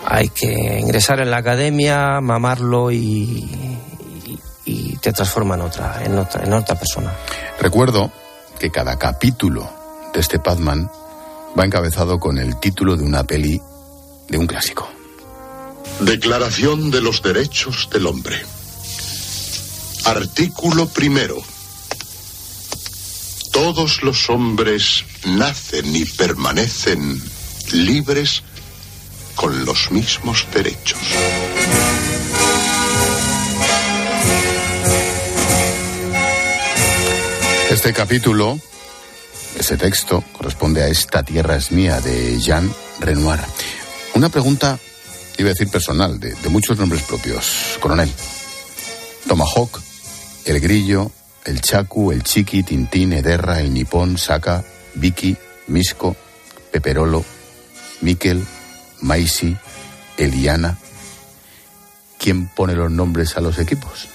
hay 0.04 0.28
que 0.28 0.78
ingresar 0.80 1.20
en 1.20 1.30
la 1.30 1.38
academia, 1.38 2.20
mamarlo 2.20 2.90
y, 2.90 3.78
y, 4.64 4.96
te 4.96 5.12
transforma 5.12 5.54
en 5.56 5.60
otra, 5.62 6.02
en 6.04 6.18
otra, 6.18 6.44
en 6.44 6.52
otra 6.52 6.74
persona. 6.76 7.12
Recuerdo 7.60 8.10
que 8.58 8.70
cada 8.70 8.98
capítulo 8.98 9.68
de 10.12 10.20
este 10.20 10.38
Padman 10.38 10.90
va 11.58 11.64
encabezado 11.64 12.18
con 12.18 12.38
el 12.38 12.58
título 12.58 12.96
de 12.96 13.04
una 13.04 13.24
peli 13.24 13.60
de 14.28 14.38
un 14.38 14.46
clásico. 14.46 14.88
Declaración 16.00 16.90
de 16.90 17.00
los 17.00 17.22
Derechos 17.22 17.88
del 17.92 18.06
Hombre. 18.06 18.36
Artículo 20.06 20.86
primero. 20.86 21.42
Todos 23.50 24.04
los 24.04 24.30
hombres 24.30 25.04
nacen 25.24 25.96
y 25.96 26.04
permanecen 26.04 27.20
libres 27.72 28.44
con 29.34 29.64
los 29.64 29.90
mismos 29.90 30.46
derechos. 30.54 31.00
Este 37.70 37.92
capítulo, 37.92 38.60
ese 39.58 39.76
texto, 39.76 40.22
corresponde 40.32 40.84
a 40.84 40.86
Esta 40.86 41.24
tierra 41.24 41.56
es 41.56 41.72
mía 41.72 42.00
de 42.00 42.40
Jean 42.40 42.72
Renoir. 43.00 43.40
Una 44.14 44.28
pregunta, 44.28 44.78
iba 45.36 45.48
a 45.48 45.52
decir 45.52 45.68
personal, 45.68 46.20
de, 46.20 46.32
de 46.32 46.48
muchos 46.48 46.78
nombres 46.78 47.02
propios. 47.02 47.76
Coronel, 47.80 48.12
Tomahawk, 49.26 49.80
El 50.46 50.60
Grillo, 50.60 51.10
El 51.44 51.60
Chacu, 51.60 52.12
El 52.12 52.22
Chiqui, 52.22 52.62
Tintín, 52.62 53.12
Ederra, 53.12 53.60
El 53.60 53.74
Nipón, 53.74 54.16
Saca, 54.16 54.64
Vicky, 54.94 55.36
Misco, 55.66 56.14
Peperolo, 56.70 57.24
Miquel, 58.00 58.44
Maisi, 59.00 59.56
Eliana. 60.16 60.78
¿Quién 62.16 62.46
pone 62.46 62.74
los 62.74 62.92
nombres 62.92 63.36
a 63.36 63.40
los 63.40 63.58
equipos? 63.58 64.08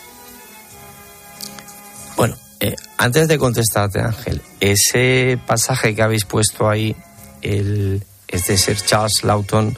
Bueno, 2.16 2.38
eh, 2.62 2.76
antes 2.98 3.28
de 3.28 3.38
contestarte, 3.38 4.00
Ángel, 4.00 4.42
ese 4.62 5.38
pasaje 5.46 5.94
que 5.94 6.02
habéis 6.02 6.24
puesto 6.24 6.70
ahí, 6.70 6.96
el, 7.42 8.06
es 8.30 8.48
de 8.48 8.76
Charles 8.78 9.24
Lawton, 9.24 9.78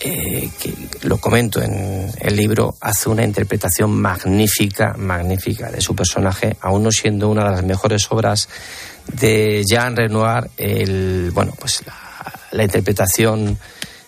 eh, 0.00 0.48
que 0.60 0.74
lo 1.02 1.18
comento 1.18 1.60
en 1.60 2.10
el 2.20 2.36
libro, 2.36 2.76
hace 2.80 3.08
una 3.08 3.24
interpretación 3.24 3.90
magnífica, 4.00 4.94
magnífica 4.96 5.70
de 5.70 5.80
su 5.80 5.96
personaje, 5.96 6.56
aún 6.60 6.84
no 6.84 6.92
siendo 6.92 7.28
una 7.28 7.44
de 7.44 7.50
las 7.50 7.64
mejores 7.64 8.06
obras 8.10 8.48
de 9.12 9.64
Jean 9.68 9.96
Renoir, 9.96 10.50
el, 10.56 11.30
bueno, 11.32 11.52
pues 11.58 11.82
la, 11.86 11.94
la 12.52 12.64
interpretación 12.64 13.58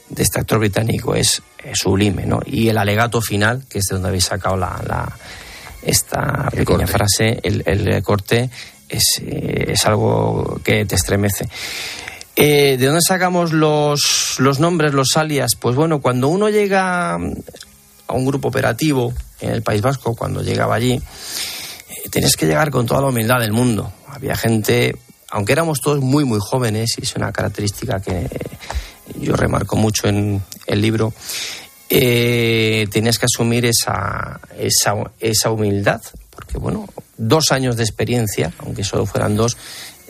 de 0.09 0.22
este 0.22 0.41
actor 0.41 0.59
británico 0.59 1.14
es, 1.14 1.43
es, 1.62 1.78
sublime, 1.78 2.26
¿no? 2.26 2.41
Y 2.45 2.68
el 2.68 2.78
alegato 2.78 3.20
final, 3.20 3.64
que 3.68 3.78
es 3.78 3.86
de 3.86 3.95
donde 3.95 4.09
habéis 4.09 4.24
sacado 4.24 4.57
la, 4.57 4.80
la 4.86 5.11
esta 5.82 6.49
El 6.53 6.59
pequeña 6.59 6.86
corte. 6.86 6.93
frase, 6.93 7.41
el, 7.43 7.62
el 7.66 8.03
corte, 8.03 8.51
es, 8.88 9.22
eh, 9.24 9.72
es 9.72 9.86
algo 9.86 10.61
que 10.62 10.84
te 10.84 10.97
estremece. 10.97 11.49
Eh, 12.43 12.78
¿De 12.78 12.86
dónde 12.86 13.03
sacamos 13.07 13.53
los, 13.53 14.36
los 14.38 14.61
nombres, 14.61 14.95
los 14.95 15.14
alias? 15.16 15.53
Pues 15.61 15.76
bueno, 15.76 16.01
cuando 16.01 16.28
uno 16.28 16.49
llega 16.49 17.12
a 17.14 17.18
un 17.18 18.26
grupo 18.26 18.49
operativo 18.49 19.12
en 19.41 19.51
el 19.51 19.62
País 19.62 19.82
Vasco, 19.82 20.16
cuando 20.16 20.43
llegaba 20.43 20.74
allí, 20.74 20.95
eh, 20.95 22.09
tienes 22.11 22.36
que 22.36 22.47
llegar 22.47 22.70
con 22.70 22.86
toda 22.86 23.03
la 23.03 23.09
humildad 23.09 23.41
del 23.41 23.53
mundo. 23.53 23.93
Había 24.09 24.36
gente, 24.36 24.97
aunque 25.30 25.53
éramos 25.53 25.82
todos 25.82 26.01
muy, 26.01 26.24
muy 26.24 26.38
jóvenes, 26.41 26.95
y 26.97 27.03
es 27.03 27.14
una 27.14 27.30
característica 27.30 28.01
que 28.01 28.26
yo 29.20 29.36
remarco 29.36 29.76
mucho 29.76 30.09
en 30.09 30.43
el 30.66 30.80
libro, 30.80 31.12
eh, 31.91 32.86
tenías 32.91 33.18
que 33.18 33.26
asumir 33.26 33.66
esa, 33.66 34.41
esa, 34.59 34.95
esa 35.18 35.51
humildad, 35.51 36.01
porque 36.30 36.57
bueno, 36.57 36.86
dos 37.18 37.53
años 37.53 37.76
de 37.76 37.82
experiencia, 37.82 38.51
aunque 38.61 38.82
solo 38.82 39.05
fueran 39.05 39.36
dos, 39.36 39.59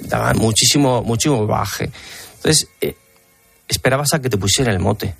daban 0.02 0.38
muchísimo, 0.38 1.02
muchísimo 1.02 1.46
baje. 1.46 1.90
Entonces, 2.36 2.68
eh, 2.80 2.96
esperabas 3.68 4.12
a 4.14 4.20
que 4.20 4.30
te 4.30 4.38
pusiera 4.38 4.72
el 4.72 4.78
mote. 4.78 5.14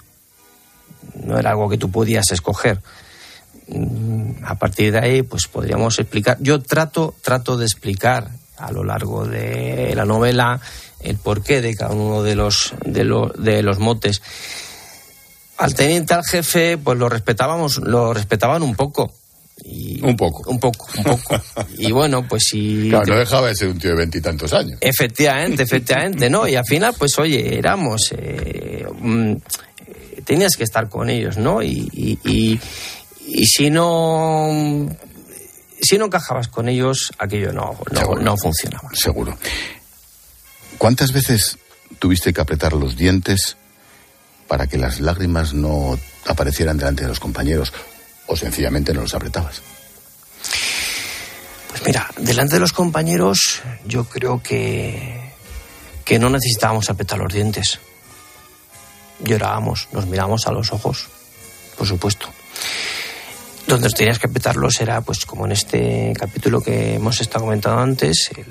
No 1.15 1.39
era 1.39 1.51
algo 1.51 1.69
que 1.69 1.79
tú 1.79 1.91
podías 1.91 2.31
escoger. 2.31 2.81
Mm, 3.69 4.45
A 4.45 4.55
partir 4.57 4.93
de 4.93 4.99
ahí, 4.99 5.23
pues 5.23 5.47
podríamos 5.47 5.99
explicar. 5.99 6.37
Yo 6.41 6.61
trato, 6.61 7.15
trato 7.23 7.57
de 7.57 7.67
explicar 7.67 8.31
a 8.57 8.73
lo 8.73 8.85
largo 8.85 9.27
de 9.27 9.95
la 9.95 10.05
novela 10.05 10.61
el 11.01 11.17
porqué 11.17 11.61
de 11.63 11.75
cada 11.77 11.95
uno 11.95 12.23
de 12.23 12.35
los, 12.35 12.75
de 12.85 13.05
los, 13.05 13.33
de 13.43 13.63
los 13.63 13.79
motes. 13.79 14.23
Al 15.57 15.75
teniente, 15.75 16.15
al 16.15 16.25
jefe, 16.25 16.79
pues 16.79 16.99
lo 16.99 17.09
respetábamos, 17.09 17.79
lo 17.79 18.13
respetaban 18.15 18.63
un 18.63 18.75
poco. 18.75 19.13
Y 19.65 20.01
un 20.03 20.17
poco. 20.17 20.49
Un 20.51 20.59
poco, 20.59 20.89
un 20.97 21.05
poco. 21.05 21.41
y 21.79 21.91
bueno, 21.93 22.27
pues 22.29 22.45
si. 22.51 22.89
Claro, 22.89 23.07
no 23.15 23.19
dejaba 23.19 23.49
de 23.49 23.55
ser 23.57 23.69
un 23.69 23.79
tío 23.79 23.91
de 23.91 23.97
veintitantos 23.97 24.53
años. 24.53 24.79
Efectivamente, 24.81 25.63
efectivamente, 25.63 26.29
¿no? 26.31 26.47
Y 26.49 26.57
al 26.57 26.65
final, 26.65 26.95
pues 26.99 27.19
oye, 27.19 27.57
éramos. 27.59 28.13
eh, 28.17 28.87
mm, 29.01 29.35
tenías 30.25 30.57
que 30.57 30.65
estar 30.65 30.89
con 30.89 31.09
ellos, 31.11 31.37
¿no? 31.39 31.63
Y, 31.63 31.89
y, 31.93 32.19
y- 32.25 32.61
y 33.27 33.47
si 33.47 33.71
no. 33.71 34.89
Si 35.83 35.97
no 35.97 36.07
encajabas 36.07 36.49
con 36.49 36.69
ellos, 36.69 37.11
aquello 37.19 37.53
no, 37.53 37.79
no, 37.93 38.15
no 38.17 38.37
funcionaba. 38.37 38.91
Seguro. 38.93 39.37
¿Cuántas 40.79 41.13
veces 41.13 41.59
tuviste 41.99 42.33
que 42.33 42.41
apretar 42.41 42.73
los 42.75 42.97
dientes 42.97 43.57
para 44.49 44.67
que 44.67 44.77
las 44.79 45.01
lágrimas 45.01 45.55
no 45.55 45.99
aparecieran 46.27 46.77
delante 46.77 47.03
de 47.03 47.09
los 47.09 47.21
compañeros 47.21 47.73
o 48.31 48.37
sencillamente 48.37 48.95
no 48.95 49.03
los 49.03 49.15
apretabas? 49.15 49.61
Pues 51.69 51.83
mira, 51.85 52.09
delante 52.17 52.55
de 52.55 52.61
los 52.61 52.73
compañeros, 52.73 53.61
yo 53.85 54.05
creo 54.05 54.41
que, 54.41 55.33
que 56.05 56.19
no 56.19 56.31
necesitábamos 56.31 56.89
apretar 56.91 57.19
los 57.19 57.33
dientes. 57.33 57.81
Llorábamos, 59.19 59.89
nos 59.93 60.07
mirábamos 60.07 60.47
a 60.47 60.53
los 60.53 60.73
ojos, 60.73 61.09
por 61.77 61.89
supuesto. 61.89 62.29
Donde 63.67 63.91
tenías 63.91 64.21
que 64.21 64.29
apretarlos 64.29 64.81
era, 64.81 65.01
pues 65.01 65.27
como 65.27 65.45
en 65.47 65.53
este 65.53 66.13
capítulo 66.17 66.61
que 66.61 66.95
hemos 66.95 67.21
estado 67.21 67.47
comentando 67.47 67.81
antes, 67.81 68.31
el, 68.37 68.47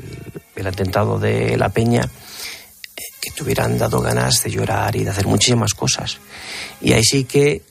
el 0.57 0.67
atentado 0.67 1.17
de 1.19 1.57
La 1.57 1.69
Peña, 1.69 2.03
eh, 2.03 3.01
que 3.21 3.31
te 3.31 3.43
hubieran 3.43 3.77
dado 3.77 4.01
ganas 4.01 4.43
de 4.43 4.51
llorar 4.51 4.97
y 4.97 5.05
de 5.05 5.11
hacer 5.11 5.25
muchísimas 5.25 5.73
cosas. 5.73 6.17
Y 6.81 6.91
ahí 6.91 7.03
sí 7.03 7.23
que 7.23 7.68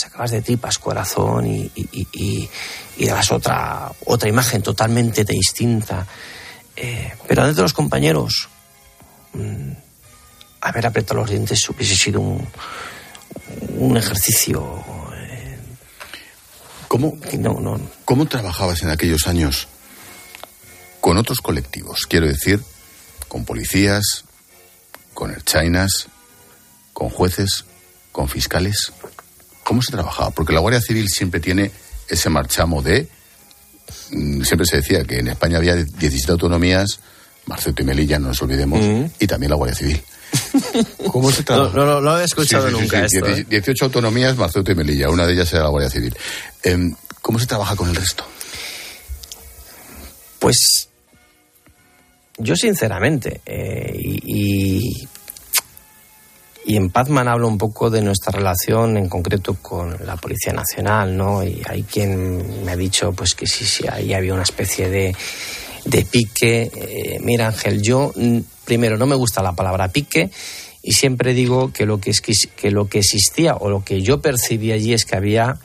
sacabas 0.00 0.30
de 0.30 0.42
tripas 0.42 0.78
corazón 0.78 1.46
y, 1.46 1.70
y, 1.74 1.88
y, 1.92 2.08
y- 2.12 2.50
y 2.96 3.06
dabas 3.06 3.30
otra, 3.32 3.90
otra 4.06 4.28
imagen 4.28 4.62
totalmente 4.62 5.24
distinta. 5.24 6.06
Eh, 6.76 7.12
pero 7.28 7.44
dentro 7.44 7.62
de 7.62 7.64
los 7.66 7.72
compañeros, 7.72 8.48
mm, 9.32 9.70
haber 10.62 10.86
apretado 10.86 11.20
los 11.20 11.30
dientes 11.30 11.68
hubiese 11.70 11.96
sido 11.96 12.20
un, 12.20 12.46
un 13.78 13.96
ejercicio. 13.96 14.84
eh, 15.16 15.58
¿Cómo, 16.88 17.16
no, 17.38 17.60
no, 17.60 17.80
¿Cómo 18.04 18.26
trabajabas 18.26 18.82
en 18.82 18.90
aquellos 18.90 19.26
años 19.26 19.68
con 21.00 21.16
otros 21.16 21.40
colectivos? 21.40 22.06
Quiero 22.06 22.26
decir, 22.26 22.60
con 23.28 23.44
policías, 23.44 24.24
con 25.14 25.34
Chainas, 25.44 26.08
con 26.92 27.08
jueces, 27.08 27.64
con 28.12 28.28
fiscales. 28.28 28.92
¿Cómo 29.70 29.82
se 29.82 29.92
trabajaba? 29.92 30.32
Porque 30.32 30.52
la 30.52 30.58
Guardia 30.58 30.80
Civil 30.80 31.06
siempre 31.08 31.38
tiene 31.38 31.70
ese 32.08 32.28
marchamo 32.28 32.82
de... 32.82 33.06
mm, 34.10 34.42
Siempre 34.42 34.66
se 34.66 34.78
decía 34.78 35.04
que 35.04 35.20
en 35.20 35.28
España 35.28 35.58
había 35.58 35.76
17 35.76 36.32
autonomías, 36.32 36.98
Marcelo 37.46 37.76
y 37.78 37.84
Melilla, 37.84 38.18
no 38.18 38.26
nos 38.28 38.42
olvidemos, 38.42 38.80
y 39.20 39.26
también 39.28 39.50
la 39.50 39.54
Guardia 39.56 39.76
Civil. 39.76 40.02
¿Cómo 41.12 41.30
se 41.30 41.44
trabaja? 41.44 41.76
No, 41.76 41.84
no, 41.86 41.94
no 41.94 42.00
lo 42.00 42.10
había 42.10 42.24
escuchado 42.24 42.66
Sí, 42.68 42.74
sí, 42.74 42.76
sí, 42.76 42.82
nunca 42.82 43.08
sí, 43.08 43.16
esto, 43.18 43.28
dieci- 43.28 43.42
¿eh? 43.42 43.46
18 43.48 43.84
autonomías, 43.84 44.36
Marcelo 44.36 44.64
y 44.72 44.74
Melilla, 44.74 45.08
una 45.08 45.24
de 45.24 45.34
ellas 45.34 45.52
era 45.52 45.62
la 45.62 45.68
Guardia 45.68 45.88
Civil. 45.90 46.16
Em, 46.64 46.92
¿Cómo 47.22 47.38
se 47.38 47.46
trabaja 47.46 47.76
con 47.76 47.88
el 47.90 47.94
resto? 47.94 48.24
Pues 50.40 50.88
yo 52.38 52.56
sinceramente, 52.56 53.40
eh, 53.46 53.94
y, 53.96 54.20
y, 54.24 55.08
y 56.70 56.76
en 56.76 56.90
Pazman 56.90 57.26
hablo 57.26 57.48
un 57.48 57.58
poco 57.58 57.90
de 57.90 58.00
nuestra 58.00 58.30
relación 58.30 58.96
en 58.96 59.08
concreto 59.08 59.56
con 59.60 59.96
la 60.06 60.14
Policía 60.14 60.52
Nacional, 60.52 61.16
¿no? 61.16 61.42
Y 61.42 61.60
hay 61.68 61.82
quien 61.82 62.64
me 62.64 62.70
ha 62.70 62.76
dicho 62.76 63.12
pues 63.12 63.34
que 63.34 63.48
sí, 63.48 63.64
sí, 63.64 63.86
ahí 63.90 64.14
había 64.14 64.34
una 64.34 64.44
especie 64.44 64.88
de, 64.88 65.12
de 65.84 66.04
pique. 66.04 66.70
Eh, 66.72 67.18
mira 67.22 67.48
Ángel, 67.48 67.82
yo 67.82 68.12
mm, 68.14 68.38
primero 68.64 68.96
no 68.96 69.06
me 69.06 69.16
gusta 69.16 69.42
la 69.42 69.54
palabra 69.54 69.88
pique 69.88 70.30
y 70.80 70.92
siempre 70.92 71.34
digo 71.34 71.72
que 71.72 71.86
lo 71.86 72.00
que, 72.00 72.10
es, 72.10 72.20
que 72.20 72.70
lo 72.70 72.88
que 72.88 73.00
existía 73.00 73.56
o 73.56 73.68
lo 73.68 73.82
que 73.82 74.02
yo 74.02 74.20
percibí 74.20 74.70
allí 74.70 74.92
es 74.92 75.04
que 75.04 75.16
había 75.16 75.58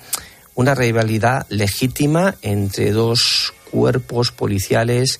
una 0.55 0.73
rivalidad 0.73 1.45
legítima 1.49 2.33
entre 2.41 2.89
dos 2.89 3.53
cuerpos 3.69 4.31
policiales 4.31 5.19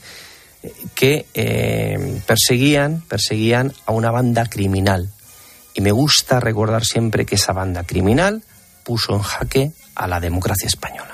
que 0.96 1.28
eh, 1.36 2.22
perseguían, 2.26 3.04
perseguían 3.08 3.72
a 3.86 3.92
una 3.92 4.10
banda 4.10 4.48
criminal. 4.48 5.12
Y 5.76 5.82
me 5.82 5.92
gusta 5.92 6.40
recordar 6.40 6.86
siempre 6.86 7.26
que 7.26 7.36
esa 7.36 7.54
banda 7.54 7.84
criminal 7.84 8.42
puso 8.84 9.14
en 9.14 9.22
jaque 9.22 9.72
a 9.94 10.08
la 10.08 10.20
democracia 10.20 10.68
española. 10.68 11.14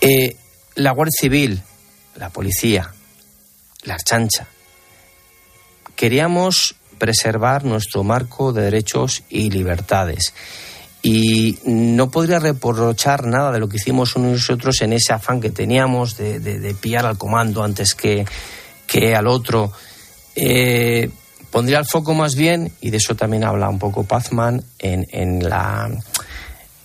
Eh, 0.00 0.36
la 0.74 0.92
Guardia 0.92 1.12
Civil, 1.18 1.62
la 2.16 2.28
policía, 2.28 2.92
la 3.84 3.96
chancha, 3.96 4.46
queríamos 5.96 6.76
preservar 6.98 7.64
nuestro 7.64 8.04
marco 8.04 8.52
de 8.52 8.62
derechos 8.62 9.22
y 9.30 9.50
libertades. 9.50 10.34
Y 11.02 11.58
no 11.64 12.10
podría 12.10 12.38
reprochar 12.38 13.26
nada 13.26 13.52
de 13.52 13.60
lo 13.60 13.68
que 13.68 13.76
hicimos 13.76 14.16
unos 14.16 14.30
y 14.30 14.32
nosotros 14.32 14.80
en 14.80 14.94
ese 14.94 15.12
afán 15.12 15.40
que 15.40 15.50
teníamos 15.50 16.16
de, 16.16 16.76
pillar 16.80 17.06
al 17.06 17.18
comando 17.18 17.62
antes 17.62 17.94
que, 17.94 18.24
que 18.86 19.14
al 19.14 19.26
otro. 19.26 19.72
Eh, 20.34 21.10
pondría 21.54 21.78
el 21.78 21.84
foco 21.84 22.14
más 22.14 22.34
bien, 22.34 22.72
y 22.80 22.90
de 22.90 22.96
eso 22.96 23.14
también 23.14 23.44
habla 23.44 23.68
un 23.68 23.78
poco 23.78 24.02
Pazman, 24.02 24.60
en, 24.80 25.06
en, 25.12 25.48
la, 25.48 25.88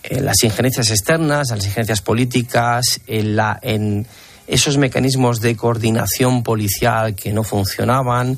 en 0.04 0.26
las 0.26 0.44
injerencias 0.44 0.92
externas, 0.92 1.48
las 1.50 1.66
injerencias 1.66 2.02
políticas, 2.02 3.02
en, 3.08 3.36
la, 3.36 3.58
en 3.64 4.06
esos 4.46 4.78
mecanismos 4.78 5.42
de 5.42 5.56
coordinación 5.56 6.44
policial 6.44 7.16
que 7.16 7.34
no 7.34 7.44
funcionaban 7.44 8.38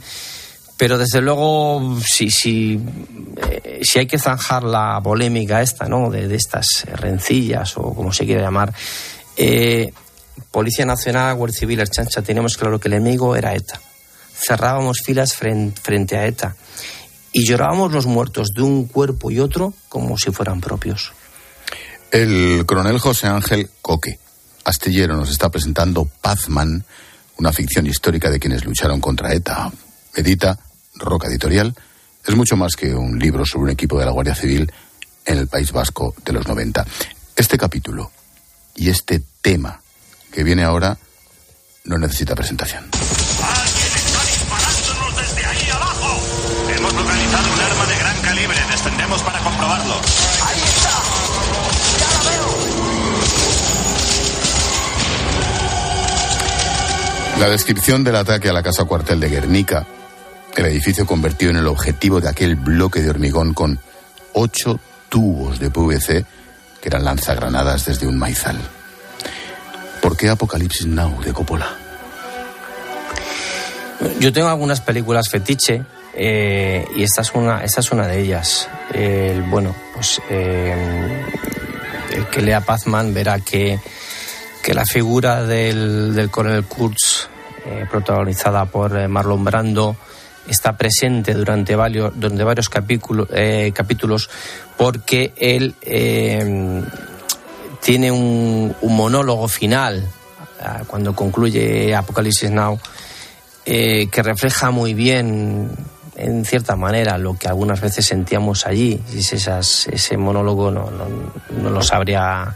pero 0.78 0.98
desde 0.98 1.22
luego, 1.22 2.00
si, 2.04 2.32
si, 2.32 2.80
eh, 3.50 3.82
si 3.84 4.00
hay 4.00 4.08
que 4.08 4.18
zanjar 4.18 4.64
la 4.64 5.00
polémica 5.04 5.62
esta, 5.62 5.88
¿no? 5.88 6.10
De, 6.10 6.34
estas 6.34 6.86
rencillas 6.96 7.78
o 7.78 7.94
como 7.94 8.12
se 8.12 8.26
quiera 8.26 8.42
llamar, 8.42 8.74
eh, 9.38 9.94
Policía 10.50 10.86
Nacional, 10.86 11.36
Guardia 11.36 11.60
Civil, 11.60 11.84
Chancha, 11.88 12.24
teníamos 12.24 12.58
claro 12.58 12.80
que 12.80 12.88
el 12.88 12.96
enemigo 12.96 13.36
era 13.36 13.54
ETA. 13.54 13.80
Cerrábamos 14.42 14.98
filas 15.06 15.36
frente, 15.36 16.18
a 16.18 16.26
ETA 16.26 16.56
y 17.32 17.46
llorábamos 17.46 17.92
los 17.92 18.08
muertos 18.08 18.50
de 18.56 18.64
un 18.64 18.88
cuerpo 18.88 19.30
y 19.30 19.40
otro 19.40 19.74
como 19.88 20.18
si 20.18 20.32
fueran 20.32 20.60
propios. 20.60 21.14
El 22.12 22.66
coronel 22.66 23.00
José 23.00 23.28
Ángel 23.28 23.70
Coque, 23.82 24.20
astillero, 24.66 25.16
nos 25.16 25.30
está 25.30 25.50
presentando 25.50 26.06
Pazman, 26.06 26.84
una 27.38 27.54
ficción 27.54 27.88
histórica 27.88 28.30
de 28.30 28.40
quienes 28.40 28.66
lucharon 28.66 29.00
contra 29.00 29.34
ETA. 29.34 29.72
Edita 30.16 30.60
Roca 30.96 31.28
Editorial, 31.28 31.74
es 32.26 32.36
mucho 32.36 32.58
más 32.58 32.76
que 32.76 32.94
un 32.94 33.18
libro 33.18 33.46
sobre 33.46 33.66
un 33.66 33.70
equipo 33.70 33.98
de 33.98 34.06
la 34.06 34.12
Guardia 34.12 34.36
Civil 34.36 34.72
en 35.26 35.38
el 35.38 35.48
País 35.48 35.72
Vasco 35.72 36.14
de 36.26 36.34
los 36.34 36.48
90. 36.48 36.86
Este 37.36 37.58
capítulo 37.58 38.12
y 38.76 38.90
este 38.90 39.22
tema 39.42 39.82
que 40.32 40.44
viene 40.44 40.64
ahora 40.64 40.98
no 41.86 41.98
necesita 41.98 42.36
presentación. 42.36 42.90
¡Ahí 49.74 50.60
está! 50.60 50.96
¡Ya 52.00 52.10
la 52.12 52.22
veo! 52.30 52.48
La 57.40 57.50
descripción 57.50 58.04
del 58.04 58.16
ataque 58.18 58.50
a 58.50 58.54
la 58.54 58.64
casa 58.64 58.84
cuartel 58.86 59.20
de 59.20 59.30
Guernica 59.30 59.86
el 60.56 60.66
edificio 60.66 61.06
convertido 61.06 61.52
en 61.52 61.58
el 61.58 61.68
objetivo 61.68 62.20
de 62.20 62.30
aquel 62.30 62.56
bloque 62.56 63.02
de 63.02 63.10
hormigón 63.10 63.54
con 63.54 63.80
ocho 64.34 64.80
tubos 65.10 65.60
de 65.60 65.70
PVC 65.70 66.26
que 66.82 66.90
eran 66.90 67.04
lanzagranadas 67.04 67.86
desde 67.86 68.08
un 68.08 68.18
maizal. 68.18 68.58
¿Por 70.02 70.18
qué 70.18 70.30
Apocalipsis 70.30 70.88
Now 70.88 71.22
de 71.22 71.34
Coppola? 71.34 71.68
Yo 74.20 74.34
tengo 74.34 74.50
algunas 74.50 74.82
películas 74.82 75.30
fetiche 75.30 75.84
eh, 76.14 76.86
y 76.96 77.04
esta 77.04 77.22
es 77.22 77.34
una, 77.34 77.64
esta 77.64 77.82
es 77.82 77.92
una 77.92 78.08
de 78.08 78.20
ellas. 78.20 78.70
bueno, 79.50 79.76
pues 79.94 80.22
eh, 80.30 81.26
el 82.14 82.26
que 82.28 82.42
lea 82.42 82.62
Pazman 82.62 83.14
verá 83.14 83.40
que, 83.40 83.80
que 84.64 84.74
la 84.74 84.86
figura 84.86 85.44
del, 85.44 86.14
del 86.14 86.30
coronel 86.30 86.66
Kurtz, 86.66 87.28
eh, 87.66 87.86
protagonizada 87.90 88.66
por 88.66 89.08
Marlon 89.08 89.44
Brando, 89.44 89.96
está 90.48 90.76
presente 90.76 91.34
durante 91.34 91.76
varios, 91.76 92.12
durante 92.16 92.44
varios 92.44 92.70
capítulos, 92.70 93.28
eh, 93.34 93.72
capítulos 93.74 94.30
porque 94.78 95.34
él 95.38 95.76
eh, 95.82 96.84
tiene 97.82 98.12
un, 98.12 98.76
monólogo 98.82 99.48
final 99.48 100.08
cuando 100.86 101.16
concluye 101.16 101.96
Apocalipsis 101.96 102.52
Now 102.52 102.80
eh, 103.66 104.08
que 104.12 104.22
refleja 104.22 104.70
muy 104.70 104.94
bien 104.94 105.72
en 106.16 106.46
cierta 106.46 106.76
manera 106.76 107.18
lo 107.18 107.38
que 107.38 107.48
algunas 107.48 107.82
veces 107.82 108.06
sentíamos 108.06 108.66
allí 108.66 109.02
y 109.14 109.20
esas, 109.20 109.88
ese 109.88 110.18
monólogo 110.18 110.72
no, 110.72 110.92
no, 110.92 111.08
no 111.50 111.70
lo 111.70 111.82
sabría 111.82 112.56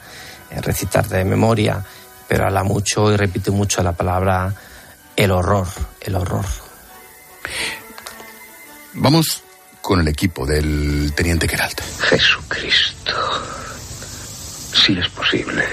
recitar 0.61 1.07
de 1.07 1.23
memoria 1.25 1.83
pero 2.27 2.45
habla 2.45 2.63
mucho 2.63 3.11
y 3.11 3.17
repite 3.17 3.51
mucho 3.51 3.81
la 3.83 3.93
palabra 3.93 4.53
el 5.15 5.31
horror 5.31 5.67
el 6.01 6.15
horror 6.15 6.45
Vamos 8.97 9.43
con 9.81 9.99
el 9.99 10.07
equipo 10.07 10.45
del 10.45 11.11
teniente 11.15 11.47
Keralt. 11.47 11.81
Jesucristo, 11.99 13.13
si 14.73 14.97
es 14.97 15.09
posible, 15.09 15.65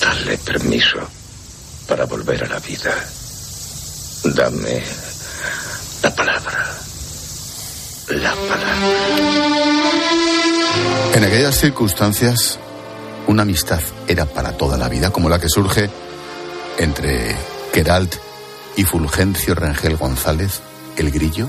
dale 0.00 0.36
permiso 0.38 1.08
para 1.86 2.04
volver 2.04 2.42
a 2.44 2.48
la 2.48 2.58
vida. 2.58 2.92
Dame 4.24 4.82
palabra. 6.44 6.74
La 8.08 8.34
palabra. 8.34 8.74
En 11.14 11.24
aquellas 11.24 11.56
circunstancias, 11.56 12.58
una 13.26 13.42
amistad 13.42 13.80
era 14.06 14.26
para 14.26 14.52
toda 14.52 14.76
la 14.76 14.88
vida, 14.88 15.10
como 15.10 15.28
la 15.28 15.38
que 15.38 15.48
surge 15.48 15.88
entre 16.78 17.36
Keralt 17.72 18.16
y 18.76 18.84
Fulgencio 18.84 19.54
Rangel 19.54 19.96
González, 19.96 20.60
el 20.96 21.10
grillo 21.10 21.48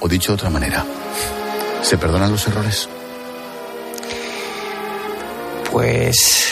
o 0.00 0.08
dicho 0.08 0.32
de 0.32 0.36
otra 0.36 0.50
manera, 0.50 0.84
¿se 1.82 1.96
perdonan 1.96 2.32
los 2.32 2.46
errores? 2.48 2.88
Pues, 5.70 6.48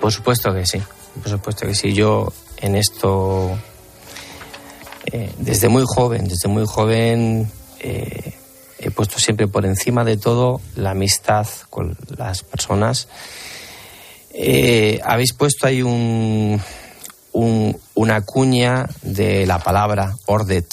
por 0.00 0.12
supuesto 0.12 0.54
que 0.54 0.64
sí, 0.64 0.80
por 1.20 1.30
supuesto 1.30 1.66
que 1.66 1.74
sí. 1.74 1.92
Yo 1.92 2.32
en 2.58 2.76
esto, 2.76 3.58
eh, 5.06 5.32
desde 5.38 5.68
muy 5.68 5.84
joven, 5.86 6.26
desde 6.28 6.48
muy 6.48 6.64
joven, 6.66 7.50
eh, 7.80 8.34
he 8.78 8.90
puesto 8.90 9.18
siempre 9.18 9.48
por 9.48 9.66
encima 9.66 10.04
de 10.04 10.16
todo 10.16 10.60
la 10.76 10.90
amistad 10.90 11.46
con 11.70 11.96
las 12.16 12.42
personas. 12.42 13.08
Eh, 14.32 15.00
habéis 15.04 15.32
puesto 15.32 15.66
ahí 15.66 15.82
un, 15.82 16.60
una 17.32 18.20
cuña 18.22 18.88
de 19.02 19.46
la 19.46 19.58
palabra 19.58 20.16
ordet 20.26 20.66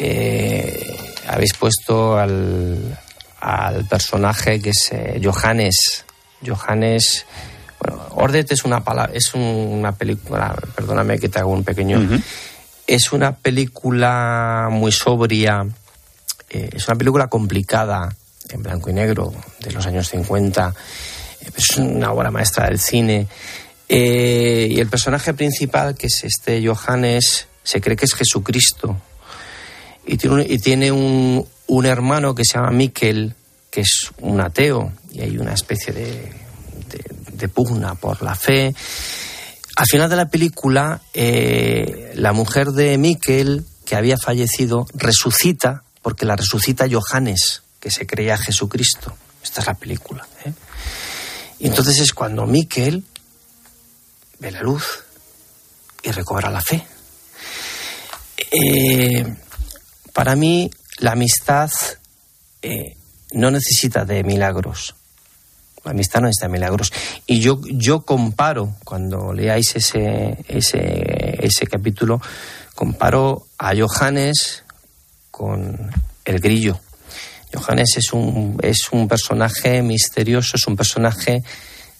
eh, 0.00 0.96
habéis 1.26 1.54
puesto 1.54 2.16
al, 2.16 2.98
al, 3.40 3.84
personaje 3.86 4.60
que 4.60 4.70
es 4.70 4.92
Johannes. 5.22 6.04
Johannes. 6.46 7.26
Bueno, 7.80 8.06
Ordet 8.10 8.50
es 8.52 8.64
una 8.64 8.82
palabra, 8.82 9.12
es 9.14 9.34
una 9.34 9.92
película, 9.92 10.54
perdóname 10.74 11.18
que 11.18 11.28
te 11.28 11.38
hago 11.38 11.52
un 11.52 11.64
pequeño. 11.64 12.00
Es 12.88 13.12
una 13.12 13.36
película 13.36 14.66
muy 14.72 14.90
sobria, 14.90 15.64
eh, 16.50 16.70
es 16.72 16.88
una 16.88 16.96
película 16.96 17.28
complicada, 17.28 18.16
en 18.48 18.62
blanco 18.64 18.90
y 18.90 18.94
negro, 18.94 19.32
de 19.60 19.70
los 19.70 19.86
años 19.86 20.08
50. 20.08 20.74
Es 21.56 21.76
una 21.76 22.10
obra 22.10 22.32
maestra 22.32 22.66
del 22.66 22.80
cine. 22.80 23.28
y 23.88 24.80
el 24.80 24.88
personaje 24.88 25.32
principal, 25.32 25.94
que 25.94 26.08
es 26.08 26.24
este 26.24 26.66
Johannes, 26.66 27.46
se 27.62 27.80
cree 27.80 27.96
que 27.96 28.06
es 28.06 28.14
Jesucristo 28.14 29.00
y 30.08 30.16
tiene, 30.16 30.34
un, 30.34 30.40
y 30.40 30.58
tiene 30.58 30.90
un, 30.90 31.46
un, 31.66 31.86
hermano 31.86 32.34
que 32.34 32.44
se 32.44 32.54
llama 32.54 32.70
Miquel, 32.70 33.34
que 33.70 33.82
es 33.82 34.10
un 34.20 34.40
ateo, 34.40 34.92
y 35.12 35.20
hay 35.20 35.36
una 35.36 35.52
especie 35.52 35.92
de, 35.92 36.32
de, 37.32 37.48
pugna 37.48 37.94
por 37.94 38.22
la 38.22 38.34
fe. 38.34 38.74
Al 39.78 39.86
final 39.86 40.10
de 40.10 40.16
la 40.16 40.28
película, 40.28 41.02
eh, 41.14 42.10
la 42.16 42.32
mujer 42.32 42.70
de 42.72 42.98
Miquel, 42.98 43.64
que 43.86 43.94
había 43.94 44.18
fallecido, 44.18 44.86
resucita, 44.92 45.84
porque 46.02 46.26
la 46.26 46.34
resucita 46.34 46.88
Johannes, 46.90 47.62
que 47.78 47.92
se 47.92 48.04
creía 48.04 48.36
Jesucristo. 48.36 49.16
Esta 49.40 49.60
es 49.60 49.68
la 49.68 49.74
película. 49.74 50.26
¿eh? 50.44 50.52
Y 51.60 51.68
entonces 51.68 52.00
es 52.00 52.12
cuando 52.12 52.44
Miquel 52.44 53.04
ve 54.40 54.50
la 54.50 54.62
luz 54.62 55.04
y 56.02 56.10
recobra 56.10 56.50
la 56.50 56.60
fe. 56.60 56.84
Eh, 58.50 59.36
para 60.12 60.34
mí, 60.34 60.68
la 60.98 61.12
amistad 61.12 61.70
no 63.30 63.52
necesita 63.52 64.04
de 64.04 64.24
milagros. 64.24 64.96
La 65.84 65.92
amistad 65.92 66.20
no 66.20 66.26
necesita 66.26 66.46
de 66.46 66.52
milagros. 66.52 66.92
Y 67.26 67.40
yo, 67.40 67.60
yo 67.64 68.02
comparo, 68.02 68.74
cuando 68.84 69.32
leáis 69.32 69.76
ese, 69.76 70.44
ese, 70.48 71.38
ese 71.40 71.66
capítulo, 71.66 72.20
comparo 72.74 73.46
a 73.58 73.72
Johannes 73.76 74.64
con 75.30 75.90
el 76.24 76.40
grillo. 76.40 76.78
Johannes 77.54 77.96
es 77.96 78.12
un, 78.12 78.58
es 78.62 78.88
un 78.92 79.08
personaje 79.08 79.82
misterioso, 79.82 80.56
es 80.56 80.66
un 80.66 80.76
personaje 80.76 81.42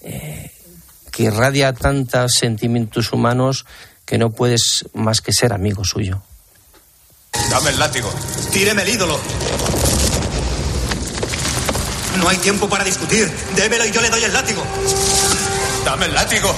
eh, 0.03 0.51
que 1.11 1.25
irradia 1.25 1.73
tantos 1.73 2.33
sentimientos 2.35 3.13
humanos 3.13 3.65
que 4.05 4.19
no 4.19 4.31
puedes 4.31 4.85
más 4.95 5.21
que 5.21 5.33
ser 5.33 5.53
amigo 5.53 5.85
suyo. 5.85 6.23
Dame 7.51 7.71
el 7.71 7.79
látigo. 7.79 8.13
Tíreme 8.53 8.83
el 8.83 8.89
ídolo. 8.89 9.19
No 12.19 12.29
hay 12.29 12.37
tiempo 12.39 12.69
para 12.69 12.85
discutir. 12.85 13.31
Débelo 13.55 13.87
y 13.87 13.93
yo 13.93 14.01
le 14.01 14.11
doy 14.11 14.25
el 14.25 14.33
látigo. 14.33 14.63
Dame 15.85 16.07
el 16.07 16.15
látigo. 16.15 16.55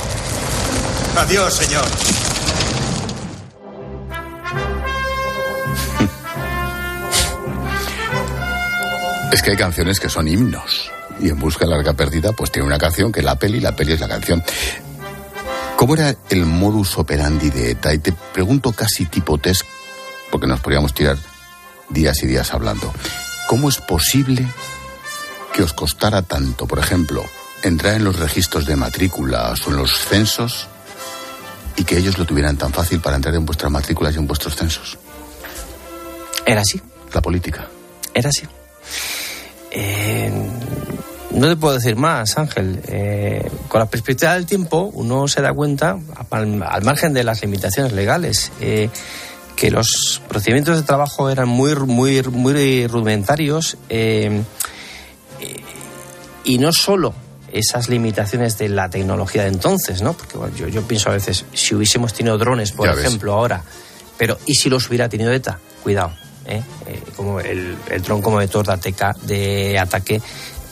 Adiós, 1.16 1.54
señor. 1.54 1.84
Es 9.32 9.42
que 9.42 9.52
hay 9.52 9.56
canciones 9.56 10.00
que 10.00 10.08
son 10.08 10.26
himnos. 10.26 10.90
Y 11.20 11.28
en 11.28 11.38
Busca 11.38 11.64
de 11.64 11.70
la 11.70 11.76
Larga 11.76 11.92
Perdida, 11.92 12.32
pues 12.32 12.50
tiene 12.50 12.66
una 12.66 12.78
canción 12.78 13.12
que 13.12 13.20
es 13.20 13.24
la 13.24 13.36
peli, 13.36 13.60
la 13.60 13.76
peli 13.76 13.92
es 13.92 14.00
la 14.00 14.08
canción. 14.08 14.42
¿Cómo 15.76 15.94
era 15.94 16.16
el 16.30 16.46
modus 16.46 16.98
operandi 16.98 17.48
de 17.50 17.70
ETA? 17.70 17.94
Y 17.94 17.98
te 17.98 18.12
pregunto 18.12 18.72
casi 18.72 19.06
tipo 19.06 19.38
test, 19.38 19.62
porque 20.32 20.48
nos 20.48 20.60
podríamos 20.60 20.94
tirar 20.94 21.16
días 21.90 22.20
y 22.24 22.26
días 22.26 22.52
hablando. 22.52 22.92
¿Cómo 23.46 23.68
es 23.68 23.78
posible 23.78 24.48
que 25.52 25.62
os 25.62 25.72
costara 25.72 26.22
tanto, 26.22 26.66
por 26.66 26.78
ejemplo, 26.78 27.24
entrar 27.62 27.94
en 27.94 28.04
los 28.04 28.18
registros 28.18 28.66
de 28.66 28.76
matrículas 28.76 29.66
o 29.66 29.70
en 29.70 29.76
los 29.76 29.98
censos 29.98 30.68
y 31.76 31.84
que 31.84 31.98
ellos 31.98 32.18
lo 32.18 32.24
tuvieran 32.24 32.56
tan 32.56 32.72
fácil 32.72 33.00
para 33.00 33.16
entrar 33.16 33.34
en 33.34 33.44
vuestras 33.44 33.70
matrículas 33.70 34.14
y 34.14 34.18
en 34.18 34.26
vuestros 34.26 34.56
censos? 34.56 34.98
Era 36.46 36.62
así. 36.62 36.80
La 37.12 37.20
política. 37.20 37.68
Era 38.14 38.30
así. 38.30 38.42
Eh, 39.70 40.30
no 41.32 41.48
te 41.48 41.56
puedo 41.56 41.74
decir 41.74 41.96
más, 41.96 42.36
Ángel. 42.38 42.80
Eh, 42.86 43.50
con 43.68 43.80
la 43.80 43.86
perspectiva 43.86 44.34
del 44.34 44.46
tiempo, 44.46 44.90
uno 44.94 45.28
se 45.28 45.42
da 45.42 45.52
cuenta, 45.52 45.98
al, 46.30 46.62
al 46.62 46.82
margen 46.82 47.12
de 47.12 47.24
las 47.24 47.42
limitaciones 47.42 47.92
legales, 47.92 48.52
eh, 48.60 48.90
que 49.56 49.70
los 49.70 50.22
procedimientos 50.28 50.76
de 50.76 50.82
trabajo 50.82 51.30
eran 51.30 51.48
muy, 51.48 51.74
muy, 51.74 52.22
muy 52.22 52.86
rudimentarios 52.86 53.76
eh, 53.88 54.42
y 56.44 56.58
no 56.58 56.72
solo 56.72 57.14
esas 57.52 57.88
limitaciones 57.88 58.58
de 58.58 58.68
la 58.68 58.88
tecnología 58.90 59.42
de 59.42 59.48
entonces, 59.48 60.02
¿no? 60.02 60.12
Porque 60.12 60.38
bueno, 60.38 60.56
yo, 60.56 60.68
yo 60.68 60.82
pienso 60.82 61.10
a 61.10 61.12
veces, 61.14 61.44
si 61.52 61.74
hubiésemos 61.74 62.12
tenido 62.14 62.38
drones, 62.38 62.72
por 62.72 62.86
Ya 62.88 62.94
ves. 62.94 63.04
ejemplo, 63.04 63.32
ahora, 63.34 63.62
pero 64.16 64.38
¿y 64.46 64.54
si 64.54 64.68
los 64.70 64.88
hubiera 64.88 65.08
tenido 65.08 65.32
ETA? 65.32 65.58
Cuidado, 65.82 66.12
¿eh? 66.46 66.62
Eh, 66.86 67.02
como 67.16 67.40
el, 67.40 67.76
el 67.90 68.02
dron 68.02 68.22
como 68.22 68.36
vector 68.36 68.66
de, 68.66 68.72
ataca- 68.72 69.16
de 69.22 69.78
ataque 69.78 70.20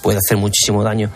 puede 0.02 0.18
hacer 0.18 0.36
muchísimo 0.36 0.84
daño. 0.84 1.10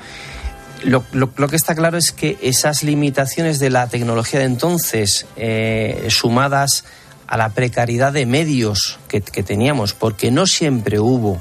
Lo, 0.84 1.04
lo- 1.12 1.30
lo 1.36 1.48
que 1.48 1.54
está 1.56 1.74
claro 1.76 1.96
es 1.96 2.10
que 2.10 2.38
esas 2.42 2.82
limitaciones 2.82 3.60
de 3.60 3.70
la 3.70 3.86
tecnología 3.88 4.40
de 4.40 4.46
entonces, 4.46 5.26
eh, 5.36 6.08
sumadas 6.10 6.84
a 7.28 7.36
la 7.36 7.50
precariedad 7.50 8.12
de 8.12 8.26
medios 8.26 8.98
que, 9.08 9.20
que 9.20 9.42
teníamos, 9.44 9.94
porque 9.94 10.32
no 10.32 10.46
siempre 10.48 10.98
hubo, 10.98 11.40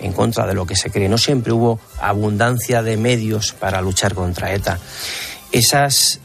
en 0.00 0.12
contra 0.12 0.46
de 0.46 0.54
lo 0.54 0.66
que 0.66 0.76
se 0.76 0.90
cree, 0.90 1.08
no 1.08 1.18
siempre 1.18 1.52
hubo 1.52 1.80
abundancia 2.00 2.82
de 2.82 2.96
medios 2.96 3.52
para 3.52 3.80
luchar 3.80 4.14
contra 4.14 4.52
ETA. 4.52 4.78
Esas, 5.52 6.20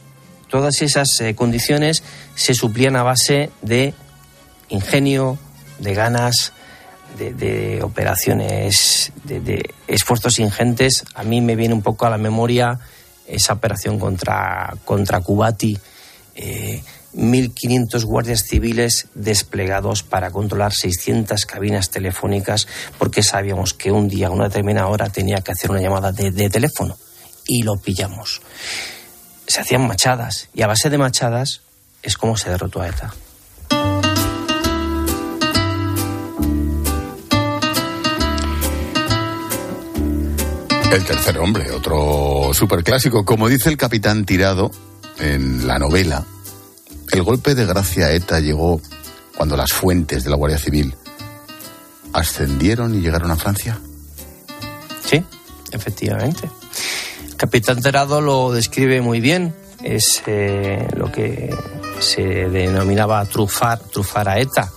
todas 0.50 0.82
esas 0.82 1.10
eh, 1.22 1.36
condiciones 1.36 2.04
se 2.36 2.54
suplían 2.54 2.96
a 2.96 3.04
base 3.04 3.50
de 3.62 3.94
ingenio, 4.70 5.38
de 5.80 5.94
ganas, 5.94 6.54
de, 7.18 7.34
de 7.34 7.84
operaciones, 7.84 9.12
de, 9.24 9.40
de 9.40 9.74
esfuerzos 9.88 10.40
ingentes. 10.40 11.06
A 11.14 11.24
mí 11.24 11.42
me 11.42 11.56
viene 11.56 11.74
un 11.74 11.82
poco 11.82 12.06
a 12.06 12.10
la 12.10 12.18
memoria 12.18 12.80
esa 13.28 13.54
operación 13.54 14.00
contra, 14.00 14.76
contra 14.86 15.22
Kubati. 15.22 15.78
Eh, 16.36 16.82
1.500 17.16 18.04
guardias 18.06 18.44
civiles 18.44 19.08
desplegados 19.14 20.04
para 20.04 20.32
controlar 20.32 20.74
600 20.74 21.46
cabinas 21.46 21.90
telefónicas 21.90 22.68
porque 22.98 23.24
sabíamos 23.24 23.74
que 23.74 23.92
un 23.92 24.08
día, 24.08 24.28
a 24.28 24.32
una 24.32 24.46
determinada 24.46 24.88
hora, 24.88 25.10
tenía 25.10 25.38
que 25.38 25.52
hacer 25.52 25.72
una 25.72 25.82
llamada 25.82 26.12
de, 26.12 26.32
de 26.32 26.50
teléfono 26.50 26.98
y 27.48 27.64
lo 27.64 27.78
pillamos. 27.78 28.42
Se 29.48 29.62
hacían 29.62 29.88
machadas 29.88 30.50
y 30.54 30.62
a 30.62 30.68
base 30.68 30.90
de 30.90 30.98
machadas 30.98 31.62
es 32.02 32.18
como 32.18 32.38
se 32.38 32.50
derrotó 32.50 32.82
a 32.82 32.88
ETA. 32.88 33.14
El 40.94 41.04
tercer 41.06 41.40
hombre, 41.40 41.72
otro 41.72 42.52
superclásico. 42.54 43.26
Como 43.26 43.50
dice 43.50 43.70
el 43.70 43.78
capitán 43.78 44.26
Tirado 44.26 44.70
en 45.18 45.66
la 45.66 45.80
novela, 45.80 46.24
el 47.14 47.22
golpe 47.22 47.54
de 47.54 47.66
gracia 47.66 48.12
ETA 48.12 48.40
llegó 48.40 48.82
cuando 49.38 49.56
las 49.56 49.72
fuentes 49.72 50.24
de 50.24 50.30
la 50.32 50.36
Guardia 50.36 50.58
Civil 50.58 50.96
ascendieron 52.12 52.96
y 52.96 53.02
llegaron 53.02 53.30
a 53.30 53.36
Francia. 53.36 53.80
Sí, 55.06 55.24
efectivamente. 55.72 56.50
Capitán 57.38 57.82
Terado 57.82 58.20
lo 58.20 58.52
describe 58.52 59.02
muy 59.02 59.22
bien. 59.22 59.54
Es 59.84 60.24
eh, 60.26 60.88
lo 60.96 61.12
que 61.12 61.56
se 62.00 62.24
denominaba 62.24 63.24
trufar, 63.26 63.80
trufar 63.80 64.30
a 64.30 64.40
ETA. 64.40 64.72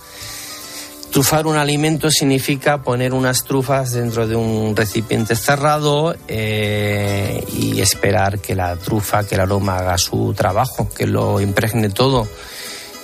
Trufar 1.17 1.47
un 1.47 1.57
alimento 1.57 2.11
significa 2.11 2.83
poner 2.83 3.11
unas 3.11 3.43
trufas 3.43 3.93
dentro 3.93 4.27
de 4.27 4.35
un 4.35 4.75
recipiente 4.75 5.35
cerrado 5.35 6.15
eh, 6.27 7.43
y 7.51 7.81
esperar 7.81 8.37
que 8.37 8.53
la 8.53 8.75
trufa, 8.75 9.23
que 9.23 9.33
el 9.33 9.41
aroma 9.41 9.79
haga 9.79 9.97
su 9.97 10.35
trabajo, 10.37 10.87
que 10.95 11.07
lo 11.07 11.41
impregne 11.41 11.89
todo. 11.89 12.27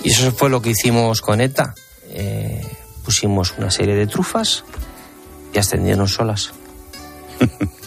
Y 0.04 0.12
eso 0.12 0.32
fue 0.32 0.52
lo 0.52 0.62
que 0.62 0.70
hicimos 0.70 1.22
con 1.22 1.42
ETA. 1.42 1.74
Eh, 2.10 2.64
pusimos 3.04 3.56
una 3.58 3.72
serie 3.72 3.96
de 3.96 4.06
trufas 4.06 4.64
y 5.52 5.58
ascendieron 5.58 6.08
solas. 6.08 6.54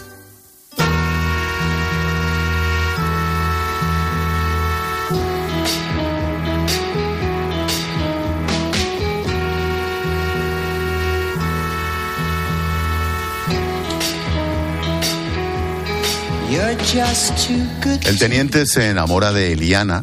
El 16.96 18.18
teniente 18.18 18.64
se 18.64 18.88
enamora 18.88 19.30
de 19.30 19.52
Eliana, 19.52 20.02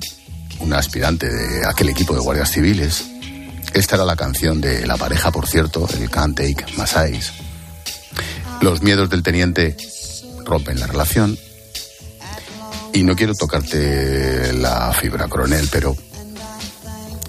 una 0.59 0.77
aspirante 0.77 1.27
de 1.27 1.65
aquel 1.65 1.89
equipo 1.89 2.13
de 2.13 2.19
guardias 2.19 2.51
civiles. 2.51 3.05
Esta 3.73 3.95
era 3.95 4.05
la 4.05 4.15
canción 4.15 4.61
de 4.61 4.85
la 4.85 4.95
pareja, 4.95 5.31
por 5.31 5.47
cierto, 5.47 5.89
el 5.97 6.07
Can't 6.11 6.37
Take 6.37 6.65
Eyes. 7.03 7.31
Los 8.61 8.83
miedos 8.83 9.09
del 9.09 9.23
teniente 9.23 9.75
rompen 10.45 10.79
la 10.79 10.85
relación. 10.85 11.35
Y 12.93 13.01
no 13.01 13.15
quiero 13.15 13.33
tocarte 13.33 14.53
la 14.53 14.93
fibra, 14.93 15.27
coronel, 15.27 15.67
pero 15.71 15.97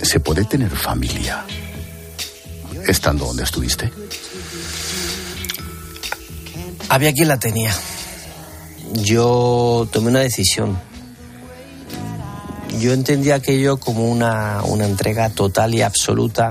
¿se 0.02 0.20
puede 0.20 0.44
tener 0.44 0.76
familia 0.76 1.42
estando 2.86 3.24
donde 3.24 3.44
estuviste? 3.44 3.90
Había 6.90 7.14
quien 7.14 7.28
la 7.28 7.38
tenía. 7.38 7.74
Yo 8.94 9.88
tomé 9.92 10.08
una 10.08 10.20
decisión. 10.20 10.78
Yo 12.80 12.92
entendí 12.92 13.30
aquello 13.30 13.76
como 13.76 14.10
una, 14.10 14.62
una 14.64 14.86
entrega 14.86 15.30
total 15.30 15.74
y 15.74 15.82
absoluta. 15.82 16.50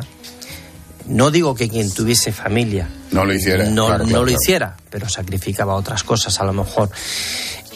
No 1.05 1.31
digo 1.31 1.53
que 1.53 1.67
quien 1.67 1.91
tuviese 1.91 2.31
familia 2.31 2.87
No 3.11 3.25
lo 3.25 3.33
hiciera. 3.33 3.65
no, 3.65 3.87
claro, 3.87 4.03
no 4.03 4.09
claro, 4.09 4.21
lo 4.21 4.27
claro. 4.27 4.39
hiciera, 4.41 4.77
pero 4.89 5.09
sacrificaba 5.09 5.75
otras 5.75 6.03
cosas 6.03 6.39
a 6.39 6.45
lo 6.45 6.53
mejor. 6.53 6.89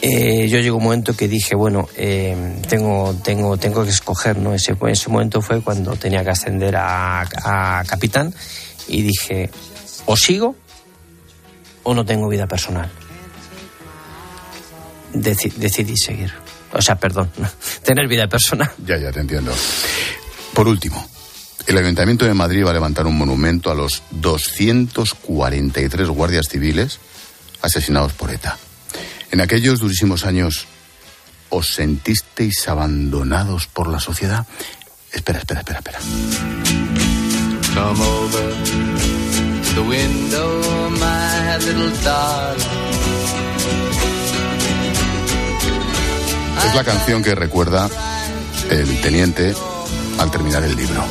Eh, 0.01 0.47
yo 0.47 0.59
llegó 0.59 0.78
un 0.78 0.84
momento 0.84 1.15
que 1.15 1.28
dije, 1.28 1.55
bueno, 1.55 1.89
eh, 1.97 2.61
tengo, 2.70 3.15
tengo, 3.24 3.57
tengo 3.57 3.84
que 3.84 3.89
escoger, 3.89 4.38
¿no? 4.38 4.53
Ese, 4.53 4.78
ese 4.88 5.09
momento 5.09 5.41
fue 5.41 5.61
cuando 5.61 5.95
tenía 5.95 6.24
que 6.24 6.30
ascender 6.30 6.76
a, 6.78 7.22
a 7.22 7.84
capitán 7.86 8.34
y 8.88 9.01
dije, 9.01 9.49
o 10.05 10.15
sigo 10.15 10.55
o 11.84 11.93
no 11.93 12.05
tengo 12.05 12.30
vida 12.30 12.47
personal. 12.47 12.89
Deci- 15.14 15.53
decidí 15.53 15.95
seguir. 15.97 16.34
O 16.74 16.82
sea, 16.82 16.95
perdón, 16.95 17.32
tener 17.84 18.08
vida 18.08 18.28
personal. 18.28 18.72
Ya, 18.86 18.97
ya 18.97 19.12
te 19.12 19.20
entiendo. 19.22 19.53
Por 20.53 20.68
último, 20.68 21.08
El 21.66 21.78
Ayuntamiento 21.78 22.26
de 22.26 22.34
Madrid 22.34 22.66
va 22.66 22.72
a 22.72 22.74
levantar 22.74 23.05
un 23.08 23.18
monumento 23.18 23.72
a 23.72 23.76
los 23.76 24.03
243 24.12 26.08
guardias 26.10 26.47
civiles 26.49 26.99
asesinados 27.62 28.14
por 28.14 28.32
ETA. 28.32 28.58
En 29.32 29.41
aquellos 29.41 29.80
durísimos 29.80 30.26
años, 30.26 30.66
¿os 31.49 31.68
sentisteis 31.74 32.68
abandonados 32.68 33.68
por 33.68 33.88
la 33.88 33.99
sociedad? 33.99 34.45
Espera, 35.12 35.39
espera, 35.39 35.62
espera, 35.62 35.80
espera. 35.80 35.99
Come 37.74 38.01
over 38.01 38.53
to 39.64 39.74
the 39.76 39.82
window, 39.82 40.89
my 40.91 41.58
little 41.66 41.91
darling. 42.03 42.97
Es 46.68 46.76
la 46.76 46.84
canción 46.84 47.24
que 47.24 47.34
recuerda 47.34 47.89
el 48.70 48.99
teniente 48.99 49.53
al 50.20 50.30
terminar 50.30 50.63
el 50.63 50.76
libro. 50.76 51.01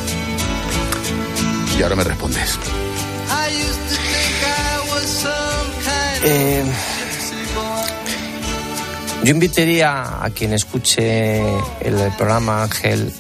Y 1.78 1.82
ahora 1.82 1.96
me 1.96 2.04
respondes. 2.04 2.58
Eh, 6.24 6.62
yo 9.24 9.30
invitaría 9.30 10.22
a 10.22 10.28
quien 10.30 10.52
escuche 10.52 11.40
el 11.80 12.12
programa 12.18 12.64
Ángel 12.64 13.10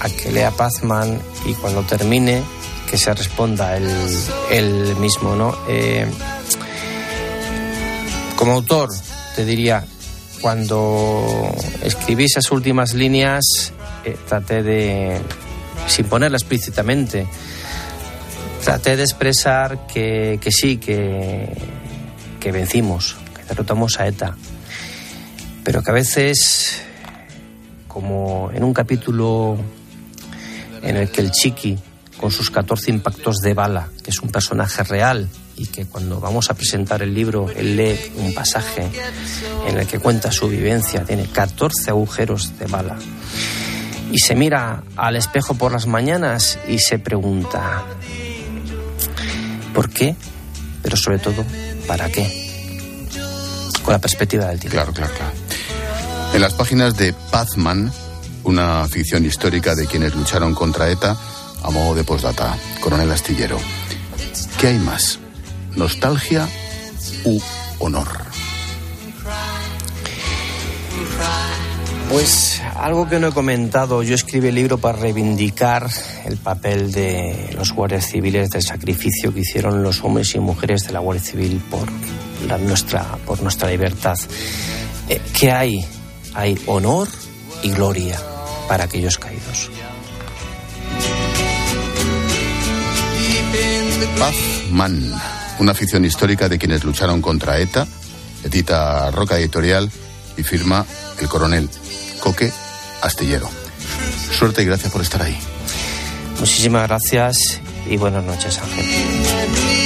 a 0.00 0.10
que 0.10 0.30
lea 0.30 0.50
Pazman 0.50 1.18
y 1.46 1.54
cuando 1.54 1.82
termine 1.84 2.42
que 2.90 2.98
se 2.98 3.14
responda 3.14 3.78
él, 3.78 4.96
mismo, 5.00 5.34
¿no? 5.36 5.56
Eh, 5.68 6.06
como 8.36 8.52
autor, 8.52 8.90
te 9.34 9.46
diría, 9.46 9.86
cuando 10.42 11.54
escribí 11.82 12.24
esas 12.24 12.50
últimas 12.50 12.94
líneas, 12.94 13.72
eh, 14.04 14.16
traté 14.28 14.62
de, 14.64 15.20
sin 15.86 16.04
ponerla 16.06 16.36
explícitamente, 16.36 17.26
traté 18.64 18.96
de 18.96 19.04
expresar 19.04 19.86
que, 19.86 20.40
que 20.42 20.50
sí, 20.50 20.78
que, 20.78 21.48
que 22.40 22.50
vencimos, 22.50 23.16
que 23.36 23.44
derrotamos 23.44 24.00
a 24.00 24.08
ETA, 24.08 24.36
pero 25.62 25.80
que 25.82 25.90
a 25.90 25.94
veces, 25.94 26.82
como 27.86 28.50
en 28.52 28.64
un 28.64 28.74
capítulo 28.74 29.56
en 30.82 30.96
el 30.96 31.10
que 31.10 31.20
el 31.20 31.30
chiqui, 31.30 31.78
con 32.18 32.32
sus 32.32 32.50
14 32.50 32.90
impactos 32.90 33.36
de 33.38 33.54
bala, 33.54 33.88
que 34.02 34.10
es 34.10 34.18
un 34.20 34.30
personaje 34.30 34.82
real 34.82 35.28
y 35.56 35.66
que 35.66 35.86
cuando 35.86 36.20
vamos 36.20 36.50
a 36.50 36.54
presentar 36.54 37.02
el 37.02 37.14
libro, 37.14 37.50
él 37.50 37.76
lee 37.76 37.98
un 38.16 38.34
pasaje 38.34 38.88
en 39.66 39.78
el 39.78 39.86
que 39.86 39.98
cuenta 39.98 40.32
su 40.32 40.48
vivencia, 40.48 41.04
tiene 41.04 41.26
14 41.26 41.90
agujeros 41.90 42.58
de 42.58 42.66
bala. 42.66 42.96
Y 44.10 44.18
se 44.18 44.34
mira 44.34 44.82
al 44.96 45.16
espejo 45.16 45.54
por 45.54 45.72
las 45.72 45.86
mañanas 45.86 46.58
y 46.68 46.78
se 46.78 46.98
pregunta, 46.98 47.82
¿por 49.74 49.90
qué? 49.90 50.16
Pero 50.82 50.96
sobre 50.96 51.18
todo, 51.18 51.44
¿para 51.86 52.08
qué? 52.10 53.08
Con 53.82 53.92
la 53.92 53.98
perspectiva 54.00 54.46
del 54.46 54.60
tiempo. 54.60 54.76
Claro, 54.76 54.92
claro, 54.92 55.12
claro. 55.14 55.32
En 56.34 56.40
las 56.40 56.54
páginas 56.54 56.96
de 56.96 57.12
Pazman, 57.30 57.92
una 58.44 58.86
ficción 58.88 59.24
histórica 59.24 59.74
de 59.74 59.86
quienes 59.86 60.14
lucharon 60.14 60.54
contra 60.54 60.90
ETA, 60.90 61.16
a 61.62 61.70
modo 61.70 61.94
de 61.94 62.04
postdata, 62.04 62.56
Coronel 62.80 63.10
Astillero. 63.12 63.58
¿Qué 64.58 64.68
hay 64.68 64.78
más? 64.78 65.18
¿Nostalgia 65.76 66.48
u 67.24 67.40
honor? 67.78 68.08
Pues 72.10 72.60
algo 72.76 73.08
que 73.08 73.18
no 73.18 73.28
he 73.28 73.32
comentado, 73.32 74.02
yo 74.02 74.14
escribí 74.14 74.48
el 74.48 74.54
libro 74.54 74.76
para 74.76 74.98
reivindicar 74.98 75.88
el 76.26 76.36
papel 76.36 76.92
de 76.92 77.54
los 77.56 77.72
guardias 77.72 78.06
civiles, 78.06 78.50
del 78.50 78.62
sacrificio 78.62 79.32
que 79.32 79.40
hicieron 79.40 79.82
los 79.82 80.04
hombres 80.04 80.34
y 80.34 80.38
mujeres 80.38 80.86
de 80.86 80.92
la 80.92 80.98
Guardia 80.98 81.24
Civil 81.24 81.62
por, 81.70 81.88
la, 82.46 82.58
nuestra, 82.58 83.16
por 83.24 83.42
nuestra 83.42 83.70
libertad. 83.70 84.18
Eh, 85.08 85.22
¿Qué 85.38 85.50
hay? 85.50 85.86
Hay 86.34 86.58
honor 86.66 87.08
y 87.62 87.70
gloria 87.70 88.18
para 88.68 88.84
aquellos 88.84 89.16
caídos. 89.16 89.70
Pazman, 94.18 95.14
una 95.58 95.74
ficción 95.74 96.04
histórica 96.04 96.48
de 96.48 96.58
quienes 96.58 96.84
lucharon 96.84 97.20
contra 97.20 97.58
ETA, 97.58 97.86
edita 98.44 99.10
Roca 99.10 99.38
Editorial 99.38 99.90
y 100.36 100.42
firma 100.42 100.84
el 101.20 101.28
coronel 101.28 101.68
Coque 102.20 102.52
Astillero. 103.02 103.48
Suerte 104.32 104.62
y 104.62 104.64
gracias 104.64 104.92
por 104.92 105.02
estar 105.02 105.22
ahí. 105.22 105.38
Muchísimas 106.40 106.88
gracias 106.88 107.60
y 107.88 107.96
buenas 107.96 108.24
noches, 108.24 108.58
Ángel. 108.58 109.81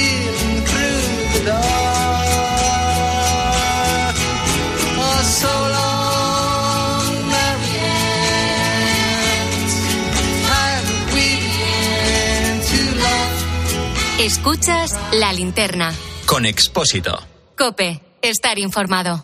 Escuchas 14.19 14.99
la 15.13 15.31
linterna. 15.31 15.93
Con 16.25 16.47
Expósito. 16.47 17.19
Cope, 17.55 18.01
estar 18.23 18.57
informado. 18.57 19.23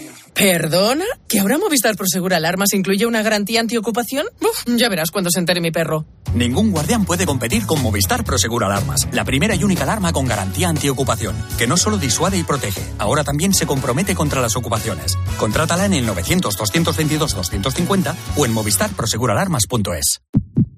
¿Perdona? 0.33 1.05
¿Que 1.27 1.39
ahora 1.39 1.57
Movistar 1.57 1.95
Prosegura 1.95 2.37
Alarmas 2.37 2.73
incluye 2.73 3.05
una 3.05 3.21
garantía 3.21 3.59
antiocupación? 3.59 4.25
Uf, 4.41 4.75
ya 4.77 4.89
verás 4.89 5.11
cuando 5.11 5.29
se 5.29 5.39
entere 5.39 5.61
mi 5.61 5.71
perro. 5.71 6.05
Ningún 6.33 6.71
guardián 6.71 7.05
puede 7.05 7.25
competir 7.25 7.65
con 7.65 7.81
Movistar 7.81 8.23
Prosegura 8.23 8.67
Alarmas, 8.67 9.07
la 9.11 9.25
primera 9.25 9.55
y 9.55 9.63
única 9.63 9.83
alarma 9.83 10.13
con 10.13 10.25
garantía 10.25 10.69
antiocupación, 10.69 11.35
que 11.57 11.67
no 11.67 11.75
solo 11.75 11.97
disuade 11.97 12.37
y 12.37 12.43
protege, 12.43 12.81
ahora 12.97 13.23
también 13.23 13.53
se 13.53 13.65
compromete 13.65 14.15
contra 14.15 14.41
las 14.41 14.55
ocupaciones. 14.55 15.17
Contrátala 15.37 15.85
en 15.85 15.93
el 15.93 16.07
900-222-250 16.07 18.15
o 18.37 18.45
en 18.45 18.53
movistarproseguralarmas.es. 18.53 20.21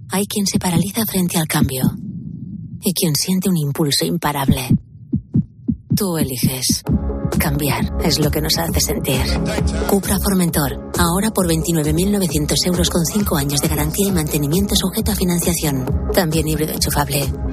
Hay 0.09 0.27
quien 0.27 0.47
se 0.47 0.59
paraliza 0.59 1.05
frente 1.05 1.37
al 1.37 1.47
cambio 1.47 1.83
y 2.81 2.93
quien 2.93 3.15
siente 3.15 3.49
un 3.49 3.57
impulso 3.57 4.05
imparable. 4.05 4.69
Tú 5.95 6.17
eliges. 6.17 6.83
Cambiar 7.43 7.83
es 8.01 8.19
lo 8.19 8.31
que 8.31 8.39
nos 8.39 8.57
hace 8.57 8.79
sentir. 8.79 9.21
Cupra 9.89 10.17
Formentor. 10.17 10.91
Ahora 10.97 11.29
por 11.29 11.45
29.900 11.45 12.53
euros 12.67 12.89
con 12.89 13.03
5 13.03 13.35
años 13.35 13.59
de 13.59 13.67
garantía 13.67 14.07
y 14.07 14.11
mantenimiento 14.13 14.73
sujeto 14.77 15.11
a 15.11 15.15
financiación. 15.15 15.85
También 16.13 16.47
híbrido 16.47 16.71
enchufable. 16.71 17.27